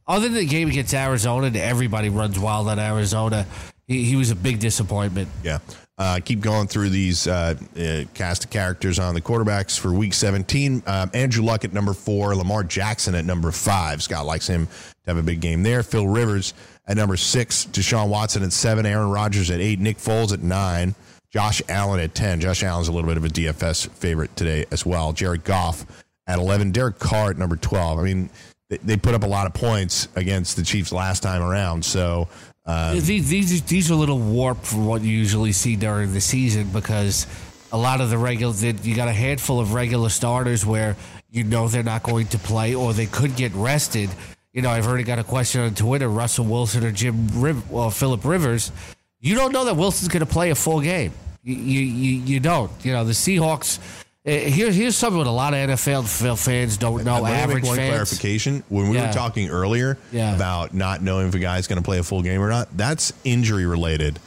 other 0.08 0.28
than 0.28 0.34
the 0.36 0.46
game 0.46 0.70
against 0.70 0.94
Arizona, 0.94 1.48
and 1.48 1.56
everybody 1.56 2.10
runs 2.10 2.38
wild 2.38 2.68
on 2.68 2.78
Arizona. 2.80 3.46
He, 3.88 4.04
he 4.04 4.16
was 4.16 4.32
a 4.32 4.36
big 4.36 4.60
disappointment. 4.60 5.30
Yeah. 5.44 5.60
Uh, 5.98 6.20
keep 6.24 6.41
going 6.41 6.68
through 6.68 6.89
these 6.89 7.26
uh, 7.26 7.56
uh, 7.80 8.04
cast 8.14 8.43
of 8.43 8.50
characters 8.50 9.00
on 9.00 9.14
the 9.16 9.22
quarterbacks 9.22 9.80
for 9.80 9.93
week 9.93 10.14
17. 10.14 10.84
Um, 10.86 11.10
Andrew 11.14 11.43
Luck 11.43 11.64
at 11.64 11.72
number 11.72 11.93
four, 11.93 12.36
Lamar 12.36 12.66
Jackson 12.66 13.16
at 13.16 13.24
number 13.24 13.50
five. 13.52 14.04
Scott 14.04 14.26
likes 14.26 14.46
him 14.46 14.68
to 14.68 14.72
have 15.08 15.18
a 15.18 15.24
big 15.24 15.39
game 15.39 15.64
there. 15.64 15.84
Phil 15.84 16.08
Rivers 16.08 16.54
at 16.86 16.98
number 16.98 17.16
six, 17.16 17.66
Deshaun 17.66 18.10
Watson 18.10 18.43
at 18.43 18.52
seven, 18.52 18.86
Aaron 18.86 19.10
Rodgers 19.10 19.50
at 19.50 19.62
eight, 19.62 19.80
Nick 19.80 19.98
Foles 19.98 20.34
at 20.34 20.41
nine, 20.41 20.96
Josh 21.32 21.62
Allen 21.70 22.00
at 22.00 22.14
10. 22.14 22.41
Josh 22.41 22.64
Allen's 22.64 22.89
a 22.89 22.91
little 22.91 23.10
bit 23.10 23.18
of 23.18 23.26
a 23.26 23.30
DFS 23.30 23.89
favorite 23.89 24.36
today 24.36 24.66
as 24.72 24.86
well. 24.86 25.14
Jared 25.14 25.43
Goff 25.43 25.86
at 26.28 26.39
11. 26.39 26.72
Derek 26.72 27.00
Carr 27.00 27.32
at 27.32 27.38
number 27.38 27.56
12. 27.56 28.00
I 28.00 28.04
mean, 28.04 28.30
they, 28.70 28.78
they 28.78 28.98
put 28.98 29.14
up 29.14 29.24
a 29.24 29.28
lot 29.28 29.46
of 29.46 29.54
points 29.54 30.08
against 30.16 30.56
the 30.56 30.64
Chiefs 30.64 30.91
last 30.91 31.24
time 31.24 31.41
around. 31.41 31.84
So 31.84 32.28
um, 32.66 32.99
these, 32.99 33.30
these 33.30 33.61
these 33.63 33.91
are 33.91 33.93
a 33.93 33.97
little 33.97 34.18
warped 34.18 34.66
from 34.66 34.88
what 34.88 35.01
you 35.01 35.09
usually 35.09 35.51
see 35.51 35.76
during 35.76 36.13
the 36.13 36.22
season 36.22 36.70
because 36.70 37.28
a 37.72 37.78
lot 37.78 38.01
of 38.01 38.09
the 38.09 38.18
regular 38.18 38.53
you 38.55 38.95
got 38.95 39.07
a 39.07 39.13
handful 39.13 39.59
of 39.59 39.74
regular 39.74 40.09
starters 40.09 40.66
where 40.66 40.95
you 41.30 41.43
know 41.43 41.68
they're 41.68 41.84
not 41.84 42.01
going 42.01 42.28
to 42.28 42.39
play 42.39 42.74
or 42.74 42.93
they 42.93 43.05
could 43.05 43.36
get 43.36 43.53
rested. 43.53 44.09
You 44.51 44.61
know, 44.61 44.70
I've 44.70 44.88
already 44.88 45.03
got 45.03 45.20
a 45.20 45.24
question 45.24 45.61
on 45.61 45.76
Twitter: 45.76 46.07
Russell 46.07 46.45
Wilson 46.45 46.84
or 46.84 46.91
Jim 46.91 47.28
Riv- 47.34 47.72
or 47.72 47.91
Philip 47.91 48.24
Rivers. 48.24 48.72
You 49.20 49.36
don't 49.36 49.51
know 49.51 49.66
that 49.66 49.76
Wilson's 49.76 50.07
going 50.07 50.26
to 50.26 50.32
play 50.32 50.49
a 50.49 50.55
full 50.55 50.82
game. 50.82 51.11
You, 51.43 51.53
you 51.53 52.22
you 52.22 52.39
don't. 52.39 52.72
You 52.84 52.93
know 52.93 53.05
the 53.05 53.11
Seahawks 53.11 53.80
Uh, 54.26 54.32
here, 54.32 54.72
here's 54.72 54.98
something 54.98 55.20
that 55.24 55.30
a 55.30 55.32
lot 55.32 55.54
of 55.54 55.70
NFL 55.70 56.44
fans 56.44 56.78
don't 56.78 57.04
know. 57.04 57.22
Let 57.22 57.34
average 57.34 57.58
make 57.62 57.66
one 57.70 57.78
fans. 57.78 57.92
clarification. 57.92 58.64
When 58.70 58.90
we 58.90 58.98
Yeah. 58.98 59.08
were 59.08 59.14
talking 59.14 59.50
earlier 59.50 60.00
Yeah. 60.12 60.34
about 60.36 60.74
not 60.74 61.04
knowing 61.04 61.28
if 61.28 61.36
a 61.36 61.40
guy's 61.40 61.68
going 61.68 61.78
to 61.78 61.84
play 61.86 62.00
a 62.00 62.04
full 62.04 62.24
game 62.24 62.42
or 62.42 62.50
not, 62.50 62.76
that's 62.76 63.14
injury 63.24 63.68
related. 63.68 64.18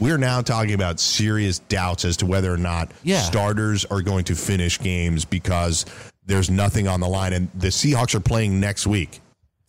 We're 0.00 0.16
now 0.18 0.40
talking 0.40 0.72
about 0.72 1.00
serious 1.00 1.58
doubts 1.58 2.04
as 2.06 2.16
to 2.18 2.26
whether 2.26 2.52
or 2.52 2.56
not 2.56 2.90
Yeah. 3.04 3.20
starters 3.22 3.84
are 3.84 4.00
going 4.00 4.24
to 4.24 4.34
finish 4.34 4.80
games 4.80 5.24
because 5.26 5.84
there's 6.26 6.48
nothing 6.48 6.88
on 6.88 7.00
the 7.00 7.08
line, 7.08 7.32
and 7.34 7.48
the 7.54 7.68
Seahawks 7.68 8.14
are 8.14 8.20
playing 8.20 8.58
next 8.58 8.86
week. 8.86 9.20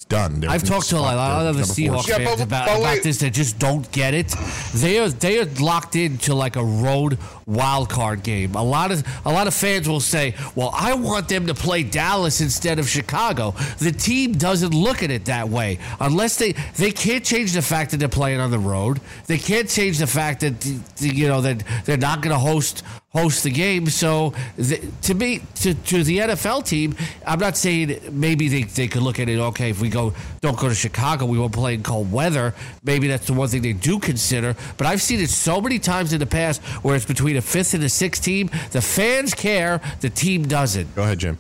It's 0.04 0.10
done. 0.10 0.42
They're- 0.42 0.50
I've 0.50 0.64
talked 0.66 0.90
to 0.90 0.98
a 0.98 1.00
lot 1.00 1.40
they're 1.44 1.50
of 1.52 1.56
the. 1.58 1.64
Seahawks 1.64 2.08
Yeah, 2.10 2.18
fans 2.18 2.30
but- 2.32 2.42
about, 2.42 2.68
but 2.68 2.80
about 2.80 3.04
this 3.04 3.20
They 3.20 3.30
just 3.30 3.58
don't 3.58 3.90
get 3.94 4.14
it. 4.14 4.36
They 4.74 5.00
are 5.00 5.08
they 5.08 5.40
are 5.40 5.46
locked 5.62 5.96
into 5.96 6.34
like 6.36 6.58
a 6.58 6.64
road 6.64 7.18
wild 7.46 7.88
card 7.90 8.22
game. 8.22 8.54
A 8.56 8.64
lot 8.64 8.92
of 8.92 9.02
a 9.24 9.32
lot 9.32 9.48
of 9.48 9.54
fans 9.54 9.88
will 9.88 10.02
say, 10.02 10.34
"Well, 10.56 10.72
I 10.78 10.94
want 10.94 11.30
them 11.30 11.48
to 11.48 11.54
play 11.54 11.84
Dallas 11.84 12.42
instead 12.42 12.80
of 12.80 12.90
Chicago." 12.90 13.56
The 13.80 13.94
team 13.94 14.34
doesn't 14.34 14.74
look 14.74 15.04
at 15.04 15.12
it 15.12 15.24
that 15.26 15.48
way 15.50 15.80
unless 16.02 16.36
they 16.36 16.54
they 16.76 16.92
can't 16.92 17.24
change 17.24 17.54
the 17.54 17.62
fact 17.62 17.92
that 17.92 17.98
they're 17.98 18.10
playing 18.10 18.42
on 18.42 18.52
the 18.52 18.60
road. 18.60 19.00
They 19.28 19.38
can't 19.38 19.70
change 19.70 20.00
the 20.00 20.08
fact 20.08 20.42
that 20.42 20.66
you 21.00 21.30
know 21.30 21.40
that 21.42 21.64
they're 21.86 21.96
not 21.98 22.22
going 22.22 22.34
to 22.34 22.40
host 22.40 22.84
host 23.14 23.44
the 23.44 23.52
game. 23.52 23.88
So 23.88 24.34
the, 24.58 24.82
to 25.04 25.14
me, 25.14 25.42
to, 25.56 25.74
to 25.74 26.04
the 26.04 26.20
NFL 26.20 26.66
team, 26.66 26.96
I'm 27.26 27.40
not 27.40 27.56
saying 27.58 28.00
maybe 28.12 28.48
they, 28.48 28.64
they 28.64 28.88
could 28.88 29.04
look 29.04 29.20
at 29.20 29.30
it. 29.30 29.40
Okay, 29.40 29.70
if 29.70 29.82
we 29.82 29.90
go 29.90 30.14
don't 30.42 30.58
go 30.58 30.70
to 30.70 30.76
Chicago, 30.76 31.26
we 31.26 31.38
won't 31.38 31.54
play 31.54 31.76
in 31.76 31.84
cold 31.84 32.12
weather. 32.12 32.54
Maybe 32.84 33.08
that's 33.08 33.28
the 33.28 33.34
one 33.34 33.48
thing 33.48 33.62
they 33.62 33.74
do 33.74 34.00
consider. 34.00 34.56
But 34.78 34.88
I've 34.88 35.02
seen 35.02 35.20
it 35.20 35.30
so 35.30 35.62
many 35.62 35.80
times 35.80 36.14
in 36.14 36.20
the 36.20 36.26
past 36.26 36.62
where 36.84 36.96
it's 36.96 37.06
between 37.06 37.38
a 37.38 37.42
fifth 37.42 37.74
and 37.74 37.84
a 37.84 37.90
sixth 37.90 38.24
team. 38.24 38.50
The 38.72 38.82
fans 38.82 39.34
care, 39.34 39.80
the 40.02 40.10
team 40.10 40.48
doesn't. 40.48 40.96
Go 40.96 41.04
ahead, 41.04 41.20
Jim. 41.20 41.38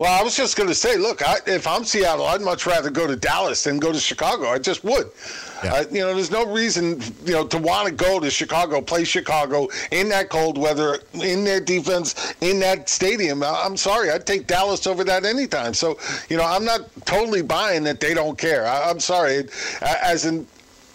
Well, 0.00 0.16
I 0.16 0.22
was 0.22 0.36
just 0.36 0.56
going 0.56 0.68
to 0.68 0.76
say, 0.76 0.96
look, 0.96 1.26
I, 1.26 1.38
if 1.44 1.66
I'm 1.66 1.82
Seattle, 1.82 2.24
I'd 2.26 2.40
much 2.40 2.66
rather 2.66 2.88
go 2.88 3.08
to 3.08 3.16
Dallas 3.16 3.64
than 3.64 3.80
go 3.80 3.90
to 3.90 3.98
Chicago. 3.98 4.46
I 4.46 4.60
just 4.60 4.84
would. 4.84 5.10
Yeah. 5.64 5.74
Uh, 5.74 5.84
you 5.90 5.98
know, 5.98 6.14
there's 6.14 6.30
no 6.30 6.46
reason, 6.46 7.02
you 7.24 7.32
know, 7.32 7.44
to 7.48 7.58
want 7.58 7.88
to 7.88 7.92
go 7.92 8.20
to 8.20 8.30
Chicago, 8.30 8.80
play 8.80 9.02
Chicago 9.02 9.66
in 9.90 10.08
that 10.10 10.28
cold 10.28 10.56
weather, 10.56 11.00
in 11.14 11.42
their 11.42 11.58
defense, 11.58 12.32
in 12.42 12.60
that 12.60 12.88
stadium. 12.88 13.42
I- 13.42 13.64
I'm 13.64 13.76
sorry, 13.76 14.12
I'd 14.12 14.24
take 14.24 14.46
Dallas 14.46 14.86
over 14.86 15.02
that 15.02 15.24
anytime. 15.24 15.74
So, 15.74 15.98
you 16.28 16.36
know, 16.36 16.44
I'm 16.44 16.64
not 16.64 16.82
totally 17.04 17.42
buying 17.42 17.82
that 17.82 17.98
they 17.98 18.14
don't 18.14 18.38
care. 18.38 18.68
I, 18.68 18.88
I'm 18.88 19.00
sorry, 19.00 19.48
as 19.82 20.24
in. 20.26 20.46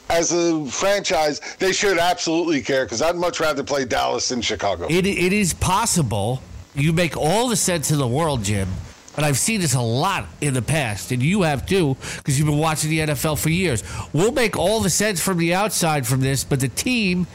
As 0.09 0.31
a 0.33 0.65
franchise, 0.65 1.39
they 1.59 1.71
should 1.71 1.97
absolutely 1.97 2.61
care 2.61 2.83
because 2.85 3.01
I'd 3.01 3.15
much 3.15 3.39
rather 3.39 3.63
play 3.63 3.85
Dallas 3.85 4.27
than 4.29 4.41
Chicago. 4.41 4.85
It, 4.89 5.07
it 5.07 5.33
is 5.33 5.53
possible. 5.53 6.43
You 6.75 6.91
make 6.91 7.15
all 7.17 7.47
the 7.47 7.55
sense 7.55 7.89
in 7.89 7.97
the 7.97 8.07
world, 8.07 8.43
Jim. 8.43 8.67
But 9.15 9.23
I've 9.23 9.37
seen 9.37 9.61
this 9.61 9.75
a 9.75 9.81
lot 9.81 10.25
in 10.41 10.53
the 10.53 10.61
past, 10.61 11.11
and 11.11 11.21
you 11.21 11.43
have 11.43 11.65
too, 11.65 11.95
because 12.17 12.37
you've 12.37 12.47
been 12.47 12.57
watching 12.57 12.89
the 12.89 12.99
NFL 12.99 13.39
for 13.39 13.49
years. 13.49 13.83
We'll 14.11 14.31
make 14.31 14.57
all 14.57 14.79
the 14.79 14.89
sense 14.89 15.21
from 15.21 15.37
the 15.37 15.53
outside 15.53 16.07
from 16.07 16.21
this, 16.21 16.43
but 16.43 16.59
the 16.59 16.67
team 16.67 17.27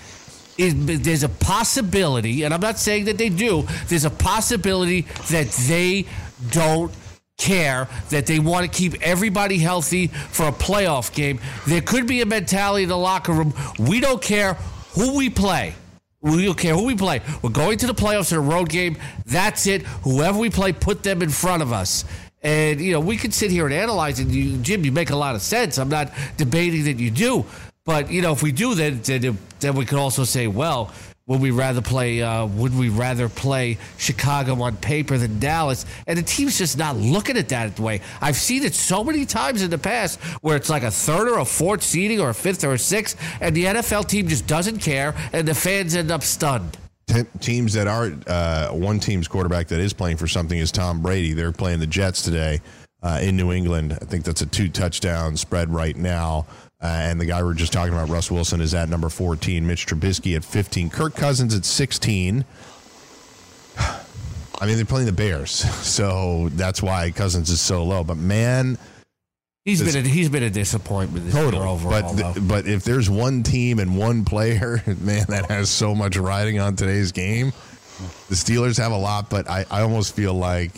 is 0.57 0.75
there's 1.03 1.23
a 1.23 1.29
possibility, 1.29 2.43
and 2.43 2.53
I'm 2.53 2.61
not 2.61 2.79
saying 2.79 3.05
that 3.05 3.17
they 3.17 3.29
do. 3.29 3.67
There's 3.87 4.05
a 4.05 4.11
possibility 4.11 5.03
that 5.31 5.47
they 5.69 6.07
don't 6.51 6.93
care 7.39 7.89
that 8.11 8.27
they 8.27 8.41
want 8.41 8.71
to 8.71 8.79
keep 8.79 9.01
everybody 9.01 9.59
healthy 9.59 10.09
for 10.09 10.49
a 10.49 10.53
playoff 10.53 11.15
game. 11.15 11.39
There 11.69 11.81
could 11.81 12.09
be 12.09 12.21
a 12.21 12.27
mentality 12.27 12.83
in 12.83 12.89
the 12.89 12.99
locker 12.99 13.33
room. 13.33 13.55
We 13.79 14.01
don't 14.01 14.21
care 14.21 14.55
who 14.95 15.17
we 15.17 15.31
play. 15.31 15.75
We 16.21 16.45
don't 16.45 16.59
care 16.59 16.75
who 16.75 16.85
we 16.85 16.97
play. 16.97 17.21
We're 17.43 17.51
going 17.51 17.79
to 17.79 17.87
the 17.87 17.95
playoffs 17.95 18.33
in 18.33 18.39
a 18.39 18.41
road 18.41 18.69
game. 18.69 18.99
That's 19.27 19.67
it. 19.69 19.83
Whoever 20.03 20.39
we 20.39 20.51
play, 20.51 20.73
put 20.73 21.05
them 21.05 21.23
in 21.23 21.31
front 21.31 21.63
of 21.63 21.73
us. 21.73 22.05
And, 22.43 22.81
you 22.81 22.93
know, 22.93 23.01
we 23.01 23.17
can 23.17 23.31
sit 23.31 23.51
here 23.51 23.67
and 23.67 23.75
analyze 23.75 24.19
it. 24.19 24.29
You, 24.29 24.59
Jim, 24.59 24.85
you 24.85 24.91
make 24.91 25.11
a 25.11 25.17
lot 25.17 25.37
of 25.37 25.43
sense. 25.43 25.79
I'm 25.79 25.89
not 25.89 26.13
debating 26.37 26.85
that 26.85 26.99
you 26.99 27.11
do. 27.11 27.45
But, 27.85 28.11
you 28.11 28.21
know, 28.21 28.33
if 28.33 28.43
we 28.43 28.53
do, 28.53 28.75
then, 28.75 29.01
then, 29.03 29.39
then 29.61 29.75
we 29.75 29.85
could 29.85 29.99
also 29.99 30.25
say, 30.25 30.47
well, 30.47 30.93
would 31.29 31.43
we 31.43 31.51
rather 31.51 31.83
play? 31.83 32.23
Uh, 32.23 32.47
would 32.47 32.77
we 32.77 32.89
rather 32.89 33.29
play 33.29 33.77
Chicago 33.99 34.63
on 34.63 34.77
paper 34.79 35.19
than 35.19 35.39
Dallas? 35.39 35.85
And 36.07 36.19
the 36.19 36.23
team's 36.23 36.59
just 36.59 36.79
not 36.79 36.97
looking 36.97 37.37
at 37.37 37.51
that 37.51 37.79
way. 37.79 38.01
I've 38.21 38.37
seen 38.37 38.65
it 38.65 38.75
so 38.75 39.05
many 39.05 39.27
times 39.27 39.63
in 39.63 39.71
the 39.71 39.79
past 39.79 40.19
where 40.43 40.57
it's 40.57 40.71
like 40.71 40.83
a 40.83 40.91
third 40.91 41.29
or 41.29 41.39
a 41.39 41.45
fourth 41.45 41.83
seeding 41.83 42.19
or 42.19 42.31
a 42.31 42.35
fifth 42.35 42.65
or 42.65 42.73
a 42.73 42.79
sixth, 42.79 43.21
and 43.43 43.55
the 43.55 43.67
NFL 43.67 44.09
team 44.09 44.27
just 44.27 44.47
doesn't 44.47 44.79
care, 44.79 45.15
and 45.33 45.47
the 45.47 45.55
fans 45.55 45.95
end 45.95 46.11
up 46.11 46.23
stunned. 46.23 46.79
Teams 47.41 47.75
that 47.75 47.87
are 47.87 48.13
uh, 48.27 48.69
one 48.69 48.99
team's 48.99 49.29
quarterback 49.29 49.69
that 49.69 49.81
is 49.81 49.93
playing 49.93 50.17
for 50.17 50.27
something 50.27 50.59
is 50.59 50.73
Tom 50.73 51.03
Brady. 51.03 51.35
They're 51.35 51.53
playing 51.53 51.81
the 51.81 51.87
Jets 51.87 52.23
today 52.23 52.61
uh, 53.03 53.19
in 53.23 53.37
New 53.37 53.53
England. 53.53 53.93
I 54.01 54.05
think 54.07 54.25
that's 54.25 54.41
a 54.41 54.47
two 54.47 54.69
touchdown 54.69 55.37
spread 55.37 55.73
right 55.73 55.97
now. 55.97 56.47
Uh, 56.81 56.87
and 56.87 57.21
the 57.21 57.27
guy 57.27 57.43
we 57.43 57.51
are 57.51 57.55
just 57.55 57.73
talking 57.73 57.93
about, 57.93 58.09
Russ 58.09 58.31
Wilson, 58.31 58.61
is 58.61 58.73
at 58.73 58.89
number 58.89 59.09
14. 59.09 59.67
Mitch 59.67 59.87
Trubisky 59.87 60.37
at 60.37 60.45
15. 60.45 60.91
Kirk 60.91 61.15
Cousins 61.15 61.55
at 61.55 61.65
16. 61.65 62.45
I 64.61 64.67
mean, 64.67 64.77
they're 64.77 64.85
playing 64.85 65.07
the 65.07 65.13
Bears, 65.13 65.51
so 65.85 66.49
that's 66.51 66.83
why 66.83 67.11
Cousins 67.11 67.51
is 67.51 67.61
so 67.61 67.85
low. 67.85 68.05
But 68.05 68.17
man, 68.17 68.79
He's 69.65 69.83
been 69.83 70.03
a, 70.07 70.09
he's 70.09 70.31
been 70.31 70.45
a 70.45 70.49
disappointment 70.51 71.27
this 71.27 71.35
year 71.35 71.45
overall. 71.45 71.81
But 72.17 72.17
th- 72.33 72.49
but 72.49 72.67
if 72.67 72.85
there's 72.85 73.11
one 73.11 73.43
team 73.43 73.81
and 73.81 73.99
one 73.99 74.25
player, 74.25 74.83
man, 75.01 75.27
that 75.29 75.47
has 75.51 75.69
so 75.69 75.95
much 75.95 76.17
riding 76.17 76.59
on 76.59 76.75
today's 76.75 77.13
game, 77.13 77.53
the 78.31 78.35
Steelers 78.35 78.79
have 78.79 78.93
a 78.93 78.97
lot. 78.97 79.29
But 79.29 79.51
I, 79.51 79.67
I 79.71 79.83
almost 79.83 80.17
feel 80.17 80.33
like 80.33 80.71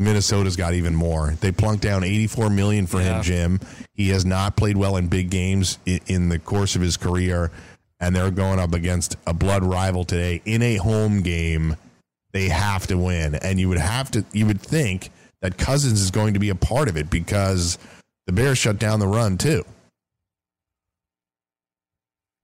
Minnesota's 0.00 0.56
got 0.56 0.74
even 0.74 0.96
more. 0.96 1.34
They 1.40 1.52
plunked 1.52 1.82
down 1.84 2.02
84 2.02 2.50
million 2.50 2.88
for 2.88 2.98
Yeah. 3.00 3.18
him, 3.18 3.22
Jim. 3.22 3.60
He 3.98 4.10
has 4.10 4.24
not 4.24 4.54
played 4.56 4.76
well 4.76 4.96
in 4.96 5.08
big 5.08 5.28
games 5.28 5.80
in, 5.84 6.28
the 6.28 6.38
course 6.38 6.76
of 6.76 6.82
his 6.82 6.96
career, 6.96 7.50
and 7.98 8.14
they're 8.14 8.30
going 8.30 8.60
up 8.60 8.72
against 8.72 9.16
a 9.26 9.34
blood 9.34 9.64
rival 9.64 10.04
today 10.04 10.40
in 10.44 10.62
a 10.62 10.76
home 10.76 11.20
game. 11.20 11.76
They 12.32 12.48
have 12.48 12.86
to 12.86 12.96
win, 12.96 13.34
and 13.34 13.58
you 13.58 13.68
would 13.68 13.78
have 13.78 14.12
to. 14.12 14.24
You 14.32 14.46
would 14.46 14.60
think 14.60 15.10
that 15.42 15.58
Cousins 15.58 16.00
is 16.00 16.12
going 16.12 16.34
to 16.34 16.40
be 16.40 16.48
a 16.48 16.54
part 16.54 16.88
of 16.88 16.96
it 16.96 17.10
because 17.10 17.76
the 18.26 18.32
Bears 18.32 18.56
shut 18.56 18.78
down 18.78 19.00
the 19.00 19.08
run 19.08 19.36
too. 19.36 19.64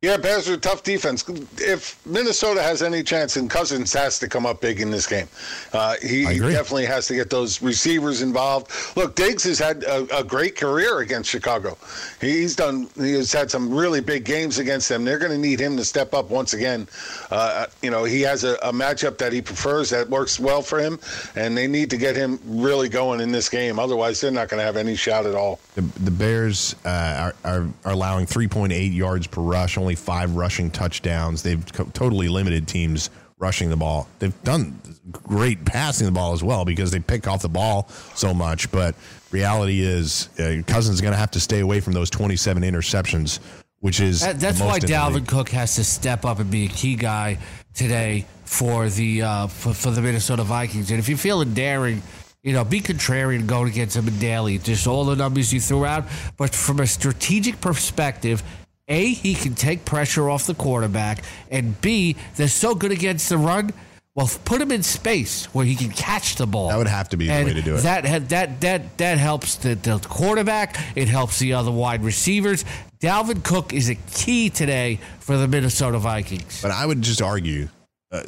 Yeah, 0.05 0.19
Bears 0.19 0.51
are 0.51 0.55
a 0.55 0.59
tough 0.59 0.83
defense. 0.83 1.25
If 1.57 1.99
Minnesota 2.05 2.63
has 2.63 2.83
any 2.83 3.03
chance, 3.03 3.37
and 3.37 3.49
Cousins 3.49 3.91
has 3.95 4.19
to 4.19 4.29
come 4.29 4.45
up 4.45 4.61
big 4.61 4.83
in 4.83 4.91
this 4.91 5.07
game. 5.07 5.29
Uh, 5.73 5.95
he, 6.03 6.27
he 6.27 6.41
definitely 6.41 6.85
has 6.85 7.07
to 7.07 7.15
get 7.15 7.31
those 7.31 7.63
receivers 7.63 8.21
involved. 8.21 8.71
Look, 8.99 9.15
Diggs 9.15 9.45
has 9.45 9.59
had 9.59 9.83
a, 9.85 10.19
a 10.19 10.23
great 10.23 10.57
career 10.57 10.99
against 10.99 11.31
Chicago. 11.31 11.79
He's 12.21 12.55
done. 12.55 12.91
He's 12.97 13.33
had 13.33 13.51
some 13.51 13.73
really 13.73 14.03
big 14.03 14.27
games 14.27 14.59
against 14.59 14.91
them. 14.91 15.07
They're 15.07 15.19
going 15.19 15.33
to 15.33 15.39
need 15.39 15.59
him 15.59 15.75
to 15.79 15.85
step 15.87 16.13
up 16.13 16.29
once 16.29 16.53
again. 16.53 16.87
Uh, 17.31 17.65
you 17.81 17.91
know, 17.91 18.05
he 18.05 18.21
has 18.21 18.45
a, 18.45 18.57
a 18.57 18.73
matchup 18.75 19.17
that 19.17 19.33
he 19.33 19.41
prefers 19.41 19.89
that 19.89 20.11
works 20.11 20.39
well 20.39 20.61
for 20.61 20.79
him, 20.79 21.01
and 21.35 21.57
they 21.57 21.67
need 21.67 21.89
to 21.89 21.97
get 21.97 22.15
him 22.15 22.39
really 22.45 22.91
going 22.91 23.21
in 23.21 23.33
this 23.33 23.49
game. 23.49 23.79
Otherwise, 23.79 24.21
they're 24.21 24.31
not 24.31 24.51
going 24.51 24.61
to 24.61 24.67
have 24.67 24.77
any 24.77 24.97
shot 24.97 25.25
at 25.25 25.35
all. 25.35 25.61
The, 25.77 25.81
the 25.81 26.11
Bears 26.11 26.77
uh, 26.85 26.89
are, 26.89 27.35
are, 27.43 27.69
are 27.87 27.93
allowing 27.93 28.27
3.8 28.27 28.95
yards 28.95 29.27
per 29.27 29.41
rush, 29.41 29.79
only 29.79 29.94
five 29.95 30.35
rushing 30.37 30.71
touchdowns. 30.71 31.43
They've 31.43 31.65
co- 31.73 31.85
totally 31.93 32.29
limited 32.29 32.69
teams 32.69 33.11
rushing 33.39 33.71
the 33.71 33.77
ball. 33.77 34.09
They've 34.19 34.43
done 34.43 34.81
great 35.11 35.65
passing 35.65 36.07
the 36.07 36.13
ball 36.13 36.33
as 36.33 36.43
well 36.43 36.65
because 36.65 36.91
they 36.91 37.01
pick 37.01 37.27
off 37.27 37.43
the 37.43 37.49
ball 37.49 37.89
so 38.15 38.33
much. 38.33 38.71
But 38.71 38.95
reality 39.31 39.81
is, 39.81 40.29
uh, 40.39 40.63
Cousins 40.67 40.95
is 40.95 41.01
going 41.01 41.13
to 41.13 41.19
have 41.19 41.33
to 41.33 41.41
stay 41.41 41.61
away 41.61 41.81
from 41.81 41.93
those 41.93 42.11
27 42.11 42.63
interceptions, 42.63 43.41
which 43.81 44.01
is 44.01 44.21
That, 44.21 44.41
that's 44.41 44.61
why 44.61 44.67
most 44.67 44.85
in 44.85 44.91
the 44.91 44.95
Dalvin. 44.95 45.27
Cook 45.27 45.49
has 45.51 45.75
to 45.77 45.85
step 45.85 46.25
up 46.25 46.39
and 46.39 46.51
be 46.51 46.67
a 46.67 46.69
key 46.69 46.97
guy 46.97 47.39
today 47.75 48.27
for 48.45 48.89
the 48.89 49.23
uh, 49.23 49.47
for, 49.49 49.75
for 49.75 49.91
the 49.91 50.01
Minnesota 50.01 50.45
Vikings. 50.45 50.91
And 50.91 50.99
if 50.99 51.09
you're 51.09 51.19
feeling 51.19 51.55
daring, 51.55 52.03
you 52.45 52.53
know, 52.53 52.63
be 52.63 52.81
contrarian 52.81 53.47
going 53.47 53.71
against 53.71 53.97
him 53.97 54.07
in 54.07 54.19
daily. 54.19 54.59
Just 54.59 54.87
all 54.87 55.05
the 55.07 55.17
numbers 55.17 55.53
you 55.53 55.61
threw 55.61 55.85
out, 55.87 56.05
but 56.37 56.55
from 56.55 56.79
a 56.81 56.87
strategic 56.87 57.61
perspective. 57.61 58.43
A, 58.89 59.13
he 59.13 59.35
can 59.35 59.55
take 59.55 59.85
pressure 59.85 60.29
off 60.29 60.47
the 60.47 60.55
quarterback, 60.55 61.25
and 61.51 61.81
B, 61.81 62.17
they're 62.37 62.49
so 62.49 62.75
good 62.75 62.93
against 62.93 63.29
the 63.29 63.39
run. 63.39 63.73
Well, 64.15 64.31
put 64.45 64.61
him 64.61 64.71
in 64.71 64.85
space 64.85 65.47
where 65.47 65.65
he 65.65 65.75
can 65.75 65.91
catch 65.91 66.37
the 66.37 66.47
ball. 66.47 66.69
That 66.69 66.77
would 66.77 66.87
have 66.87 67.09
to 67.09 67.17
be 67.17 67.27
the 67.27 67.33
way 67.33 67.53
to 67.53 67.63
do 67.63 67.75
it. 67.75 67.81
That 67.81 68.29
that 68.29 68.61
that 68.61 68.99
that 68.99 69.19
helps 69.19 69.57
the, 69.57 69.75
the 69.75 69.99
quarterback. 69.99 70.77
It 70.95 71.09
helps 71.09 71.41
the 71.41 71.55
other 71.55 71.73
wide 71.73 72.05
receivers. 72.05 72.65
Dalvin 73.01 73.43
Cook 73.43 73.73
is 73.73 73.89
a 73.89 73.97
key 74.13 74.51
today 74.51 75.01
for 75.19 75.37
the 75.37 75.49
Minnesota 75.49 75.99
Vikings. 75.99 76.63
But 76.63 76.71
I 76.71 76.87
would 76.87 77.03
just 77.03 77.21
argue, 77.21 77.69
uh, 78.13 78.23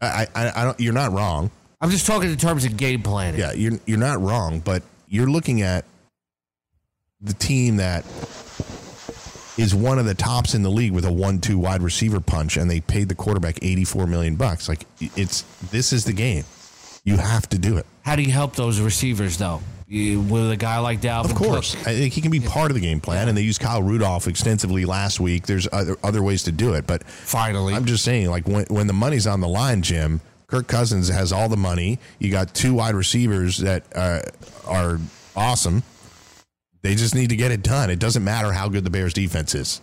I, 0.00 0.26
I, 0.34 0.52
I 0.56 0.64
don't. 0.64 0.80
You're 0.80 0.94
not 0.94 1.12
wrong. 1.12 1.50
I'm 1.82 1.90
just 1.90 2.06
talking 2.06 2.30
in 2.30 2.38
terms 2.38 2.64
of 2.64 2.78
game 2.78 3.02
planning. 3.02 3.38
Yeah, 3.38 3.52
you're 3.52 3.78
you're 3.84 3.98
not 3.98 4.20
wrong, 4.22 4.60
but 4.60 4.82
you're 5.08 5.28
looking 5.28 5.60
at 5.60 5.84
the 7.20 7.34
team 7.34 7.76
that 7.76 8.06
is 9.60 9.74
one 9.74 9.98
of 9.98 10.06
the 10.06 10.14
tops 10.14 10.54
in 10.54 10.62
the 10.62 10.70
league 10.70 10.92
with 10.92 11.04
a 11.04 11.12
one-two 11.12 11.58
wide 11.58 11.82
receiver 11.82 12.20
punch, 12.20 12.56
and 12.56 12.70
they 12.70 12.80
paid 12.80 13.08
the 13.08 13.14
quarterback 13.14 13.58
eighty-four 13.62 14.06
million 14.06 14.36
bucks. 14.36 14.68
Like 14.68 14.86
it's 15.00 15.42
this 15.70 15.92
is 15.92 16.04
the 16.04 16.12
game. 16.12 16.44
You 17.04 17.16
have 17.16 17.48
to 17.50 17.58
do 17.58 17.76
it. 17.78 17.86
How 18.02 18.16
do 18.16 18.22
you 18.22 18.32
help 18.32 18.56
those 18.56 18.80
receivers 18.80 19.36
though? 19.36 19.60
You, 19.86 20.20
with 20.20 20.52
a 20.52 20.56
guy 20.56 20.78
like 20.78 21.00
Dalvin 21.00 21.24
Of 21.24 21.34
course, 21.34 21.74
Cook? 21.74 21.88
I 21.88 21.94
think 21.96 22.14
he 22.14 22.20
can 22.20 22.30
be 22.30 22.38
part 22.38 22.70
of 22.70 22.76
the 22.76 22.80
game 22.80 23.00
plan, 23.00 23.28
and 23.28 23.36
they 23.36 23.42
used 23.42 23.60
Kyle 23.60 23.82
Rudolph 23.82 24.28
extensively 24.28 24.84
last 24.84 25.18
week. 25.18 25.46
There's 25.46 25.66
other 25.72 25.96
other 26.04 26.22
ways 26.22 26.44
to 26.44 26.52
do 26.52 26.74
it, 26.74 26.86
but 26.86 27.02
Finally, 27.04 27.74
I'm 27.74 27.86
just 27.86 28.04
saying, 28.04 28.30
like 28.30 28.46
when 28.46 28.66
when 28.66 28.86
the 28.86 28.92
money's 28.92 29.26
on 29.26 29.40
the 29.40 29.48
line, 29.48 29.82
Jim. 29.82 30.20
Kirk 30.46 30.66
Cousins 30.66 31.08
has 31.08 31.32
all 31.32 31.48
the 31.48 31.56
money. 31.56 32.00
You 32.18 32.32
got 32.32 32.52
two 32.54 32.74
wide 32.74 32.96
receivers 32.96 33.58
that 33.58 33.84
uh, 33.94 34.22
are 34.66 34.98
awesome. 35.36 35.84
They 36.82 36.94
just 36.94 37.14
need 37.14 37.30
to 37.30 37.36
get 37.36 37.50
it 37.50 37.62
done. 37.62 37.90
It 37.90 37.98
doesn't 37.98 38.24
matter 38.24 38.52
how 38.52 38.68
good 38.68 38.84
the 38.84 38.90
Bears 38.90 39.12
defense 39.12 39.54
is. 39.54 39.80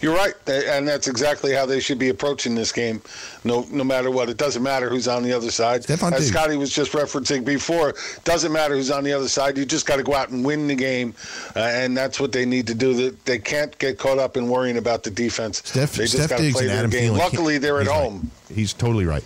You're 0.00 0.16
right, 0.16 0.34
and 0.48 0.88
that's 0.88 1.06
exactly 1.06 1.52
how 1.52 1.64
they 1.64 1.78
should 1.78 1.98
be 1.98 2.08
approaching 2.08 2.56
this 2.56 2.72
game. 2.72 3.00
No, 3.44 3.66
no 3.70 3.84
matter 3.84 4.10
what, 4.10 4.28
it 4.28 4.36
doesn't 4.36 4.62
matter 4.64 4.88
who's 4.88 5.06
on 5.06 5.22
the 5.22 5.32
other 5.32 5.50
side. 5.52 5.82
Stefon 5.82 6.12
As. 6.12 6.26
Scotty 6.26 6.56
was 6.56 6.70
just 6.74 6.90
referencing 6.92 7.44
before, 7.44 7.94
doesn't 8.24 8.50
matter 8.50 8.74
who's 8.74 8.90
on 8.90 9.04
the 9.04 9.12
other 9.12 9.28
side. 9.28 9.56
You 9.56 9.64
just 9.64 9.86
got 9.86 9.96
to 9.96 10.02
go 10.02 10.14
out 10.14 10.30
and 10.30 10.44
win 10.44 10.66
the 10.66 10.74
game, 10.74 11.14
uh, 11.54 11.60
and 11.60 11.96
that's 11.96 12.18
what 12.18 12.32
they 12.32 12.44
need 12.46 12.66
to 12.66 12.74
do. 12.74 12.94
They- 12.94 13.16
They 13.26 13.38
can't 13.38 13.78
get 13.78 13.96
caught 13.98 14.18
up 14.18 14.36
in 14.36 14.48
worrying 14.48 14.76
about 14.78 15.04
the 15.04 15.10
defense. 15.10 15.62
Steph, 15.64 15.92
they 15.92 16.06
just 16.06 16.28
got 16.30 16.38
to 16.38 16.50
play 16.52 16.66
their 16.66 16.78
Adam 16.78 16.90
game. 16.90 17.12
Thielen. 17.12 17.18
Luckily, 17.18 17.58
they're 17.58 17.80
at 17.80 17.86
right. 17.86 17.94
home. 17.96 18.30
He's 18.52 18.72
totally 18.72 19.04
right. 19.04 19.22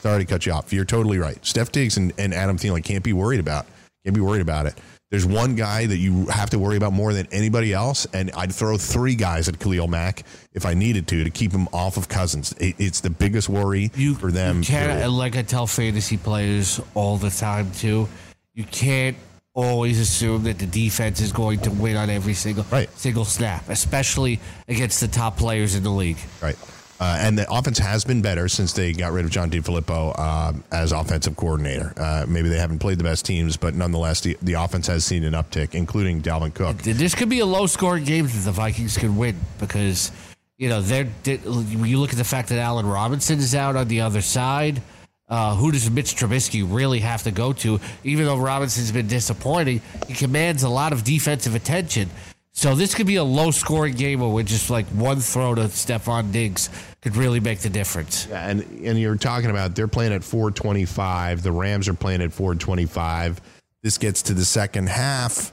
Sorry 0.00 0.24
to 0.24 0.30
cut 0.30 0.46
you 0.46 0.52
off. 0.52 0.72
You're 0.72 0.84
totally 0.86 1.18
right. 1.18 1.44
Steph 1.44 1.70
Diggs 1.70 1.98
and, 1.98 2.12
and 2.16 2.32
Adam 2.32 2.56
Thielen 2.56 2.82
can't 2.82 3.04
be 3.04 3.12
worried 3.12 3.40
about. 3.40 3.66
Can't 4.04 4.14
be 4.14 4.22
worried 4.22 4.42
about 4.42 4.64
it. 4.66 4.74
There's 5.12 5.26
one 5.26 5.56
guy 5.56 5.84
that 5.84 5.98
you 5.98 6.24
have 6.28 6.48
to 6.50 6.58
worry 6.58 6.78
about 6.78 6.94
more 6.94 7.12
than 7.12 7.28
anybody 7.30 7.74
else, 7.74 8.06
and 8.14 8.30
I'd 8.30 8.50
throw 8.50 8.78
three 8.78 9.14
guys 9.14 9.46
at 9.46 9.60
Khalil 9.60 9.86
Mack 9.86 10.24
if 10.54 10.64
I 10.64 10.72
needed 10.72 11.06
to 11.08 11.22
to 11.22 11.28
keep 11.28 11.52
him 11.52 11.68
off 11.70 11.98
of 11.98 12.08
Cousins. 12.08 12.52
It, 12.52 12.76
it's 12.78 13.00
the 13.02 13.10
biggest 13.10 13.50
worry 13.50 13.90
you 13.94 14.14
for 14.14 14.32
them. 14.32 14.60
You 14.60 14.64
can't, 14.64 15.12
like 15.12 15.36
I 15.36 15.42
tell 15.42 15.66
fantasy 15.66 16.16
players 16.16 16.80
all 16.94 17.18
the 17.18 17.28
time 17.28 17.70
too. 17.72 18.08
You 18.54 18.64
can't 18.64 19.18
always 19.52 20.00
assume 20.00 20.44
that 20.44 20.58
the 20.58 20.66
defense 20.66 21.20
is 21.20 21.30
going 21.30 21.58
to 21.60 21.70
win 21.70 21.98
on 21.98 22.08
every 22.08 22.32
single 22.32 22.64
Right. 22.70 22.88
single 22.98 23.26
snap, 23.26 23.68
especially 23.68 24.40
against 24.66 25.00
the 25.00 25.08
top 25.08 25.36
players 25.36 25.74
in 25.74 25.82
the 25.82 25.90
league. 25.90 26.16
Right. 26.40 26.56
Uh, 27.02 27.16
and 27.18 27.36
the 27.36 27.44
offense 27.52 27.78
has 27.78 28.04
been 28.04 28.22
better 28.22 28.46
since 28.46 28.72
they 28.74 28.92
got 28.92 29.10
rid 29.10 29.24
of 29.24 29.30
John 29.32 29.50
DeFilippo 29.50 30.16
um, 30.20 30.62
as 30.70 30.92
offensive 30.92 31.34
coordinator. 31.34 31.92
Uh, 31.96 32.24
maybe 32.28 32.48
they 32.48 32.58
haven't 32.58 32.78
played 32.78 32.96
the 32.96 33.02
best 33.02 33.26
teams, 33.26 33.56
but 33.56 33.74
nonetheless, 33.74 34.20
the, 34.20 34.38
the 34.40 34.52
offense 34.52 34.86
has 34.86 35.04
seen 35.04 35.24
an 35.24 35.32
uptick, 35.32 35.74
including 35.74 36.22
Dalvin 36.22 36.54
Cook. 36.54 36.78
This 36.78 37.16
could 37.16 37.28
be 37.28 37.40
a 37.40 37.46
low 37.46 37.66
scoring 37.66 38.04
game 38.04 38.26
that 38.26 38.44
the 38.44 38.52
Vikings 38.52 38.96
could 38.96 39.16
win 39.16 39.34
because, 39.58 40.12
you 40.58 40.68
know, 40.68 40.80
they're, 40.80 41.08
they 41.24 41.40
you 41.44 41.98
look 41.98 42.10
at 42.10 42.18
the 42.18 42.24
fact 42.24 42.50
that 42.50 42.60
Allen 42.60 42.86
Robinson 42.86 43.40
is 43.40 43.56
out 43.56 43.74
on 43.74 43.88
the 43.88 44.02
other 44.02 44.22
side, 44.22 44.80
uh, 45.28 45.56
who 45.56 45.72
does 45.72 45.90
Mitch 45.90 46.14
Trubisky 46.14 46.64
really 46.64 47.00
have 47.00 47.24
to 47.24 47.32
go 47.32 47.52
to? 47.54 47.80
Even 48.04 48.26
though 48.26 48.38
Robinson's 48.38 48.92
been 48.92 49.08
disappointing, 49.08 49.80
he 50.06 50.14
commands 50.14 50.62
a 50.62 50.68
lot 50.68 50.92
of 50.92 51.02
defensive 51.02 51.56
attention. 51.56 52.10
So 52.54 52.74
this 52.74 52.94
could 52.94 53.06
be 53.06 53.16
a 53.16 53.24
low 53.24 53.50
scoring 53.50 53.94
game 53.94 54.20
where 54.20 54.44
just 54.44 54.68
like 54.68 54.86
one 54.88 55.20
throw 55.20 55.54
to 55.54 55.62
Stefon 55.62 56.32
Diggs 56.32 56.68
could 57.00 57.16
really 57.16 57.40
make 57.40 57.60
the 57.60 57.70
difference. 57.70 58.26
Yeah, 58.26 58.46
and 58.48 58.60
and 58.84 59.00
you're 59.00 59.16
talking 59.16 59.50
about 59.50 59.74
they're 59.74 59.88
playing 59.88 60.12
at 60.12 60.22
425. 60.22 61.42
The 61.42 61.52
Rams 61.52 61.88
are 61.88 61.94
playing 61.94 62.20
at 62.20 62.32
425. 62.32 63.40
This 63.82 63.98
gets 63.98 64.22
to 64.22 64.34
the 64.34 64.44
second 64.44 64.90
half. 64.90 65.52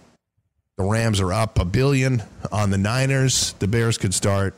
The 0.78 0.84
Rams 0.84 1.20
are 1.20 1.34
up 1.34 1.58
a 1.58 1.66
billion 1.66 2.22
on 2.52 2.70
the 2.70 2.78
Niners. 2.78 3.54
The 3.60 3.68
Bears 3.68 3.97
could 3.97 4.14
start 4.14 4.56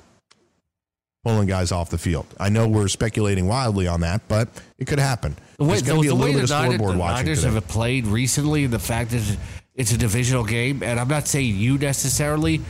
pulling 1.24 1.48
guys 1.48 1.72
off 1.72 1.90
the 1.90 1.98
field. 1.98 2.26
I 2.40 2.50
know 2.50 2.68
we're 2.68 2.88
speculating 2.88 3.48
wildly 3.48 3.88
on 3.88 4.02
that, 4.02 4.28
but 4.28 4.50
it 4.78 4.86
could 4.86 5.00
happen. 5.00 5.36
The 5.58 5.64
way, 5.64 5.70
There's 5.70 5.84
going 5.84 5.98
to 5.98 6.02
be 6.02 6.08
a 6.08 6.16
little 6.16 6.34
bit 6.34 6.48
the 6.48 6.56
of 6.56 6.66
scoreboard 6.66 6.96
the 6.96 7.00
watching 7.00 7.26
Niners 7.26 7.42
today. 7.42 7.54
have 7.54 7.68
played 7.68 8.08
recently, 8.08 8.66
the 8.66 8.80
fact 8.80 9.14
is 9.14 9.38
it's 9.76 9.92
a 9.92 9.98
divisional 9.98 10.44
game, 10.44 10.84
and 10.84 11.00
I'm 11.00 11.08
not 11.08 11.28
saying 11.28 11.56
you 11.56 11.78
necessarily. 11.78 12.62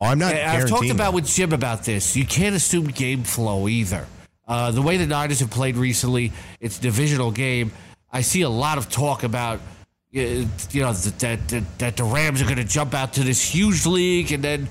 Oh, 0.00 0.06
I'm 0.06 0.18
not. 0.18 0.34
I've 0.34 0.60
talked 0.60 0.68
guaranteeing 0.68 0.90
about 0.92 1.04
that. 1.10 1.14
with 1.14 1.26
Jim 1.26 1.52
about 1.52 1.84
this. 1.84 2.16
You 2.16 2.26
can't 2.26 2.54
assume 2.54 2.86
game 2.86 3.22
flow 3.24 3.68
either. 3.68 4.06
Uh, 4.46 4.70
the 4.70 4.82
way 4.82 4.96
the 4.98 5.06
Niners 5.06 5.40
have 5.40 5.50
played 5.50 5.76
recently, 5.76 6.32
it's 6.60 6.78
a 6.78 6.82
divisional 6.82 7.30
game. 7.30 7.72
I 8.12 8.20
see 8.20 8.42
a 8.42 8.48
lot 8.48 8.76
of 8.78 8.90
talk 8.90 9.22
about 9.22 9.58
uh, 9.58 10.20
you 10.20 10.46
know 10.74 10.92
that 10.92 11.48
that, 11.48 11.78
that 11.78 11.96
the 11.96 12.04
Rams 12.04 12.40
are 12.42 12.44
going 12.44 12.56
to 12.58 12.64
jump 12.64 12.94
out 12.94 13.14
to 13.14 13.22
this 13.24 13.42
huge 13.42 13.86
league 13.86 14.30
and 14.32 14.44
then 14.44 14.68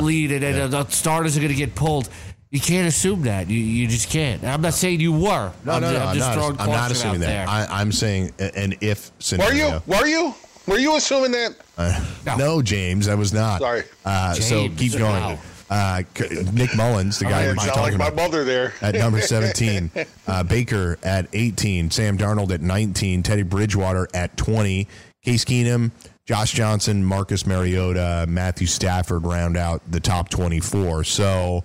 lead, 0.00 0.32
and 0.32 0.42
then 0.42 0.54
Yeah. 0.56 0.66
the 0.68 0.86
starters 0.88 1.36
are 1.36 1.40
going 1.40 1.52
to 1.52 1.56
get 1.58 1.74
pulled. 1.74 2.08
You 2.50 2.60
can't 2.60 2.86
assume 2.86 3.22
that. 3.22 3.50
You, 3.50 3.58
you 3.58 3.88
just 3.88 4.08
can't. 4.08 4.40
And 4.42 4.50
I'm 4.52 4.62
not 4.62 4.72
saying 4.72 5.00
you 5.00 5.12
were. 5.12 5.52
No, 5.64 5.72
I'm, 5.72 5.82
no, 5.82 5.90
ju- 5.92 5.98
no. 5.98 6.00
I'm 6.00 6.08
I'm 6.08 6.14
just 6.16 6.36
not, 6.36 6.60
I'm 6.60 6.70
not 6.70 6.90
assuming 6.92 7.20
that. 7.20 7.48
I, 7.48 7.66
I'm 7.80 7.90
saying 7.92 8.32
a- 8.38 8.56
an 8.56 8.74
if 8.80 9.10
Were 9.10 9.14
scenario. 9.18 9.68
you? 9.74 9.82
Were 9.86 10.06
you? 10.06 10.34
Were 10.66 10.78
you 10.78 10.96
assuming 10.96 11.32
that? 11.32 11.54
No. 12.26 12.36
No, 12.36 12.62
James, 12.62 13.08
I 13.08 13.14
was 13.14 13.32
not. 13.32 13.60
Sorry. 13.60 13.82
Uh, 14.04 14.34
so 14.34 14.68
keep 14.76 14.92
going. 14.92 15.02
wow. 15.22 15.38
Uh, 15.68 16.02
Nick 16.52 16.76
Mullens, 16.76 17.18
the 17.18 17.24
guy 17.24 17.42
I 17.42 17.46
we 17.46 17.48
were 17.50 17.56
sound 17.56 17.70
talking 17.72 17.82
like 17.82 17.98
my 17.98 18.06
about, 18.08 18.16
mother 18.30 18.44
there. 18.44 18.72
at 18.80 18.94
number 18.94 19.20
17. 19.20 19.90
Uh, 20.28 20.42
Baker 20.42 20.98
at 21.04 21.28
18. 21.32 21.90
Sam 21.92 22.18
Darnold 22.18 22.50
at 22.52 22.60
19. 22.60 23.22
Teddy 23.22 23.42
Bridgewater 23.42 24.08
at 24.12 24.36
20. 24.36 24.88
Case 25.22 25.44
Keenum, 25.44 25.90
Josh 26.24 26.52
Johnson, 26.52 27.04
Marcus 27.04 27.46
Mariota, 27.46 28.26
Matthew 28.28 28.66
Stafford 28.66 29.24
round 29.24 29.56
out 29.56 29.82
the 29.90 30.00
top 30.00 30.28
24. 30.28 31.04
So, 31.04 31.62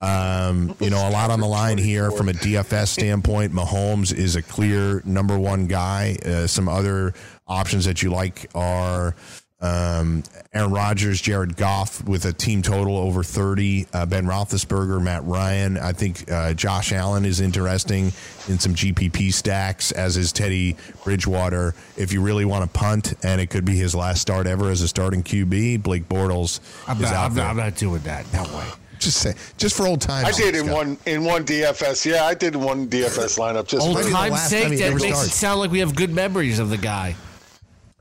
um, 0.00 0.76
you 0.80 0.90
know, 0.90 1.08
a 1.08 1.10
lot 1.10 1.30
on 1.30 1.40
the 1.40 1.46
line 1.46 1.78
here 1.78 2.10
from 2.10 2.28
a 2.28 2.32
DFS 2.32 2.88
standpoint. 2.88 3.52
Mahomes 3.52 4.14
is 4.14 4.36
a 4.36 4.42
clear 4.42 5.02
number 5.04 5.38
one 5.38 5.66
guy. 5.66 6.16
Uh, 6.24 6.46
some 6.46 6.68
other 6.68 7.14
options 7.46 7.84
that 7.86 8.02
you 8.02 8.10
like 8.10 8.48
are 8.54 9.16
um, 9.60 10.22
Aaron 10.54 10.70
Rodgers, 10.70 11.20
Jared 11.20 11.56
Goff 11.56 12.04
with 12.04 12.24
a 12.26 12.32
team 12.32 12.62
total 12.62 12.96
over 12.96 13.24
30, 13.24 13.88
uh, 13.92 14.06
Ben 14.06 14.24
Roethlisberger, 14.24 15.02
Matt 15.02 15.24
Ryan. 15.24 15.76
I 15.76 15.92
think 15.92 16.30
uh, 16.30 16.54
Josh 16.54 16.92
Allen 16.92 17.24
is 17.24 17.40
interesting 17.40 18.12
in 18.46 18.60
some 18.60 18.74
GPP 18.74 19.32
stacks, 19.32 19.90
as 19.90 20.16
is 20.16 20.30
Teddy 20.30 20.76
Bridgewater. 21.02 21.74
If 21.96 22.12
you 22.12 22.22
really 22.22 22.44
want 22.44 22.70
to 22.72 22.78
punt, 22.78 23.14
and 23.24 23.40
it 23.40 23.48
could 23.50 23.64
be 23.64 23.76
his 23.76 23.96
last 23.96 24.22
start 24.22 24.46
ever 24.46 24.70
as 24.70 24.80
a 24.80 24.86
starting 24.86 25.24
QB, 25.24 25.82
Blake 25.82 26.08
Bortles 26.08 26.60
I'm 26.86 26.98
is 26.98 27.02
not, 27.02 27.12
out 27.14 27.26
I'm, 27.26 27.34
there. 27.34 27.44
not, 27.44 27.50
I'm 27.50 27.56
not 27.56 27.74
doing 27.74 28.02
that. 28.02 28.32
No 28.32 28.44
way. 28.44 28.66
Just 28.98 29.18
say, 29.18 29.34
just 29.56 29.76
for 29.76 29.86
old 29.86 30.00
times. 30.00 30.28
I 30.28 30.32
did 30.32 30.54
in 30.54 30.64
Scott. 30.66 30.76
one 30.76 30.98
in 31.06 31.24
one 31.24 31.44
DFS. 31.44 32.04
Yeah, 32.04 32.24
I 32.24 32.34
did 32.34 32.56
one 32.56 32.88
DFS 32.88 33.38
lineup. 33.38 33.66
Just 33.68 33.86
for 33.86 33.88
Old 33.88 33.94
might 33.94 34.02
be 34.02 34.08
the 34.10 34.16
time's 34.16 34.42
sake, 34.42 34.78
that 34.78 34.90
makes 34.94 35.02
started. 35.04 35.28
it 35.28 35.32
sound 35.32 35.60
like 35.60 35.70
we 35.70 35.78
have 35.80 35.94
good 35.94 36.10
memories 36.10 36.58
of 36.58 36.70
the 36.70 36.76
guy. 36.76 37.16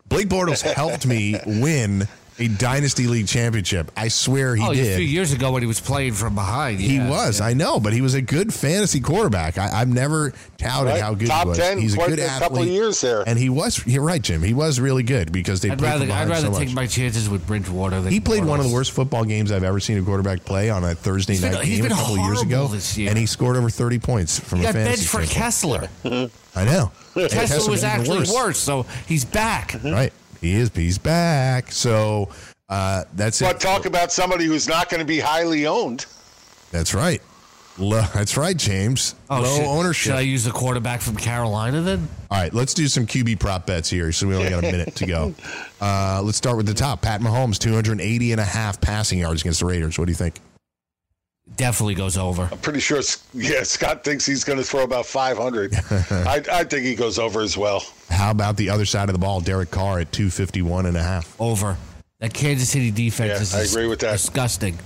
Blake 0.09 0.27
Bortles 0.27 0.61
helped 0.73 1.05
me 1.05 1.35
win 1.45 2.07
a 2.39 2.47
dynasty 2.47 3.07
league 3.07 3.27
championship. 3.27 3.91
I 3.97 4.09
swear 4.09 4.55
he 4.55 4.63
oh, 4.63 4.73
did. 4.73 4.93
a 4.93 4.95
few 4.95 5.05
years 5.05 5.33
ago 5.33 5.51
when 5.51 5.63
he 5.63 5.67
was 5.67 5.79
playing 5.79 6.13
from 6.13 6.35
behind. 6.35 6.79
He 6.79 6.97
yeah. 6.97 7.09
was, 7.09 7.41
I 7.41 7.53
know, 7.53 7.79
but 7.79 7.93
he 7.93 8.01
was 8.01 8.13
a 8.13 8.21
good 8.21 8.53
fantasy 8.53 8.99
quarterback. 8.99 9.57
I, 9.57 9.81
I've 9.81 9.87
never 9.87 10.33
touted 10.57 10.93
Right. 10.93 11.01
how 11.01 11.13
good 11.15 11.29
Top 11.29 11.43
he 11.43 11.49
was. 11.49 11.57
10 11.57 11.77
He's 11.79 11.93
a 11.93 11.97
quite 11.97 12.09
good 12.09 12.19
a 12.19 12.23
athlete. 12.25 12.41
couple 12.41 12.61
of 12.63 12.67
years 12.67 13.01
there. 13.01 13.23
and 13.27 13.39
he 13.39 13.49
was. 13.49 13.85
You're 13.87 14.03
right, 14.03 14.21
Jim. 14.21 14.43
He 14.43 14.53
was 14.53 14.79
really 14.79 15.03
good 15.03 15.31
because 15.31 15.61
they 15.61 15.71
I'd 15.71 15.79
played 15.79 15.89
rather, 15.93 16.05
from 16.05 16.15
I'd 16.15 16.29
rather 16.29 16.47
so 16.53 16.59
take 16.59 16.67
much. 16.69 16.75
my 16.75 16.85
chances 16.87 17.27
with 17.29 17.45
Bridgewater 17.47 18.01
than 18.01 18.11
He 18.13 18.19
played 18.19 18.45
one 18.45 18.59
of 18.59 18.67
the 18.67 18.73
worst 18.73 18.91
football 18.91 19.25
games 19.25 19.51
I've 19.51 19.63
ever 19.63 19.79
seen 19.79 19.97
a 19.97 20.03
quarterback 20.03 20.45
play 20.45 20.69
on 20.69 20.83
a 20.83 20.93
Thursday 20.93 21.33
He's 21.33 21.41
been- 21.41 21.53
night 21.53 21.65
he's 21.65 21.81
game 21.81 21.91
a 21.91 21.95
couple 21.95 22.17
years 22.19 22.41
ago, 22.41 22.67
this 22.67 22.97
year. 22.97 23.09
and 23.09 23.17
he 23.17 23.25
scored 23.25 23.57
over 23.57 23.69
30 23.69 23.99
points 23.99 24.39
from 24.39 24.59
He 24.59 24.65
a 24.65 24.67
got 24.67 24.75
fantasy 24.75 25.17
benched 25.17 25.29
for. 25.29 25.33
Kessler. 25.33 25.89
I 26.55 26.65
know. 26.65 26.91
Kessler 27.15 27.69
was 27.71 27.83
even 27.83 27.99
actually 27.99 28.29
worse. 28.33 28.59
so 28.59 28.85
he's 29.07 29.25
back. 29.25 29.75
Right, 29.83 30.13
he 30.41 30.55
is. 30.55 30.69
He's 30.73 30.97
back. 30.97 31.71
So 31.71 32.29
uh, 32.69 33.03
that's 33.13 33.39
but 33.39 33.49
it. 33.49 33.53
But 33.53 33.61
talk 33.61 33.85
about 33.85 34.11
somebody 34.11 34.45
who's 34.45 34.67
not 34.67 34.89
going 34.89 34.99
to 34.99 35.05
be 35.05 35.19
highly 35.19 35.67
owned. 35.67 36.05
That's 36.71 36.93
right. 36.93 37.21
Low, 37.79 38.01
that's 38.13 38.37
right, 38.37 38.57
James. 38.57 39.13
Oh, 39.29 39.41
Low 39.41 39.55
should, 39.55 39.65
ownership. 39.65 40.11
Should 40.11 40.17
I 40.17 40.21
use 40.21 40.43
the 40.43 40.51
quarterback 40.51 40.99
from 40.99 41.15
Carolina 41.15 41.81
then? 41.81 42.07
All 42.31 42.39
right, 42.39 42.51
let's 42.51 42.73
do 42.73 42.87
some 42.87 43.05
QB 43.05 43.39
prop 43.39 43.67
bets 43.67 43.87
here. 43.87 44.11
So 44.11 44.27
we 44.27 44.35
only 44.35 44.49
got 44.49 44.63
a 44.63 44.71
minute 44.71 44.95
to 44.95 45.05
go. 45.05 45.33
Uh, 45.79 46.19
let's 46.23 46.39
start 46.39 46.57
with 46.57 46.65
the 46.65 46.73
top. 46.73 47.03
Pat 47.03 47.21
Mahomes, 47.21 47.59
280 47.59 48.31
and 48.31 48.41
a 48.41 48.43
half 48.43 48.81
passing 48.81 49.19
yards 49.19 49.41
against 49.41 49.59
the 49.59 49.65
Raiders. 49.67 49.99
What 49.99 50.05
do 50.05 50.11
you 50.11 50.15
think? 50.15 50.39
Definitely 51.55 51.95
goes 51.95 52.17
over. 52.17 52.47
I'm 52.51 52.59
pretty 52.59 52.79
sure, 52.79 53.01
yeah, 53.33 53.63
Scott 53.63 54.03
thinks 54.03 54.25
he's 54.27 54.43
going 54.43 54.59
to 54.59 54.63
throw 54.63 54.83
about 54.83 55.07
500. 55.07 55.73
I, 56.11 56.43
I 56.51 56.63
think 56.63 56.85
he 56.85 56.93
goes 56.93 57.17
over 57.17 57.41
as 57.41 57.57
well. 57.57 57.83
How 58.09 58.29
about 58.29 58.57
the 58.57 58.69
other 58.69 58.85
side 58.85 59.09
of 59.09 59.13
the 59.13 59.19
ball? 59.19 59.41
Derek 59.41 59.71
Carr 59.71 59.99
at 59.99 60.11
251 60.11 60.85
and 60.85 60.95
a 60.95 61.01
half. 61.01 61.35
Over. 61.41 61.77
That 62.19 62.33
Kansas 62.33 62.69
City 62.69 62.91
defense 62.91 63.29
Yeah, 63.29 63.41
is 63.41 63.55
I 63.55 63.61
agree 63.79 63.87
with 63.89 63.99
that. 64.01 64.13
disgusting. 64.13 64.77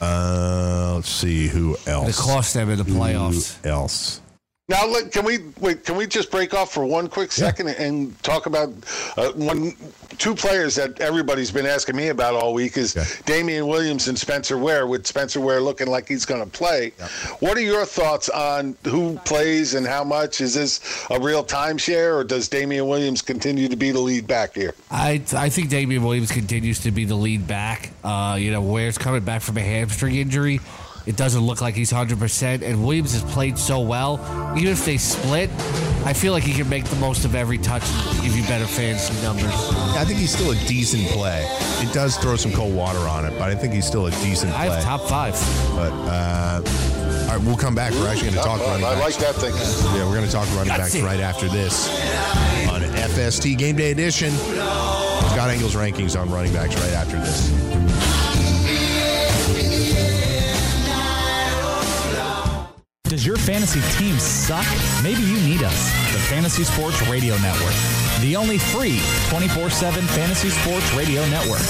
Uh, 0.00 0.92
let's 0.96 1.08
see 1.08 1.48
who 1.48 1.74
It 1.74 1.88
else. 1.88 2.20
cost 2.20 2.54
them 2.54 2.70
in 2.70 2.78
the 2.78 2.84
playoffs. 2.84 3.60
Who 3.62 3.68
else? 3.68 4.20
Now, 4.68 4.86
let, 4.86 5.10
can 5.10 5.24
we 5.24 5.38
wait? 5.60 5.84
Can 5.84 5.96
we 5.96 6.06
just 6.06 6.30
break 6.30 6.54
off 6.54 6.72
for 6.72 6.86
one 6.86 7.08
quick 7.08 7.32
second 7.32 7.68
and 7.68 8.16
talk 8.22 8.46
about 8.46 8.68
uh, 9.16 9.32
one, 9.32 9.72
two 10.18 10.36
players 10.36 10.76
that 10.76 11.00
everybody's 11.00 11.50
been 11.50 11.66
asking 11.66 11.96
me 11.96 12.08
about 12.08 12.34
all 12.34 12.54
week 12.54 12.76
is 12.76 12.94
Yeah. 12.94 13.04
Damien 13.26 13.66
Williams 13.66 14.06
and 14.06 14.16
Spencer 14.16 14.56
Ware. 14.56 14.86
With 14.86 15.04
Spencer 15.04 15.40
Ware 15.40 15.60
looking 15.60 15.88
like 15.88 16.06
he's 16.06 16.24
going 16.24 16.42
to 16.42 16.48
play, 16.48 16.92
what 17.40 17.56
are 17.58 17.60
your 17.60 17.84
thoughts 17.84 18.28
on 18.28 18.76
who 18.84 19.18
plays 19.24 19.74
and 19.74 19.84
how 19.84 20.04
much? 20.04 20.40
Is 20.40 20.54
this 20.54 21.06
a 21.10 21.18
real 21.18 21.44
timeshare, 21.44 22.14
or 22.14 22.22
does 22.22 22.48
Damien 22.48 22.86
Williams 22.86 23.20
continue 23.20 23.66
to 23.66 23.76
be 23.76 23.90
the 23.90 24.00
lead 24.00 24.28
back 24.28 24.54
here? 24.54 24.74
I 24.92 25.22
I 25.34 25.48
think 25.48 25.70
Damien 25.70 26.04
Williams 26.04 26.30
continues 26.30 26.78
to 26.80 26.92
be 26.92 27.04
the 27.04 27.16
lead 27.16 27.48
back. 27.48 27.90
Uh, 28.04 28.38
you 28.40 28.52
know, 28.52 28.62
Ware's 28.62 28.96
coming 28.96 29.24
back 29.24 29.42
from 29.42 29.58
a 29.58 29.60
hamstring 29.62 30.14
injury. 30.14 30.60
It 31.04 31.16
doesn't 31.16 31.40
look 31.40 31.60
like 31.60 31.74
he's 31.74 31.92
100%. 31.92 32.62
And 32.62 32.84
Williams 32.84 33.12
has 33.12 33.22
played 33.32 33.58
so 33.58 33.80
well. 33.80 34.20
Even 34.56 34.72
if 34.72 34.84
they 34.84 34.96
split, 34.98 35.50
I 36.04 36.12
feel 36.12 36.32
like 36.32 36.44
he 36.44 36.52
can 36.52 36.68
make 36.68 36.84
the 36.84 36.96
most 36.96 37.24
of 37.24 37.34
every 37.34 37.58
touch 37.58 37.82
and 37.88 38.22
give 38.22 38.36
you 38.36 38.42
better 38.44 38.66
fantasy 38.66 39.20
numbers. 39.22 39.52
I 39.96 40.04
think 40.04 40.18
he's 40.20 40.32
still 40.32 40.52
a 40.52 40.56
decent 40.66 41.06
play. 41.08 41.44
It 41.80 41.92
does 41.92 42.16
throw 42.16 42.36
some 42.36 42.52
cold 42.52 42.74
water 42.74 43.00
on 43.00 43.24
it, 43.24 43.30
but 43.38 43.50
I 43.50 43.54
think 43.54 43.72
he's 43.74 43.86
still 43.86 44.06
a 44.06 44.10
decent 44.22 44.52
I 44.52 44.66
have 44.66 44.84
top 44.84 45.02
five. 45.08 45.32
But 45.74 45.92
uh, 45.92 46.62
all 47.30 47.36
right, 47.38 47.46
we'll 47.46 47.56
come 47.56 47.74
back. 47.74 47.92
We're 47.94 48.08
actually 48.08 48.30
going 48.30 48.42
to 48.42 48.48
talk 48.48 48.60
I 48.60 48.66
running 48.66 48.82
like 48.82 48.98
backs. 48.98 49.16
that 49.18 49.34
thinking. 49.36 49.96
Yeah, 49.96 50.06
we're 50.06 50.14
going 50.16 50.26
to 50.26 50.32
talk 50.32 50.48
running 50.54 50.68
backs 50.68 50.94
it. 50.94 51.02
right 51.02 51.20
after 51.20 51.48
this 51.48 51.88
on 52.68 52.80
FST 52.82 53.58
Game 53.58 53.76
Day 53.76 53.90
Edition. 53.90 54.30
Scott 54.30 55.50
Engel's 55.50 55.74
rankings 55.74 56.20
on 56.20 56.30
running 56.30 56.52
backs 56.52 56.74
right 56.76 56.92
after 56.92 57.16
this. 57.18 57.71
Does 63.12 63.26
your 63.26 63.36
fantasy 63.36 63.82
team 63.98 64.18
suck? 64.18 64.64
Maybe 65.02 65.20
you 65.20 65.36
need 65.46 65.62
us, 65.62 65.92
the 66.12 66.18
Fantasy 66.32 66.64
Sports 66.64 67.06
Radio 67.10 67.36
Network, 67.44 67.74
the 68.22 68.36
only 68.36 68.56
free 68.56 68.98
24 69.28 69.68
7 69.68 70.02
fantasy 70.16 70.48
sports 70.48 70.90
radio 70.94 71.20
network. 71.28 71.60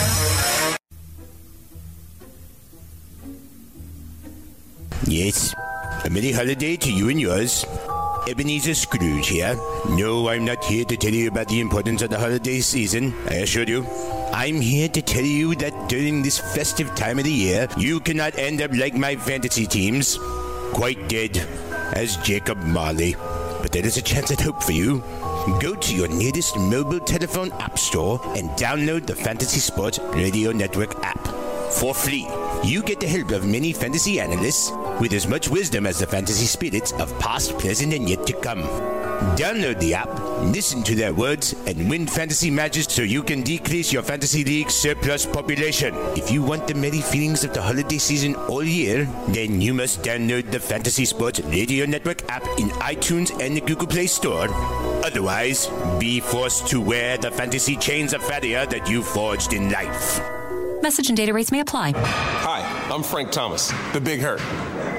Yes. 5.08 5.52
A 6.04 6.10
merry 6.10 6.30
holiday 6.30 6.76
to 6.76 6.92
you 6.92 7.08
and 7.08 7.20
yours. 7.20 7.66
Ebenezer 8.28 8.74
Scrooge 8.74 9.26
here. 9.26 9.58
No, 9.98 10.28
I'm 10.28 10.44
not 10.44 10.64
here 10.64 10.84
to 10.84 10.96
tell 10.96 11.12
you 11.12 11.26
about 11.26 11.48
the 11.48 11.58
importance 11.58 12.02
of 12.02 12.10
the 12.10 12.20
holiday 12.20 12.60
season, 12.60 13.12
I 13.26 13.42
assure 13.42 13.64
you. 13.64 13.84
I'm 14.32 14.60
here 14.60 14.88
to 14.90 15.02
tell 15.02 15.24
you 15.24 15.56
that 15.56 15.88
during 15.88 16.22
this 16.22 16.38
festive 16.38 16.94
time 16.94 17.18
of 17.18 17.24
the 17.24 17.32
year, 17.32 17.66
you 17.76 17.98
cannot 17.98 18.38
end 18.38 18.62
up 18.62 18.72
like 18.72 18.94
my 18.94 19.16
fantasy 19.16 19.66
teams. 19.66 20.20
Quite 20.72 21.08
dead, 21.08 21.36
as 21.94 22.16
Jacob 22.18 22.58
Marley. 22.64 23.14
But 23.60 23.72
there 23.72 23.84
is 23.84 23.96
a 23.96 24.02
chance 24.02 24.30
at 24.30 24.40
hope 24.40 24.62
for 24.62 24.72
you. 24.72 25.00
Go 25.60 25.74
to 25.74 25.94
your 25.94 26.08
nearest 26.08 26.56
mobile 26.56 27.00
telephone 27.00 27.52
app 27.52 27.78
store 27.78 28.20
and 28.36 28.48
download 28.50 29.06
the 29.06 29.14
Fantasy 29.14 29.60
Sports 29.60 29.98
Radio 30.14 30.50
Network 30.50 30.96
app 31.04 31.22
for 31.72 31.94
free. 31.94 32.26
You 32.64 32.82
get 32.82 33.00
the 33.00 33.06
help 33.06 33.30
of 33.32 33.46
many 33.46 33.72
fantasy 33.72 34.18
analysts 34.18 34.70
with 35.00 35.12
as 35.12 35.26
much 35.26 35.48
wisdom 35.48 35.86
as 35.86 35.98
the 35.98 36.06
fantasy 36.06 36.46
spirits 36.46 36.92
of 36.92 37.16
past, 37.18 37.58
present, 37.58 37.92
and 37.92 38.08
yet 38.08 38.26
to 38.26 38.32
come. 38.32 39.01
Download 39.36 39.78
the 39.80 39.94
app, 39.94 40.10
listen 40.54 40.82
to 40.82 40.94
their 40.94 41.14
words, 41.14 41.54
and 41.66 41.88
win 41.88 42.06
fantasy 42.06 42.50
matches 42.50 42.86
so 42.86 43.02
you 43.02 43.22
can 43.22 43.42
decrease 43.42 43.92
your 43.92 44.02
fantasy 44.02 44.44
league 44.44 44.70
surplus 44.70 45.24
population. 45.24 45.94
If 46.16 46.30
you 46.30 46.42
want 46.42 46.66
the 46.66 46.74
merry 46.74 47.00
feelings 47.00 47.42
of 47.42 47.54
the 47.54 47.62
holiday 47.62 47.98
season 47.98 48.34
all 48.34 48.62
year, 48.62 49.08
then 49.28 49.60
you 49.60 49.74
must 49.74 50.02
download 50.02 50.50
the 50.50 50.60
Fantasy 50.60 51.04
Sports 51.04 51.40
Radio 51.40 51.86
Network 51.86 52.28
app 52.30 52.44
in 52.58 52.68
iTunes 52.80 53.30
and 53.40 53.56
the 53.56 53.60
Google 53.60 53.86
Play 53.86 54.06
Store. 54.06 54.48
Otherwise, 55.04 55.68
be 55.98 56.20
forced 56.20 56.66
to 56.68 56.80
wear 56.80 57.16
the 57.16 57.30
fantasy 57.30 57.76
chains 57.76 58.12
of 58.12 58.22
failure 58.22 58.66
that 58.66 58.88
you 58.88 59.02
forged 59.02 59.52
in 59.52 59.70
life. 59.70 60.20
Message 60.82 61.08
and 61.08 61.16
data 61.16 61.32
rates 61.32 61.52
may 61.52 61.60
apply. 61.60 61.92
Hi, 61.96 62.88
I'm 62.92 63.02
Frank 63.02 63.30
Thomas, 63.30 63.72
the 63.92 64.00
Big 64.00 64.20
Hurt. 64.20 64.40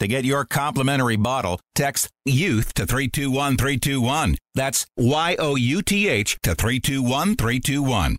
To 0.00 0.06
get 0.06 0.26
your 0.26 0.44
complimentary 0.44 1.16
bottle, 1.16 1.58
text 1.74 2.10
youth 2.26 2.74
to 2.74 2.86
321321. 2.86 4.36
That's 4.54 4.86
Y 4.96 5.36
O 5.38 5.54
U 5.56 5.82
T 5.82 6.08
H 6.08 6.36
to 6.42 6.54
321321. 6.54 8.18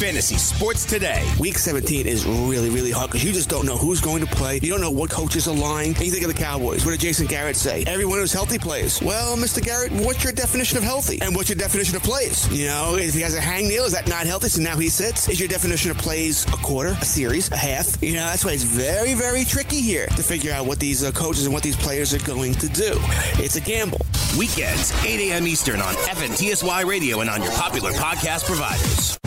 Fantasy 0.00 0.38
Sports 0.38 0.86
Today. 0.86 1.30
Week 1.38 1.58
17 1.58 2.06
is 2.06 2.24
really, 2.24 2.70
really 2.70 2.90
hard 2.90 3.10
because 3.10 3.22
you 3.22 3.34
just 3.34 3.50
don't 3.50 3.66
know 3.66 3.76
who's 3.76 4.00
going 4.00 4.24
to 4.24 4.34
play. 4.34 4.58
You 4.62 4.70
don't 4.70 4.80
know 4.80 4.90
what 4.90 5.10
coaches 5.10 5.46
are 5.46 5.54
lying. 5.54 5.94
And 5.94 6.06
you 6.06 6.10
think 6.10 6.24
of 6.24 6.34
the 6.34 6.42
Cowboys. 6.42 6.86
What 6.86 6.92
did 6.92 7.00
Jason 7.00 7.26
Garrett 7.26 7.54
say? 7.54 7.84
Everyone 7.86 8.16
who's 8.18 8.32
healthy 8.32 8.58
plays. 8.58 9.02
Well, 9.02 9.36
Mr. 9.36 9.62
Garrett, 9.62 9.92
what's 9.92 10.24
your 10.24 10.32
definition 10.32 10.78
of 10.78 10.84
healthy? 10.84 11.20
And 11.20 11.36
what's 11.36 11.50
your 11.50 11.58
definition 11.58 11.96
of 11.96 12.02
plays? 12.02 12.48
You 12.50 12.68
know, 12.68 12.96
if 12.96 13.12
he 13.12 13.20
has 13.20 13.34
a 13.34 13.40
hangnail, 13.40 13.84
is 13.84 13.92
that 13.92 14.08
not 14.08 14.24
healthy? 14.24 14.48
So 14.48 14.62
now 14.62 14.74
he 14.78 14.88
sits. 14.88 15.28
Is 15.28 15.38
your 15.38 15.50
definition 15.50 15.90
of 15.90 15.98
plays 15.98 16.46
a 16.46 16.56
quarter, 16.56 16.96
a 16.98 17.04
series, 17.04 17.50
a 17.52 17.58
half? 17.58 18.02
You 18.02 18.14
know, 18.14 18.24
that's 18.24 18.42
why 18.42 18.52
it's 18.52 18.62
very, 18.62 19.12
very 19.12 19.44
tricky 19.44 19.82
here 19.82 20.06
to 20.06 20.22
figure 20.22 20.52
out 20.52 20.64
what 20.64 20.78
these 20.78 21.04
uh, 21.04 21.12
coaches 21.12 21.44
and 21.44 21.52
what 21.52 21.62
these 21.62 21.76
players 21.76 22.14
are 22.14 22.26
going 22.26 22.54
to 22.54 22.68
do. 22.70 22.92
It's 23.36 23.56
a 23.56 23.60
gamble. 23.60 24.00
Weekends, 24.38 24.92
8 25.04 25.30
a.m. 25.30 25.46
Eastern 25.46 25.82
on 25.82 25.92
FNTSY 25.92 26.86
Radio 26.86 27.20
and 27.20 27.28
on 27.28 27.42
your 27.42 27.52
popular 27.52 27.90
podcast 27.92 28.46
providers. 28.46 29.18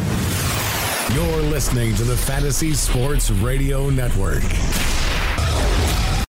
You're 1.14 1.44
listening 1.44 1.94
to 1.98 2.04
the 2.04 2.18
Fantasy 2.18 2.74
Sports 2.74 3.30
Radio 3.30 3.92
Network. 3.92 4.42